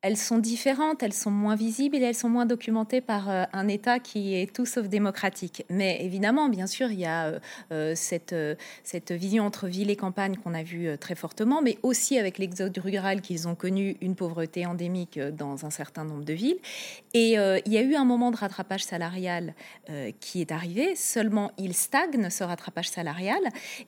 Elles 0.00 0.16
sont 0.16 0.38
différentes, 0.38 1.02
elles 1.02 1.12
sont 1.12 1.32
moins 1.32 1.56
visibles 1.56 1.96
et 1.96 2.02
elles 2.02 2.14
sont 2.14 2.28
moins 2.28 2.46
documentées 2.46 3.00
par 3.00 3.28
euh, 3.28 3.44
un 3.52 3.66
État 3.66 3.98
qui 3.98 4.34
est 4.36 4.52
tout 4.54 4.64
sauf 4.64 4.88
démocratique. 4.88 5.64
Mais 5.70 5.98
évidemment, 6.04 6.48
bien 6.48 6.68
sûr, 6.68 6.92
il 6.92 7.00
y 7.00 7.04
a 7.04 7.26
euh, 7.26 7.40
euh, 7.72 7.94
cette, 7.96 9.10
vision 9.10 9.44
entre 9.44 9.66
ville 9.66 9.90
et 9.90 9.96
campagne 9.96 10.36
qu'on 10.36 10.54
a 10.54 10.62
vue 10.62 10.96
très 10.98 11.16
fortement, 11.16 11.62
mais 11.62 11.78
aussi 11.82 12.16
avec 12.16 12.38
l'exode 12.38 12.78
rural 12.78 13.22
qu'ils 13.22 13.48
ont 13.48 13.56
connu 13.56 13.96
une 14.00 14.14
pauvreté 14.14 14.66
endémique 14.66 15.18
dans 15.18 15.64
un 15.64 15.70
certain 15.70 16.04
nombre 16.04 16.24
de 16.24 16.32
villes. 16.32 16.58
Et 17.14 17.32
il 17.32 17.72
y 17.72 17.78
a 17.78 17.82
eu 17.82 17.94
un 17.94 18.04
moment 18.04 18.30
de 18.30 18.36
rattrapage 18.36 18.84
salarial 18.84 19.54
qui 20.20 20.40
est 20.40 20.52
arrivé, 20.52 20.94
seulement 20.94 21.52
il 21.58 21.74
stagne 21.74 22.28
ce 22.28 22.44
rattrapage 22.44 22.90
salarial. 22.90 23.40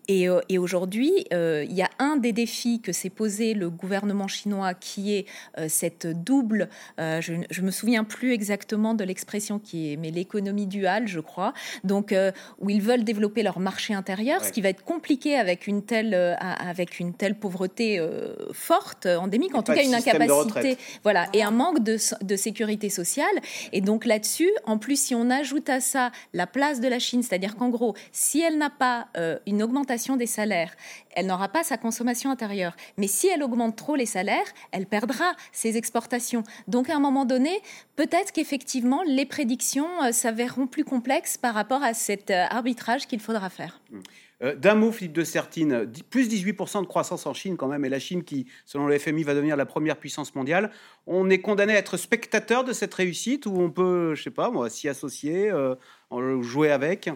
Et, 0.09 0.27
et 0.49 0.59
aujourd'hui, 0.59 1.13
il 1.31 1.73
y 1.73 1.83
a 1.83 1.91
un 1.99 2.17
des 2.17 2.33
défis 2.33 2.81
que 2.81 2.93
s'est 2.93 3.11
posé 3.11 3.55
le 3.55 3.69
gouvernement 3.69 4.29
chinois 4.29 4.75
qui 4.75 5.15
est 5.15 5.27
cette 5.69 6.00
double, 6.07 6.69
euh, 6.99 7.21
je, 7.21 7.33
ne 7.33 7.67
me 7.67 7.71
souviens 7.71 8.05
plus 8.05 8.33
exactement 8.33 8.95
de 8.95 9.05
l'expression 9.05 9.59
qui 9.59 9.93
est, 9.93 9.97
mais 9.97 10.11
l'économie 10.11 10.67
duale, 10.67 11.07
je 11.07 11.21
crois, 11.21 11.53
donc 11.85 12.13
euh, 12.13 12.33
où 12.59 12.71
ils 12.71 12.83
veulent 12.83 13.05
développer 13.05 13.43
leur 13.43 13.61
marché 13.61 13.95
intérieur, 13.95 14.45
ce 14.45 14.53
qui 14.53 14.61
va 14.61 14.69
être 14.71 14.85
compliqué 14.85 15.37
avec 15.37 15.67
une 15.67 15.83
telle, 15.83 16.15
euh, 16.15 16.35
avec 16.37 17.01
une 17.01 17.15
telle 17.15 17.35
pauvreté 17.35 18.01
forte, 18.53 19.07
endémique, 19.07 19.55
en 19.55 19.63
tout 19.63 19.73
cas 19.73 19.83
une 19.83 19.95
incapacité, 19.95 20.77
voilà, 21.03 21.27
et 21.33 21.43
un 21.43 21.51
manque 21.51 21.83
de, 21.83 21.97
de 22.23 22.37
sécurité 22.37 22.91
sociale. 22.91 23.27
Et 23.73 23.81
donc 23.81 24.05
là-dessus, 24.05 24.51
en 24.65 24.79
plus, 24.79 25.01
si 25.01 25.15
on 25.15 25.31
ajoute 25.31 25.69
à 25.69 25.81
ça 25.81 26.11
la 26.35 26.47
place 26.47 26.81
de 26.81 26.89
la 26.89 26.99
Chine, 26.99 27.23
c'est-à-dire 27.23 27.57
qu'en 27.57 27.69
gros, 27.69 27.95
si 28.13 28.41
elle 28.41 28.59
n'a 28.59 28.71
pas 28.71 29.09
une 29.47 29.63
augmentation 29.63 30.17
des 30.17 30.27
salaires, 30.27 30.75
elle 31.15 31.27
n'aura 31.27 31.49
pas 31.49 31.65
sa 31.65 31.77
consommation 31.77 32.31
intérieure. 32.31 32.77
Mais 32.97 33.07
si 33.07 33.29
elle 33.29 33.43
augmente 33.43 33.77
trop 33.77 33.97
les 33.97 34.07
salaires, 34.07 34.47
elle 34.73 34.87
perdra 34.87 35.33
ses 35.53 35.77
exportations. 35.77 35.90
Donc 36.69 36.91
à 36.91 36.97
un 36.97 37.01
moment 37.01 37.25
donné, 37.25 37.61
peut-être 37.97 38.33
qu'effectivement, 38.33 39.03
les 39.07 39.27
prédictions 39.27 39.89
euh, 40.03 40.13
s'avéreront 40.13 40.67
plus 40.67 40.85
complexes 40.85 41.37
par 41.37 41.55
rapport 41.55 41.83
à 41.83 41.95
cet 41.95 42.31
euh, 42.31 42.45
arbitrage 42.51 43.07
qu'il 43.07 43.21
faudra 43.21 43.51
faire. 43.51 43.81
Mmh. 43.91 43.99
Euh, 44.43 44.55
d'un 44.55 44.75
mot, 44.75 44.91
Philippe 44.91 45.13
de 45.13 45.25
Sertine, 45.25 45.91
plus 46.09 46.29
18% 46.29 46.81
de 46.81 46.87
croissance 46.87 47.27
en 47.27 47.35
Chine 47.35 47.57
quand 47.59 47.69
même, 47.69 47.85
et 47.85 47.91
la 47.91 47.99
Chine 47.99 48.25
qui, 48.25 48.47
selon 48.65 48.87
le 48.87 48.99
FMI, 48.99 49.23
va 49.23 49.35
devenir 49.35 49.57
la 49.57 49.67
première 49.67 49.97
puissance 49.97 50.35
mondiale. 50.35 50.71
On 51.07 51.29
est 51.29 51.41
condamné 51.41 51.75
à 51.75 51.79
être 51.79 51.99
spectateur 51.99 52.65
de 52.65 52.73
cette 52.73 52.95
réussite 52.95 53.45
ou 53.45 53.55
on 53.59 53.71
peut, 53.71 54.15
je 54.15 54.23
sais 54.23 54.31
pas 54.31 54.51
moi, 54.51 54.71
s'y 54.71 54.89
associer, 54.89 55.53
jouer 56.41 56.71
avec? 56.71 57.11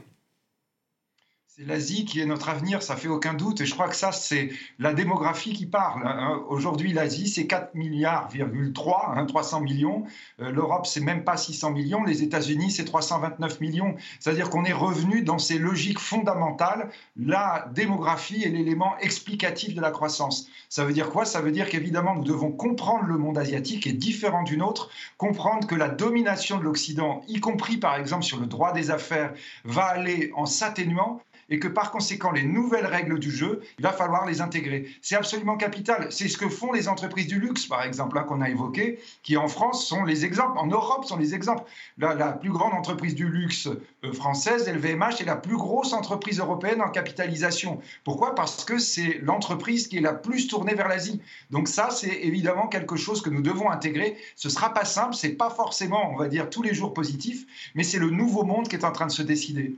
C'est 1.57 1.67
l'Asie 1.67 2.05
qui 2.05 2.21
est 2.21 2.27
notre 2.27 2.49
avenir, 2.49 2.83
ça 2.83 2.97
fait 2.97 3.07
aucun 3.07 3.33
doute. 3.33 3.61
Et 3.61 3.67
je 3.67 3.75
crois 3.75 3.87
que 3.89 3.95
ça, 3.95 4.11
c'est 4.11 4.51
la 4.81 4.93
démographie 4.93 5.53
qui 5.53 5.67
parle. 5.67 6.03
Hein. 6.05 6.43
Aujourd'hui, 6.49 6.93
l'Asie, 6.93 7.29
c'est 7.29 7.47
4 7.47 7.77
milliards, 7.77 8.29
3, 8.75 9.25
300 9.29 9.57
hein, 9.57 9.61
millions. 9.61 10.05
Euh, 10.41 10.51
L'Europe, 10.51 10.85
c'est 10.85 11.01
même 11.01 11.23
pas 11.23 11.37
600 11.37 11.71
millions. 11.71 12.03
Les 12.03 12.25
États-Unis, 12.25 12.73
c'est 12.73 12.85
329 12.85 13.61
millions. 13.61 13.95
C'est-à-dire 14.19 14.51
qu'on 14.51 14.65
est 14.65 14.73
revenu 14.73 15.23
dans 15.23 15.39
ces 15.39 15.59
logiques 15.59 16.01
fondamentales. 16.01 16.91
La 17.17 17.71
démographie 17.73 18.43
est 18.43 18.51
l'élément 18.51 18.99
explicatif 18.99 19.77
de 19.77 19.81
la 19.81 19.93
croissance. 19.93 20.49
Ça 20.69 20.85
veut 20.85 20.93
dire 20.93 21.11
quoi? 21.11 21.25
Ça 21.25 21.41
veut 21.41 21.53
dire 21.53 21.69
qu'évidemment, 21.69 22.17
nous 22.17 22.25
devons 22.25 22.51
comprendre 22.51 23.05
le 23.05 23.17
monde 23.17 23.39
asiatique 23.39 23.87
est 23.87 23.93
différent 23.93 24.43
du 24.43 24.57
nôtre, 24.57 24.91
comprendre 25.19 25.69
que 25.69 25.77
la 25.77 25.89
domination 25.89 26.59
de 26.59 26.65
l'Occident, 26.65 27.23
y 27.29 27.39
compris 27.39 27.77
par 27.77 27.95
exemple 27.95 28.25
sur 28.25 28.41
le 28.41 28.47
droit 28.47 28.73
des 28.73 28.91
affaires, 28.91 29.33
va 29.65 29.85
aller 29.85 30.33
en 30.35 30.47
s'atténuant 30.47 31.21
et 31.51 31.59
que 31.59 31.68
par 31.68 31.90
conséquent, 31.90 32.32
les 32.32 32.45
nouvelles 32.45 32.86
règles 32.86 33.18
du 33.18 33.30
jeu, 33.30 33.62
il 33.78 33.82
va 33.82 33.92
falloir 33.92 34.26
les 34.26 34.40
intégrer. 34.40 34.86
C'est 35.03 35.16
absolument 35.16 35.57
capital. 35.57 36.09
C'est 36.11 36.28
ce 36.28 36.38
que 36.38 36.49
font 36.49 36.72
les 36.72 36.88
entreprises 36.88 37.26
du 37.26 37.38
luxe, 37.38 37.66
par 37.66 37.82
exemple, 37.82 38.18
hein, 38.18 38.24
qu'on 38.24 38.40
a 38.40 38.49
évoqué, 38.49 38.99
qui 39.22 39.36
en 39.36 39.49
France 39.49 39.86
sont 39.86 40.05
les 40.05 40.24
exemples, 40.24 40.59
en 40.59 40.66
Europe 40.66 41.05
sont 41.05 41.16
les 41.16 41.34
exemples. 41.34 41.64
La, 41.99 42.32
plus 42.32 42.51
grande 42.51 42.74
entreprise 42.74 43.14
du 43.14 43.28
luxe 43.28 43.68
euh, 44.05 44.12
française, 44.12 44.68
LVMH, 44.68 45.20
est 45.20 45.24
la 45.24 45.36
plus 45.36 45.57
grosse 45.57 45.92
entreprise 45.92 46.38
européenne 46.38 46.80
en 46.82 46.90
capitalisation. 46.90 47.80
Pourquoi? 48.03 48.34
Parce 48.34 48.64
que 48.64 48.78
c'est 48.78 49.18
l'entreprise 49.22 49.88
qui 49.88 49.99
est 49.99 50.03
la 50.03 50.14
plus 50.14 50.49
tournée 50.49 50.74
vers 50.74 50.88
l'Asie. 50.88 51.20
Donc 51.51 51.68
ça, 51.68 51.90
c'est 51.90 52.22
évidemment 52.22 52.66
quelque 52.66 52.97
chose 52.97 53.22
que 53.22 53.30
nous 53.30 53.42
devons 53.42 53.70
intégrer. 53.70 54.16
Ce 54.36 54.49
sera 54.49 54.74
pas 54.74 54.84
simple, 54.84 55.14
c'est 55.14 55.30
pas 55.30 55.51
forcément, 55.51 56.11
on 56.12 56.16
va 56.16 56.28
dire, 56.28 56.51
tous 56.51 56.62
les 56.62 56.74
jours 56.74 56.92
positif, 56.95 57.47
mais 57.74 57.84
c'est 57.84 57.99
le 57.99 58.11
nouveau 58.11 58.45
monde 58.45 58.68
qui 58.68 58.76
est 58.76 58.84
en 58.84 58.92
train 58.92 59.07
de 59.07 59.12
se 59.12 59.22
décider. 59.22 59.74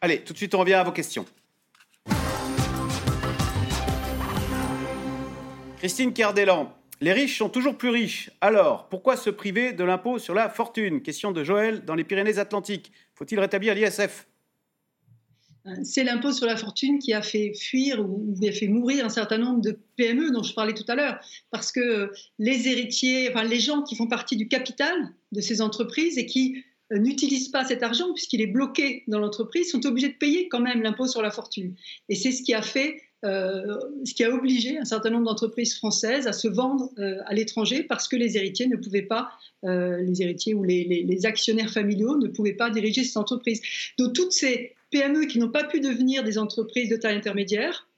Allez, 0.00 0.20
tout 0.20 0.32
de 0.32 0.38
suite, 0.38 0.54
on 0.54 0.60
revient 0.60 0.74
à 0.74 0.84
vos 0.84 0.92
questions. 0.92 1.24
Christine 5.78 6.12
Cardellan, 6.12 6.74
les 7.00 7.12
riches 7.12 7.38
sont 7.38 7.48
toujours 7.48 7.76
plus 7.76 7.88
riches. 7.90 8.30
Alors, 8.40 8.88
pourquoi 8.88 9.16
se 9.16 9.30
priver 9.30 9.72
de 9.72 9.84
l'impôt 9.84 10.18
sur 10.18 10.34
la 10.34 10.48
fortune? 10.48 11.02
Question 11.02 11.32
de 11.32 11.44
Joël 11.44 11.84
dans 11.84 11.94
les 11.94 12.04
Pyrénées-Atlantiques. 12.04 12.92
Faut-il 13.14 13.38
rétablir 13.40 13.74
l'ISF? 13.74 14.26
C'est 15.82 16.04
l'impôt 16.04 16.30
sur 16.30 16.46
la 16.46 16.56
fortune 16.56 16.98
qui 16.98 17.12
a 17.12 17.22
fait 17.22 17.52
fuir 17.54 18.00
ou 18.00 18.34
qui 18.40 18.48
a 18.48 18.52
fait 18.52 18.68
mourir 18.68 19.04
un 19.04 19.08
certain 19.08 19.38
nombre 19.38 19.60
de 19.60 19.78
PME 19.96 20.30
dont 20.30 20.44
je 20.44 20.54
parlais 20.54 20.74
tout 20.74 20.84
à 20.86 20.94
l'heure. 20.94 21.18
Parce 21.50 21.72
que 21.72 22.12
les 22.38 22.68
héritiers, 22.68 23.30
enfin 23.30 23.42
les 23.42 23.58
gens 23.58 23.82
qui 23.82 23.96
font 23.96 24.06
partie 24.06 24.36
du 24.36 24.46
capital 24.46 24.94
de 25.32 25.40
ces 25.40 25.60
entreprises 25.60 26.18
et 26.18 26.26
qui 26.26 26.56
euh, 26.58 26.60
n'utilisent 26.90 27.48
pas 27.48 27.64
cet 27.64 27.82
argent 27.82 28.12
puisqu'il 28.12 28.40
est 28.40 28.46
bloqué 28.46 29.02
dans 29.08 29.18
l'entreprise, 29.18 29.70
sont 29.70 29.84
obligés 29.86 30.08
de 30.08 30.14
payer 30.14 30.48
quand 30.48 30.60
même 30.60 30.82
l'impôt 30.82 31.06
sur 31.06 31.22
la 31.22 31.30
fortune. 31.30 31.74
Et 32.08 32.14
c'est 32.14 32.32
ce 32.32 32.42
qui 32.42 32.54
a 32.54 32.62
fait, 32.62 33.02
euh, 33.24 33.78
ce 34.04 34.14
qui 34.14 34.24
a 34.24 34.30
obligé 34.30 34.78
un 34.78 34.84
certain 34.84 35.10
nombre 35.10 35.24
d'entreprises 35.24 35.74
françaises 35.74 36.26
à 36.26 36.32
se 36.32 36.48
vendre 36.48 36.90
euh, 36.98 37.18
à 37.26 37.34
l'étranger 37.34 37.82
parce 37.82 38.06
que 38.06 38.16
les 38.16 38.36
héritiers 38.36 38.68
ne 38.68 38.76
pouvaient 38.76 39.02
pas, 39.02 39.30
les 39.62 40.22
héritiers 40.22 40.54
ou 40.54 40.62
les, 40.62 40.84
les, 40.84 41.26
actionnaires 41.26 41.70
familiaux 41.70 42.16
ne 42.16 42.28
pouvaient 42.28 42.52
pas 42.52 42.70
diriger 42.70 43.02
cette 43.02 43.16
entreprise. 43.16 43.60
Donc 43.98 44.12
toutes 44.12 44.30
ces 44.30 44.74
PME 44.92 45.26
qui 45.26 45.40
n'ont 45.40 45.50
pas 45.50 45.64
pu 45.64 45.80
devenir 45.80 46.22
des 46.22 46.38
entreprises 46.38 46.88
de 46.88 46.94
taille 46.94 47.16
intermédiaire, 47.16 47.88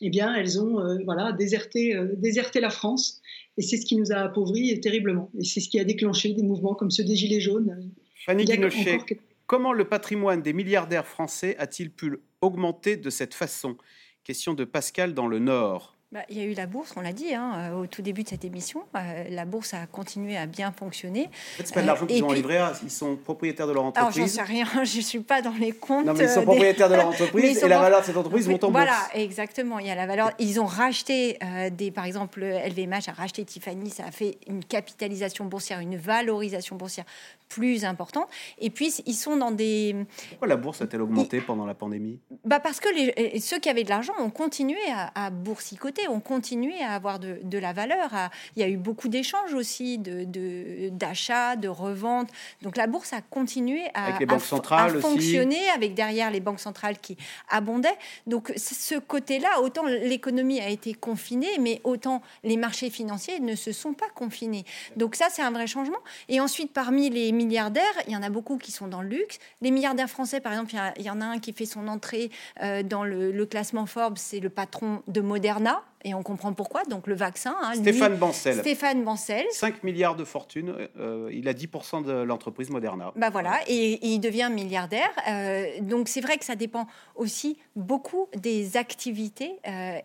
eh 0.00 0.10
bien, 0.10 0.34
elles 0.34 0.60
ont 0.60 0.98
voilà, 1.04 1.30
déserté, 1.30 1.96
déserté 2.16 2.60
la 2.60 2.70
France. 2.70 3.20
Et 3.56 3.62
c'est 3.62 3.76
ce 3.76 3.86
qui 3.86 3.94
nous 3.94 4.10
a 4.10 4.16
appauvris 4.16 4.80
terriblement. 4.80 5.30
Et 5.38 5.44
c'est 5.44 5.60
ce 5.60 5.68
qui 5.68 5.78
a 5.78 5.84
déclenché 5.84 6.32
des 6.32 6.42
mouvements 6.42 6.74
comme 6.74 6.90
ceux 6.90 7.04
des 7.04 7.14
Gilets 7.14 7.40
jaunes 7.40 7.92
Fanny 8.26 8.44
Guinochet, 8.44 8.98
comment 9.46 9.72
le 9.72 9.84
patrimoine 9.84 10.42
des 10.42 10.52
milliardaires 10.52 11.06
français 11.06 11.54
a-t-il 11.58 11.92
pu 11.92 12.18
augmenter 12.40 12.96
de 12.96 13.08
cette 13.08 13.34
façon? 13.34 13.76
Question 14.24 14.52
de 14.52 14.64
Pascal 14.64 15.14
dans 15.14 15.28
le 15.28 15.38
Nord. 15.38 15.95
Bah, 16.16 16.22
il 16.30 16.38
y 16.38 16.40
a 16.40 16.44
eu 16.44 16.54
la 16.54 16.64
bourse, 16.64 16.94
on 16.96 17.02
l'a 17.02 17.12
dit 17.12 17.34
hein, 17.34 17.52
euh, 17.56 17.82
au 17.82 17.86
tout 17.86 18.00
début 18.00 18.22
de 18.22 18.28
cette 18.30 18.46
émission. 18.46 18.84
Euh, 18.96 19.24
la 19.28 19.44
bourse 19.44 19.74
a 19.74 19.84
continué 19.84 20.34
à 20.38 20.46
bien 20.46 20.72
fonctionner. 20.72 21.24
En 21.24 21.28
fait, 21.58 21.66
c'est 21.66 21.74
pas 21.74 21.82
de 21.82 21.86
l'argent 21.86 22.04
euh, 22.04 22.08
qu'ils 22.08 22.24
ont 22.24 22.32
livré 22.32 22.58
ils 22.82 22.90
sont 22.90 23.16
propriétaires 23.16 23.66
de 23.66 23.72
leur 23.72 23.84
entreprise. 23.84 24.16
Alors, 24.16 24.28
j'en 24.28 24.34
sais 24.34 24.42
rien, 24.42 24.66
je 24.84 24.96
ne 24.96 25.02
suis 25.02 25.20
pas 25.20 25.42
dans 25.42 25.52
les 25.60 25.72
comptes. 25.72 26.06
Non, 26.06 26.14
mais 26.14 26.24
ils 26.24 26.30
sont 26.30 26.44
propriétaires 26.44 26.88
de 26.88 26.94
leur 26.94 27.08
entreprise 27.08 27.62
et 27.62 27.68
la 27.68 27.80
valeur 27.80 28.00
de 28.00 28.06
cette 28.06 28.16
entreprise 28.16 28.48
monte 28.48 28.64
en 28.64 28.70
bourse. 28.70 28.82
Voilà, 28.82 28.98
exactement. 29.12 29.78
Il 29.78 29.88
y 29.88 29.90
a 29.90 29.94
la 29.94 30.06
valeur. 30.06 30.30
Ils 30.38 30.58
ont 30.58 30.64
racheté, 30.64 31.38
des, 31.72 31.90
par 31.90 32.06
exemple, 32.06 32.42
LVMH 32.42 33.08
a 33.08 33.12
racheté 33.12 33.44
Tiffany, 33.44 33.90
ça 33.90 34.06
a 34.06 34.10
fait 34.10 34.38
une 34.46 34.64
capitalisation 34.64 35.44
boursière, 35.44 35.80
une 35.80 35.98
valorisation 35.98 36.76
boursière 36.76 37.04
plus 37.48 37.84
importante. 37.84 38.28
Et 38.58 38.70
puis, 38.70 38.92
ils 39.06 39.14
sont 39.14 39.36
dans 39.36 39.50
des... 39.50 39.94
Pourquoi 40.30 40.48
la 40.48 40.56
bourse 40.56 40.82
a-t-elle 40.82 41.02
augmenté 41.02 41.40
pendant 41.40 41.66
la 41.66 41.74
pandémie? 41.74 42.18
Bah 42.44 42.60
Parce 42.60 42.80
que 42.80 42.88
les, 42.88 43.40
ceux 43.40 43.58
qui 43.58 43.68
avaient 43.68 43.84
de 43.84 43.88
l'argent 43.88 44.14
ont 44.18 44.30
continué 44.30 44.80
à, 44.92 45.26
à 45.26 45.30
boursicoter, 45.30 46.05
ont 46.08 46.20
continué 46.20 46.82
à 46.82 46.92
avoir 46.92 47.18
de, 47.18 47.38
de 47.42 47.58
la 47.58 47.72
valeur. 47.72 48.10
il 48.56 48.60
y 48.60 48.64
a 48.64 48.68
eu 48.68 48.76
beaucoup 48.76 49.08
d'échanges 49.08 49.54
aussi, 49.54 49.98
d'achats, 49.98 51.56
de, 51.56 51.62
de, 51.62 51.68
reventes. 51.68 52.30
Donc 52.62 52.76
la 52.76 52.86
bourse 52.86 53.12
a 53.12 53.20
continué 53.20 53.82
à, 53.94 54.06
avec 54.06 54.20
les 54.20 54.26
banques 54.26 54.42
centrales 54.42 55.00
fonctionner, 55.00 55.68
avec 55.74 55.94
derrière 55.94 56.30
les 56.30 56.40
banques 56.40 56.60
centrales 56.60 56.98
qui 56.98 57.16
abondaient. 57.48 57.96
Donc 58.26 58.52
ce 58.56 58.98
côté-là, 58.98 59.60
autant 59.60 59.84
l'économie 59.84 60.60
a 60.60 60.68
été 60.68 60.94
confinée, 60.94 61.58
mais 61.60 61.80
autant 61.84 62.22
les 62.44 62.56
marchés 62.56 62.90
financiers 62.90 63.40
ne 63.40 63.54
se 63.54 63.72
sont 63.72 63.94
pas 63.94 64.08
confinés. 64.14 64.64
Donc 64.96 65.14
ça, 65.14 65.26
c'est 65.30 65.42
un 65.42 65.50
vrai 65.50 65.66
changement. 65.66 65.98
Et 66.28 66.40
ensuite, 66.40 66.72
parmi 66.72 67.10
les 67.10 67.32
milliardaires, 67.32 67.84
il 68.06 68.12
y 68.12 68.16
en 68.16 68.22
a 68.22 68.30
beaucoup 68.30 68.58
qui 68.58 68.72
sont 68.72 68.88
dans 68.88 69.02
le 69.02 69.08
luxe. 69.08 69.38
Les 69.62 69.70
milliardaires 69.70 70.10
français, 70.10 70.40
par 70.40 70.52
exemple, 70.52 70.74
il 70.96 71.04
y, 71.04 71.10
en 71.10 71.20
a 71.20 71.24
un 71.24 71.38
qui 71.38 71.52
fait 71.52 71.66
son 71.66 71.88
entrée 71.88 72.30
euh, 72.62 72.82
dans 72.82 73.04
le, 73.04 73.46
classement 73.46 73.86
Forbes, 73.86 74.18
c'est 74.18 74.40
le 74.40 74.50
patron 74.50 75.02
de 75.06 75.20
Moderna 75.20 75.82
et 76.06 76.14
on 76.14 76.22
comprend 76.22 76.52
pourquoi. 76.52 76.84
Donc 76.84 77.06
le 77.06 77.14
vaccin. 77.14 77.56
Hein, 77.62 77.74
Stéphane 77.74 78.16
Bancel. 78.16 78.60
Stéphane 78.60 79.04
Bancel. 79.04 79.44
5 79.50 79.82
milliards 79.82 80.16
de 80.16 80.24
fortune. 80.24 80.88
Euh, 80.98 81.28
il 81.32 81.48
a 81.48 81.52
10% 81.52 82.04
de 82.04 82.12
l'entreprise 82.12 82.70
Moderna. 82.70 83.12
Bah 83.16 83.30
voilà, 83.30 83.60
et, 83.66 83.98
il 84.06 84.20
devient 84.20 84.50
milliardaire. 84.52 85.10
Euh, 85.28 85.66
donc 85.80 86.08
c'est 86.08 86.20
vrai 86.20 86.38
que 86.38 86.44
ça 86.44 86.54
dépend 86.54 86.86
aussi 87.16 87.58
beaucoup 87.74 88.28
des 88.36 88.76
activités. 88.76 89.58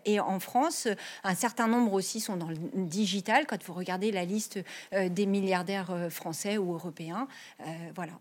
et 0.04 0.20
en 0.20 0.40
France, 0.40 0.88
un 1.22 1.34
certain 1.34 1.68
nombre 1.68 1.92
aussi 1.92 2.20
sont 2.20 2.36
dans 2.36 2.48
le 2.48 2.56
digital. 2.74 3.46
Quand 3.46 3.62
vous 3.62 3.72
regardez 3.72 4.10
la 4.10 4.24
liste 4.24 4.58
des 4.92 5.26
milliardaires 5.26 6.08
français 6.10 6.58
ou 6.58 6.74
européens, 6.74 7.28
euh, 7.60 7.64
voilà. 7.94 8.12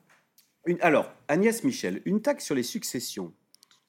alors, 0.81 1.11
Agnès 1.27 1.63
Michel, 1.63 2.01
une 2.05 2.21
taxe 2.21 2.45
sur 2.45 2.55
les 2.55 2.63
successions 2.63 3.33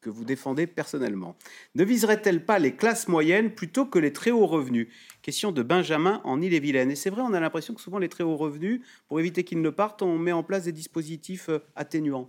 que 0.02 0.10
vous 0.10 0.24
défendez 0.24 0.66
personnellement, 0.66 1.36
ne 1.74 1.84
viserait-elle 1.84 2.44
pas 2.44 2.58
les 2.58 2.74
classes 2.74 3.08
moyennes 3.08 3.54
plutôt 3.54 3.86
que 3.86 3.98
les 3.98 4.12
très 4.12 4.30
hauts 4.30 4.46
revenus? 4.46 4.88
Question 5.22 5.52
de 5.52 5.62
Benjamin 5.62 6.20
en 6.24 6.42
Ille-et-Vilaine. 6.42 6.90
Et 6.90 6.96
c'est 6.96 7.08
vrai, 7.08 7.22
on 7.22 7.32
a 7.32 7.40
l'impression 7.40 7.72
que 7.72 7.80
souvent 7.80 7.98
les 7.98 8.08
très 8.08 8.24
hauts 8.24 8.36
revenus, 8.36 8.82
pour 9.08 9.20
éviter 9.20 9.44
qu'ils 9.44 9.62
ne 9.62 9.70
partent, 9.70 10.02
on 10.02 10.18
met 10.18 10.32
en 10.32 10.42
place 10.42 10.64
des 10.64 10.72
dispositifs 10.72 11.48
euh, 11.48 11.60
atténuants. 11.76 12.28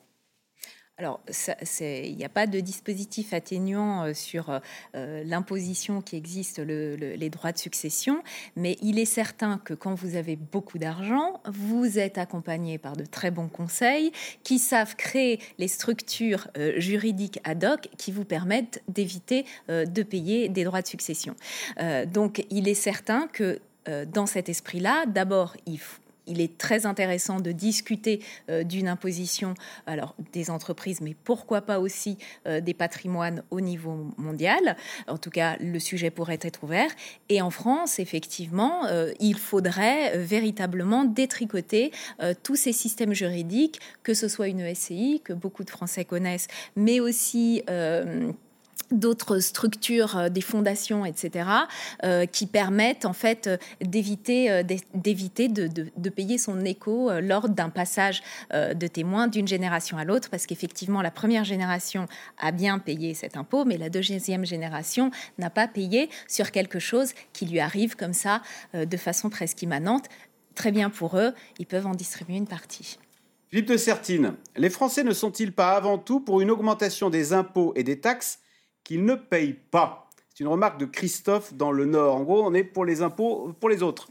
Alors, 0.99 1.21
il 1.79 2.15
n'y 2.15 2.23
a 2.23 2.29
pas 2.29 2.45
de 2.45 2.59
dispositif 2.59 3.33
atténuant 3.33 4.03
euh, 4.03 4.13
sur 4.13 4.61
euh, 4.93 5.23
l'imposition 5.25 6.03
qui 6.03 6.15
existe, 6.15 6.59
les 6.59 7.29
droits 7.31 7.51
de 7.51 7.57
succession, 7.57 8.21
mais 8.55 8.77
il 8.79 8.99
est 8.99 9.05
certain 9.05 9.57
que 9.57 9.73
quand 9.73 9.95
vous 9.95 10.15
avez 10.15 10.35
beaucoup 10.35 10.77
d'argent, 10.77 11.41
vous 11.47 11.97
êtes 11.97 12.19
accompagné 12.19 12.77
par 12.77 12.95
de 12.95 13.05
très 13.05 13.31
bons 13.31 13.47
conseils 13.47 14.11
qui 14.43 14.59
savent 14.59 14.95
créer 14.95 15.39
les 15.57 15.67
structures 15.67 16.47
euh, 16.59 16.79
juridiques 16.79 17.39
ad 17.43 17.63
hoc 17.63 17.89
qui 17.97 18.11
vous 18.11 18.25
permettent 18.25 18.83
d'éviter 18.87 19.45
de 19.67 20.03
payer 20.03 20.47
des 20.47 20.63
droits 20.63 20.81
de 20.81 20.87
succession. 20.87 21.35
donc, 22.07 22.45
il 22.49 22.67
est 22.67 22.73
certain 22.73 23.27
que 23.27 23.59
dans 24.07 24.25
cet 24.25 24.49
esprit-là, 24.49 25.05
d'abord, 25.07 25.55
il 25.65 25.79
faut 25.79 26.02
il 26.27 26.41
est 26.41 26.57
très 26.57 26.85
intéressant 26.85 27.39
de 27.39 27.51
discuter 27.51 28.21
euh, 28.49 28.63
d'une 28.63 28.87
imposition 28.87 29.53
alors 29.85 30.15
des 30.31 30.49
entreprises, 30.49 31.01
mais 31.01 31.15
pourquoi 31.23 31.61
pas 31.61 31.79
aussi 31.79 32.17
euh, 32.47 32.61
des 32.61 32.73
patrimoines 32.73 33.43
au 33.51 33.61
niveau 33.61 34.07
mondial. 34.17 34.77
En 35.07 35.17
tout 35.17 35.29
cas, 35.29 35.57
le 35.59 35.79
sujet 35.79 36.09
pourrait 36.09 36.39
être 36.41 36.63
ouvert. 36.63 36.89
Et 37.29 37.41
en 37.41 37.49
France, 37.49 37.99
effectivement, 37.99 38.85
euh, 38.85 39.11
il 39.19 39.37
faudrait 39.37 40.17
véritablement 40.17 41.03
détricoter 41.03 41.91
tous 42.43 42.55
ces 42.55 42.73
systèmes 42.73 43.13
juridiques, 43.13 43.79
que 44.03 44.13
ce 44.13 44.27
soit 44.27 44.47
une 44.47 44.73
SCI, 44.73 45.21
que 45.23 45.33
beaucoup 45.33 45.63
de 45.63 45.69
Français 45.69 46.05
connaissent, 46.05 46.47
mais 46.75 46.99
aussi 46.99 47.63
d'autres 48.93 49.39
structures, 49.39 50.17
euh, 50.17 50.29
des 50.29 50.41
fondations, 50.41 51.05
etc., 51.05 51.49
euh, 52.03 52.25
qui 52.25 52.45
permettent 52.45 53.05
en 53.05 53.13
fait 53.13 53.47
euh, 53.47 53.57
d'éviter 53.81 54.63
d'éviter 54.93 55.47
de, 55.47 56.09
payer 56.09 56.37
son 56.37 56.63
écho 56.65 57.09
lors 57.21 57.49
d'un 57.49 57.69
passage 57.69 58.21
de 58.51 58.87
témoin 58.87 59.27
d'une 59.27 59.47
génération 59.47 59.97
à 59.97 60.05
l'autre, 60.05 60.29
parce 60.29 60.45
qu'effectivement 60.45 61.01
la 61.01 61.09
première 61.11 61.43
génération 61.43 62.07
a 62.37 62.51
bien 62.51 62.77
payé 62.77 63.13
cet 63.13 63.35
impôt, 63.35 63.65
mais 63.65 63.77
la 63.77 63.89
deuxième 63.89 64.45
génération 64.45 65.09
n'a 65.39 65.49
pas 65.49 65.67
payé 65.67 66.09
sur 66.27 66.51
quelque 66.51 66.79
chose 66.79 67.13
qui 67.31 67.45
lui 67.45 67.59
arrive 67.59 67.95
comme 67.95 68.13
ça 68.13 68.41
de 68.73 68.97
façon 68.97 69.29
presque 69.29 69.61
immanente. 69.61 70.05
Très 70.55 70.71
bien 70.71 70.89
pour 70.89 71.17
eux, 71.17 71.33
ils 71.57 71.65
peuvent 71.65 71.87
en 71.87 71.95
distribuer 71.95 72.35
une 72.35 72.47
partie. 72.47 72.99
Philippe 73.49 73.67
de 73.69 73.77
Sertine, 73.77 74.35
les 74.55 74.69
Français 74.69 75.03
ne 75.03 75.13
sont-ils 75.13 75.53
pas 75.53 75.71
avant 75.71 75.97
tout 75.97 76.19
pour 76.19 76.41
une 76.41 76.51
augmentation 76.51 77.09
des 77.09 77.33
impôts 77.33 77.73
et 77.75 77.83
des 77.83 77.99
taxes 77.99 78.39
qu'ils 78.83 79.05
ne 79.05 79.15
payent 79.15 79.59
pas. 79.71 80.09
C'est 80.29 80.43
une 80.43 80.49
remarque 80.49 80.79
de 80.79 80.85
Christophe 80.85 81.53
dans 81.53 81.71
le 81.71 81.85
Nord. 81.85 82.15
En 82.15 82.23
gros, 82.23 82.43
on 82.43 82.53
est 82.53 82.63
pour 82.63 82.85
les 82.85 83.01
impôts 83.01 83.53
pour 83.59 83.69
les 83.69 83.83
autres. 83.83 84.07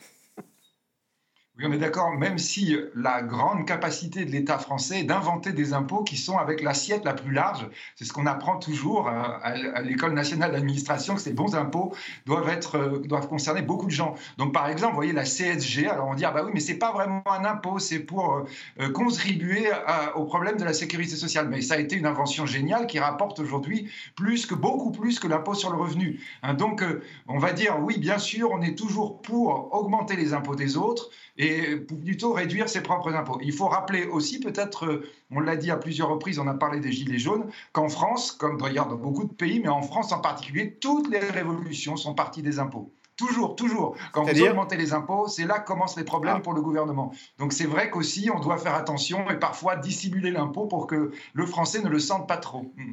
On 1.64 1.70
est 1.70 1.78
d'accord, 1.78 2.12
même 2.12 2.38
si 2.38 2.76
la 2.96 3.22
grande 3.22 3.66
capacité 3.66 4.24
de 4.24 4.30
l'État 4.32 4.58
français 4.58 5.00
est 5.00 5.04
d'inventer 5.04 5.52
des 5.52 5.74
impôts 5.74 6.02
qui 6.02 6.16
sont 6.16 6.36
avec 6.36 6.60
l'assiette 6.60 7.04
la 7.04 7.14
plus 7.14 7.32
large. 7.32 7.68
C'est 7.94 8.04
ce 8.04 8.12
qu'on 8.12 8.26
apprend 8.26 8.56
toujours 8.56 9.06
euh, 9.06 9.12
à 9.42 9.82
l'École 9.82 10.12
nationale 10.12 10.50
d'administration, 10.50 11.14
que 11.14 11.20
ces 11.20 11.32
bons 11.32 11.54
impôts 11.54 11.94
doivent, 12.26 12.48
être, 12.48 12.76
euh, 12.76 12.98
doivent 13.04 13.28
concerner 13.28 13.62
beaucoup 13.62 13.86
de 13.86 13.92
gens. 13.92 14.16
Donc, 14.38 14.52
par 14.52 14.68
exemple, 14.68 14.92
vous 14.92 14.96
voyez 14.96 15.12
la 15.12 15.24
CSG, 15.24 15.88
alors 15.88 16.08
on 16.08 16.14
dit, 16.14 16.24
ah 16.24 16.32
bah 16.32 16.42
oui, 16.44 16.50
mais 16.52 16.60
c'est 16.60 16.78
pas 16.78 16.90
vraiment 16.92 17.22
un 17.30 17.44
impôt, 17.44 17.78
c'est 17.78 18.00
pour 18.00 18.44
euh, 18.80 18.90
contribuer 18.90 19.68
au 20.16 20.24
problème 20.24 20.56
de 20.56 20.64
la 20.64 20.72
sécurité 20.72 21.14
sociale. 21.14 21.48
Mais 21.48 21.60
ça 21.60 21.74
a 21.74 21.78
été 21.78 21.96
une 21.96 22.06
invention 22.06 22.44
géniale 22.44 22.86
qui 22.88 22.98
rapporte 22.98 23.38
aujourd'hui 23.38 23.88
plus 24.16 24.46
que, 24.46 24.54
beaucoup 24.54 24.90
plus 24.90 25.20
que 25.20 25.28
l'impôt 25.28 25.54
sur 25.54 25.70
le 25.70 25.78
revenu. 25.78 26.20
Hein, 26.42 26.54
donc, 26.54 26.84
on 27.28 27.38
va 27.38 27.52
dire, 27.52 27.78
oui, 27.80 27.98
bien 27.98 28.18
sûr, 28.18 28.50
on 28.50 28.62
est 28.62 28.76
toujours 28.76 29.22
pour 29.22 29.72
augmenter 29.72 30.16
les 30.16 30.34
impôts 30.34 30.56
des 30.56 30.76
autres, 30.76 31.10
et 31.36 31.51
plutôt 31.76 32.32
réduire 32.32 32.68
ses 32.68 32.82
propres 32.82 33.14
impôts. 33.14 33.38
Il 33.42 33.52
faut 33.52 33.68
rappeler 33.68 34.06
aussi, 34.06 34.40
peut-être, 34.40 35.02
on 35.30 35.40
l'a 35.40 35.56
dit 35.56 35.70
à 35.70 35.76
plusieurs 35.76 36.08
reprises, 36.08 36.38
on 36.38 36.46
a 36.46 36.54
parlé 36.54 36.80
des 36.80 36.92
Gilets 36.92 37.18
jaunes, 37.18 37.50
qu'en 37.72 37.88
France, 37.88 38.32
comme 38.32 38.60
d'ailleurs 38.60 38.88
dans 38.88 38.96
beaucoup 38.96 39.24
de 39.24 39.32
pays, 39.32 39.60
mais 39.60 39.68
en 39.68 39.82
France 39.82 40.12
en 40.12 40.20
particulier, 40.20 40.74
toutes 40.80 41.10
les 41.10 41.18
révolutions 41.18 41.96
sont 41.96 42.14
parties 42.14 42.42
des 42.42 42.58
impôts. 42.58 42.92
Toujours, 43.16 43.56
toujours. 43.56 43.96
Quand 44.12 44.24
vous 44.24 44.42
augmentez 44.42 44.76
les 44.76 44.94
impôts, 44.94 45.28
c'est 45.28 45.44
là 45.44 45.58
que 45.60 45.66
commencent 45.66 45.96
les 45.96 46.04
problèmes 46.04 46.36
ah. 46.38 46.40
pour 46.40 46.54
le 46.54 46.62
gouvernement. 46.62 47.12
Donc 47.38 47.52
c'est 47.52 47.66
vrai 47.66 47.90
qu'aussi, 47.90 48.30
on 48.34 48.40
doit 48.40 48.56
faire 48.56 48.74
attention 48.74 49.30
et 49.30 49.38
parfois 49.38 49.76
dissimuler 49.76 50.30
l'impôt 50.30 50.66
pour 50.66 50.86
que 50.86 51.12
le 51.32 51.46
français 51.46 51.82
ne 51.82 51.88
le 51.88 51.98
sente 51.98 52.26
pas 52.26 52.38
trop. 52.38 52.72
Il 52.78 52.84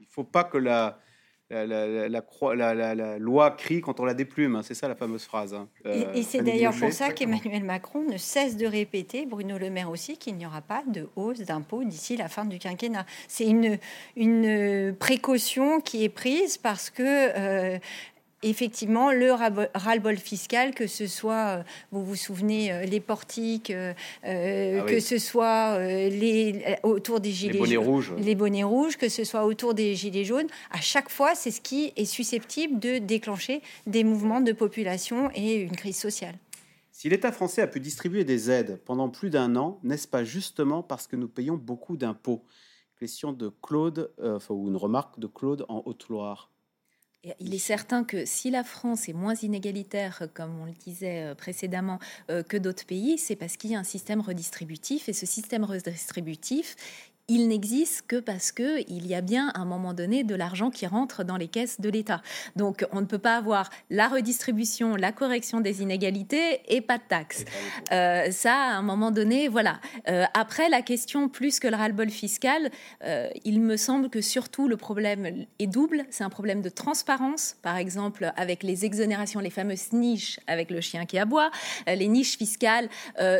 ne 0.00 0.06
faut 0.08 0.24
pas 0.24 0.44
que 0.44 0.58
la, 0.58 0.98
la, 1.50 3.18
loi 3.18 3.50
crie 3.50 3.80
quand 3.80 4.00
on 4.00 4.04
la 4.04 4.14
déplume. 4.14 4.56
Hein, 4.56 4.62
c'est 4.62 4.74
ça 4.74 4.88
la 4.88 4.94
fameuse 4.94 5.24
phrase. 5.24 5.54
Hein. 5.54 5.68
et, 5.84 6.06
euh, 6.06 6.22
c'est 6.22 6.42
d'ailleurs 6.42 6.74
pour 6.74 6.92
ça 6.92 7.10
qu'Emmanuel 7.10 7.64
Macron 7.64 8.02
ne 8.02 8.16
cesse 8.16 8.56
de 8.56 8.66
répéter, 8.66 9.26
Bruno 9.26 9.58
Le 9.58 9.70
Maire 9.70 9.90
aussi, 9.90 10.16
qu'il 10.16 10.36
n'y 10.36 10.46
aura 10.46 10.60
pas 10.60 10.82
de 10.86 11.08
hausse 11.16 11.40
d'impôts 11.40 11.84
d'ici 11.84 12.16
la 12.16 12.28
fin 12.28 12.44
du 12.44 12.58
quinquennat. 12.58 13.06
C'est 13.28 13.46
une, 13.46 13.78
une 14.16 14.94
précaution 14.94 15.80
qui 15.80 16.04
est 16.04 16.08
prise 16.08 16.58
parce 16.58 16.90
que 16.90 17.02
euh, 17.02 17.78
effectivement 18.42 19.12
le 19.12 19.32
ras-le-bol 19.32 20.16
fiscal, 20.16 20.74
que 20.74 20.86
ce 20.86 21.06
soit, 21.06 21.58
euh, 21.58 21.62
vous 21.92 22.04
vous 22.04 22.16
souvenez, 22.16 22.72
euh, 22.72 22.82
les 22.84 23.00
portiques, 23.00 23.70
euh, 23.70 23.92
ah 24.24 24.82
que 24.86 25.00
ce 25.00 25.18
soit 25.18 25.78
les, 25.78 26.76
autour 26.82 27.20
des 27.20 27.32
gilets 27.32 27.52
les 27.52 27.58
bonnets 27.58 27.76
rouges, 27.76 28.14
les 28.18 28.34
bonnets 28.34 28.64
rouges, 28.64 28.96
que 28.96 29.08
ce 29.08 29.24
soit 29.24 29.44
autour 29.44 29.74
des 29.74 29.94
gilets 29.94 30.24
jaunes. 30.24 30.48
À 30.70 30.80
chaque 30.80 31.10
fois, 31.10 31.34
c'est 31.34 31.50
ce 31.50 31.60
qui 31.60 31.92
est 31.96 32.04
susceptible 32.04 32.78
de 32.78 32.98
déclencher 32.98 33.62
des 33.86 34.04
mouvements 34.04 34.40
de 34.40 34.52
population 34.52 35.30
et 35.34 35.56
une 35.56 35.76
crise 35.76 35.98
sociale. 35.98 36.34
Si 36.92 37.08
l'État 37.08 37.32
français 37.32 37.62
a 37.62 37.66
pu 37.66 37.80
distribuer 37.80 38.24
des 38.24 38.50
aides 38.50 38.80
pendant 38.84 39.08
plus 39.08 39.30
d'un 39.30 39.56
an, 39.56 39.78
n'est-ce 39.82 40.08
pas 40.08 40.24
justement 40.24 40.82
parce 40.82 41.06
que 41.06 41.16
nous 41.16 41.28
payons 41.28 41.56
beaucoup 41.56 41.96
d'impôts? 41.96 42.44
Question 42.98 43.32
de 43.32 43.50
Claude, 43.62 44.10
ou 44.50 44.68
une 44.68 44.76
remarque 44.76 45.18
de 45.18 45.26
Claude 45.26 45.64
en 45.70 45.82
Haute-Loire. 45.86 46.50
Il 47.38 47.54
est 47.54 47.58
certain 47.58 48.02
que 48.02 48.24
si 48.24 48.50
la 48.50 48.64
France 48.64 49.08
est 49.10 49.12
moins 49.12 49.34
inégalitaire, 49.34 50.22
comme 50.32 50.58
on 50.58 50.64
le 50.64 50.72
disait 50.72 51.24
euh, 51.24 51.34
précédemment, 51.34 51.98
euh, 52.30 52.42
que 52.42 52.56
d'autres 52.56 52.86
pays, 52.86 53.18
c'est 53.18 53.36
parce 53.36 53.58
qu'il 53.58 53.70
y 53.70 53.74
a 53.74 53.78
un 53.78 53.84
système 53.84 54.22
redistributif. 54.22 55.06
Et 55.08 55.12
ce 55.12 55.26
système 55.26 55.64
redistributif, 55.64 56.76
il 57.30 57.46
n'existe 57.46 58.02
que 58.08 58.16
parce 58.16 58.50
que 58.50 58.80
il 58.90 59.06
y 59.06 59.14
a 59.14 59.20
bien 59.20 59.50
à 59.54 59.60
un 59.60 59.64
moment 59.64 59.94
donné 59.94 60.24
de 60.24 60.34
l'argent 60.34 60.68
qui 60.68 60.84
rentre 60.88 61.22
dans 61.22 61.36
les 61.36 61.46
caisses 61.46 61.80
de 61.80 61.88
l'État. 61.88 62.22
Donc 62.56 62.84
on 62.90 63.00
ne 63.00 63.06
peut 63.06 63.18
pas 63.18 63.36
avoir 63.36 63.70
la 63.88 64.08
redistribution, 64.08 64.96
la 64.96 65.12
correction 65.12 65.60
des 65.60 65.80
inégalités 65.80 66.60
et 66.66 66.80
pas 66.80 66.98
de 66.98 67.04
taxes. 67.08 67.44
Euh, 67.92 68.32
ça, 68.32 68.54
à 68.54 68.72
un 68.72 68.82
moment 68.82 69.12
donné, 69.12 69.46
voilà. 69.46 69.80
Euh, 70.08 70.24
après, 70.34 70.68
la 70.68 70.82
question 70.82 71.28
plus 71.28 71.60
que 71.60 71.68
le 71.68 71.76
ras-le-bol 71.76 72.10
fiscal, 72.10 72.68
euh, 73.04 73.30
il 73.44 73.60
me 73.60 73.76
semble 73.76 74.10
que 74.10 74.20
surtout 74.20 74.66
le 74.66 74.76
problème 74.76 75.46
est 75.60 75.66
double. 75.68 76.06
C'est 76.10 76.24
un 76.24 76.30
problème 76.30 76.62
de 76.62 76.68
transparence, 76.68 77.54
par 77.62 77.76
exemple 77.76 78.32
avec 78.36 78.64
les 78.64 78.84
exonérations, 78.84 79.38
les 79.38 79.50
fameuses 79.50 79.92
niches 79.92 80.40
avec 80.48 80.72
le 80.72 80.80
chien 80.80 81.06
qui 81.06 81.16
aboie. 81.16 81.52
les 81.86 82.08
niches 82.08 82.36
fiscales 82.36 82.88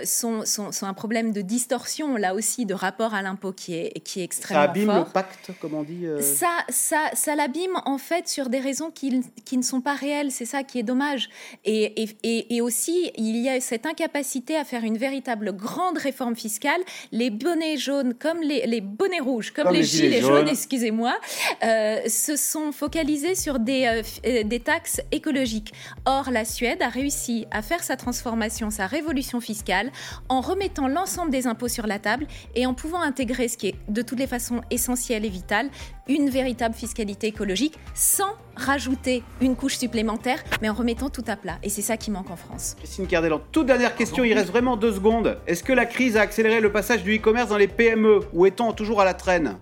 sont, 0.04 0.44
sont, 0.44 0.70
sont 0.70 0.86
un 0.86 0.94
problème 0.94 1.32
de 1.32 1.40
distorsion, 1.40 2.16
là 2.16 2.34
aussi, 2.34 2.66
de 2.66 2.74
rapport 2.74 3.14
à 3.14 3.22
l'impôt 3.22 3.52
qui 3.52 3.74
est 3.74 3.79
qui 4.04 4.20
est 4.20 4.24
extrêmement. 4.24 4.64
Ça 4.64 4.70
abîme 4.70 4.94
le 4.94 5.04
pacte, 5.04 5.50
comme 5.60 5.74
on 5.74 5.82
dit 5.82 6.06
euh 6.06 6.20
Ça, 6.20 6.50
ça, 6.68 7.10
ça 7.14 7.34
l'abîme 7.34 7.80
en 7.84 7.98
fait 7.98 8.28
sur 8.28 8.48
des 8.48 8.60
raisons 8.60 8.90
qui, 8.90 9.22
qui 9.44 9.56
ne 9.56 9.62
sont 9.62 9.80
pas 9.80 9.94
réelles. 9.94 10.30
C'est 10.30 10.44
ça 10.44 10.62
qui 10.62 10.78
est 10.78 10.82
dommage. 10.82 11.28
Et, 11.64 12.06
et, 12.22 12.56
et, 12.56 12.60
aussi, 12.60 13.10
il 13.16 13.36
y 13.36 13.48
a 13.48 13.60
cette 13.60 13.86
incapacité 13.86 14.56
à 14.56 14.64
faire 14.64 14.84
une 14.84 14.98
véritable 14.98 15.52
grande 15.52 15.98
réforme 15.98 16.36
fiscale. 16.36 16.80
Les 17.12 17.30
bonnets 17.30 17.76
jaunes, 17.76 18.14
comme 18.14 18.40
les, 18.40 18.66
les 18.66 18.80
bonnets 18.80 19.20
rouges, 19.20 19.52
comme, 19.52 19.72
les, 19.72 19.82
gilets, 19.82 20.20
jaunes, 20.20 20.48
excusez-moi, 20.48 21.14
euh, 21.62 22.00
se 22.08 22.36
sont 22.36 22.72
focalisés 22.72 23.34
sur 23.34 23.58
des, 23.58 24.02
euh, 24.24 24.42
des 24.44 24.60
taxes 24.60 25.00
écologiques. 25.12 25.72
Or, 26.04 26.30
la 26.30 26.44
Suède 26.44 26.82
a 26.82 26.88
réussi 26.88 27.46
à 27.50 27.62
faire 27.62 27.82
sa 27.82 27.96
transformation, 27.96 28.70
sa 28.70 28.86
révolution 28.86 29.40
fiscale, 29.40 29.90
en 30.28 30.40
remettant 30.40 30.88
l'ensemble 30.88 31.30
des 31.30 31.46
impôts 31.46 31.68
sur 31.68 31.86
la 31.86 31.98
table 31.98 32.26
et 32.54 32.66
en 32.66 32.74
pouvant 32.74 33.00
intégrer 33.00 33.48
ce 33.48 33.56
qui 33.56 33.68
est 33.68 33.69
de 33.88 34.02
toutes 34.02 34.18
les 34.18 34.26
façons 34.26 34.60
essentiel 34.70 35.24
et 35.24 35.28
vital, 35.28 35.68
une 36.08 36.30
véritable 36.30 36.74
fiscalité 36.74 37.28
écologique 37.28 37.78
sans 37.94 38.32
rajouter 38.56 39.22
une 39.40 39.56
couche 39.56 39.76
supplémentaire, 39.76 40.42
mais 40.60 40.68
en 40.68 40.74
remettant 40.74 41.10
tout 41.10 41.24
à 41.26 41.36
plat. 41.36 41.58
Et 41.62 41.68
c'est 41.68 41.82
ça 41.82 41.96
qui 41.96 42.10
manque 42.10 42.30
en 42.30 42.36
France. 42.36 42.76
Christine 42.78 43.06
Cardellan, 43.06 43.40
toute 43.52 43.66
dernière 43.66 43.94
question, 43.94 44.24
il 44.24 44.34
reste 44.34 44.50
vraiment 44.50 44.76
deux 44.76 44.92
secondes. 44.92 45.38
Est-ce 45.46 45.62
que 45.62 45.72
la 45.72 45.86
crise 45.86 46.16
a 46.16 46.22
accéléré 46.22 46.60
le 46.60 46.72
passage 46.72 47.02
du 47.02 47.16
e-commerce 47.16 47.48
dans 47.48 47.58
les 47.58 47.68
PME 47.68 48.20
ou 48.32 48.46
est-on 48.46 48.72
toujours 48.72 49.00
à 49.00 49.04
la 49.04 49.14
traîne? 49.14 49.56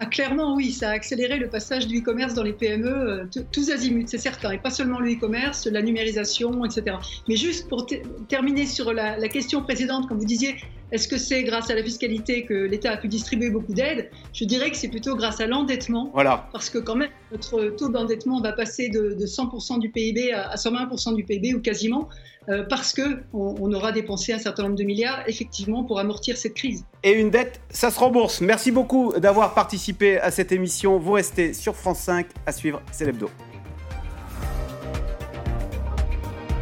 Ah, 0.00 0.06
clairement, 0.06 0.54
oui, 0.54 0.70
ça 0.70 0.90
a 0.90 0.92
accéléré 0.92 1.38
le 1.38 1.48
passage 1.48 1.88
du 1.88 1.98
e-commerce 1.98 2.32
dans 2.32 2.44
les 2.44 2.52
PME, 2.52 2.86
euh, 2.86 3.24
tous 3.50 3.70
azimuts, 3.70 4.06
c'est 4.06 4.18
certain, 4.18 4.52
et 4.52 4.58
pas 4.58 4.70
seulement 4.70 5.00
le 5.00 5.12
e-commerce, 5.12 5.66
la 5.66 5.82
numérisation, 5.82 6.64
etc. 6.64 6.96
Mais 7.28 7.34
juste 7.34 7.68
pour 7.68 7.86
terminer 8.28 8.66
sur 8.66 8.92
la, 8.92 9.18
la, 9.18 9.28
question 9.28 9.60
précédente, 9.60 10.08
quand 10.08 10.14
vous 10.14 10.24
disiez 10.24 10.54
est-ce 10.90 11.08
que 11.08 11.18
c'est 11.18 11.42
grâce 11.44 11.70
à 11.70 11.74
la 11.74 11.82
fiscalité 11.82 12.44
que 12.44 12.54
l'État 12.54 12.92
a 12.92 12.96
pu 12.96 13.08
distribuer 13.08 13.50
beaucoup 13.50 13.74
d'aides? 13.74 14.10
Je 14.32 14.44
dirais 14.44 14.70
que 14.70 14.76
c'est 14.76 14.88
plutôt 14.88 15.16
grâce 15.16 15.40
à 15.40 15.46
l'endettement. 15.46 16.10
Voilà. 16.14 16.48
Parce 16.52 16.70
que 16.70 16.78
quand 16.78 16.96
même, 16.96 17.10
notre 17.30 17.64
taux 17.76 17.88
d'endettement 17.88 18.40
va 18.40 18.52
passer 18.52 18.88
de, 18.88 19.14
100% 19.18 19.78
du 19.78 19.90
PIB 19.90 20.32
à 20.32 20.54
120% 20.54 21.14
du 21.14 21.24
PIB 21.24 21.54
ou 21.54 21.60
quasiment, 21.60 22.08
euh, 22.48 22.64
parce 22.68 22.94
qu'on 22.94 23.18
on 23.34 23.72
aura 23.72 23.92
dépensé 23.92 24.32
un 24.32 24.38
certain 24.38 24.62
nombre 24.62 24.76
de 24.76 24.84
milliards, 24.84 25.22
effectivement, 25.26 25.84
pour 25.84 25.98
amortir 25.98 26.36
cette 26.36 26.54
crise. 26.54 26.84
Et 27.02 27.12
une 27.12 27.30
dette, 27.30 27.60
ça 27.68 27.90
se 27.90 27.98
rembourse. 27.98 28.40
Merci 28.40 28.70
beaucoup 28.70 29.12
d'avoir 29.18 29.54
participé 29.54 30.18
à 30.18 30.30
cette 30.30 30.52
émission. 30.52 30.98
Vous 30.98 31.12
restez 31.12 31.52
sur 31.52 31.76
France 31.76 32.00
5 32.00 32.26
à 32.46 32.52
suivre, 32.52 32.80
c'est 32.92 33.04
l'hebdo. 33.04 33.28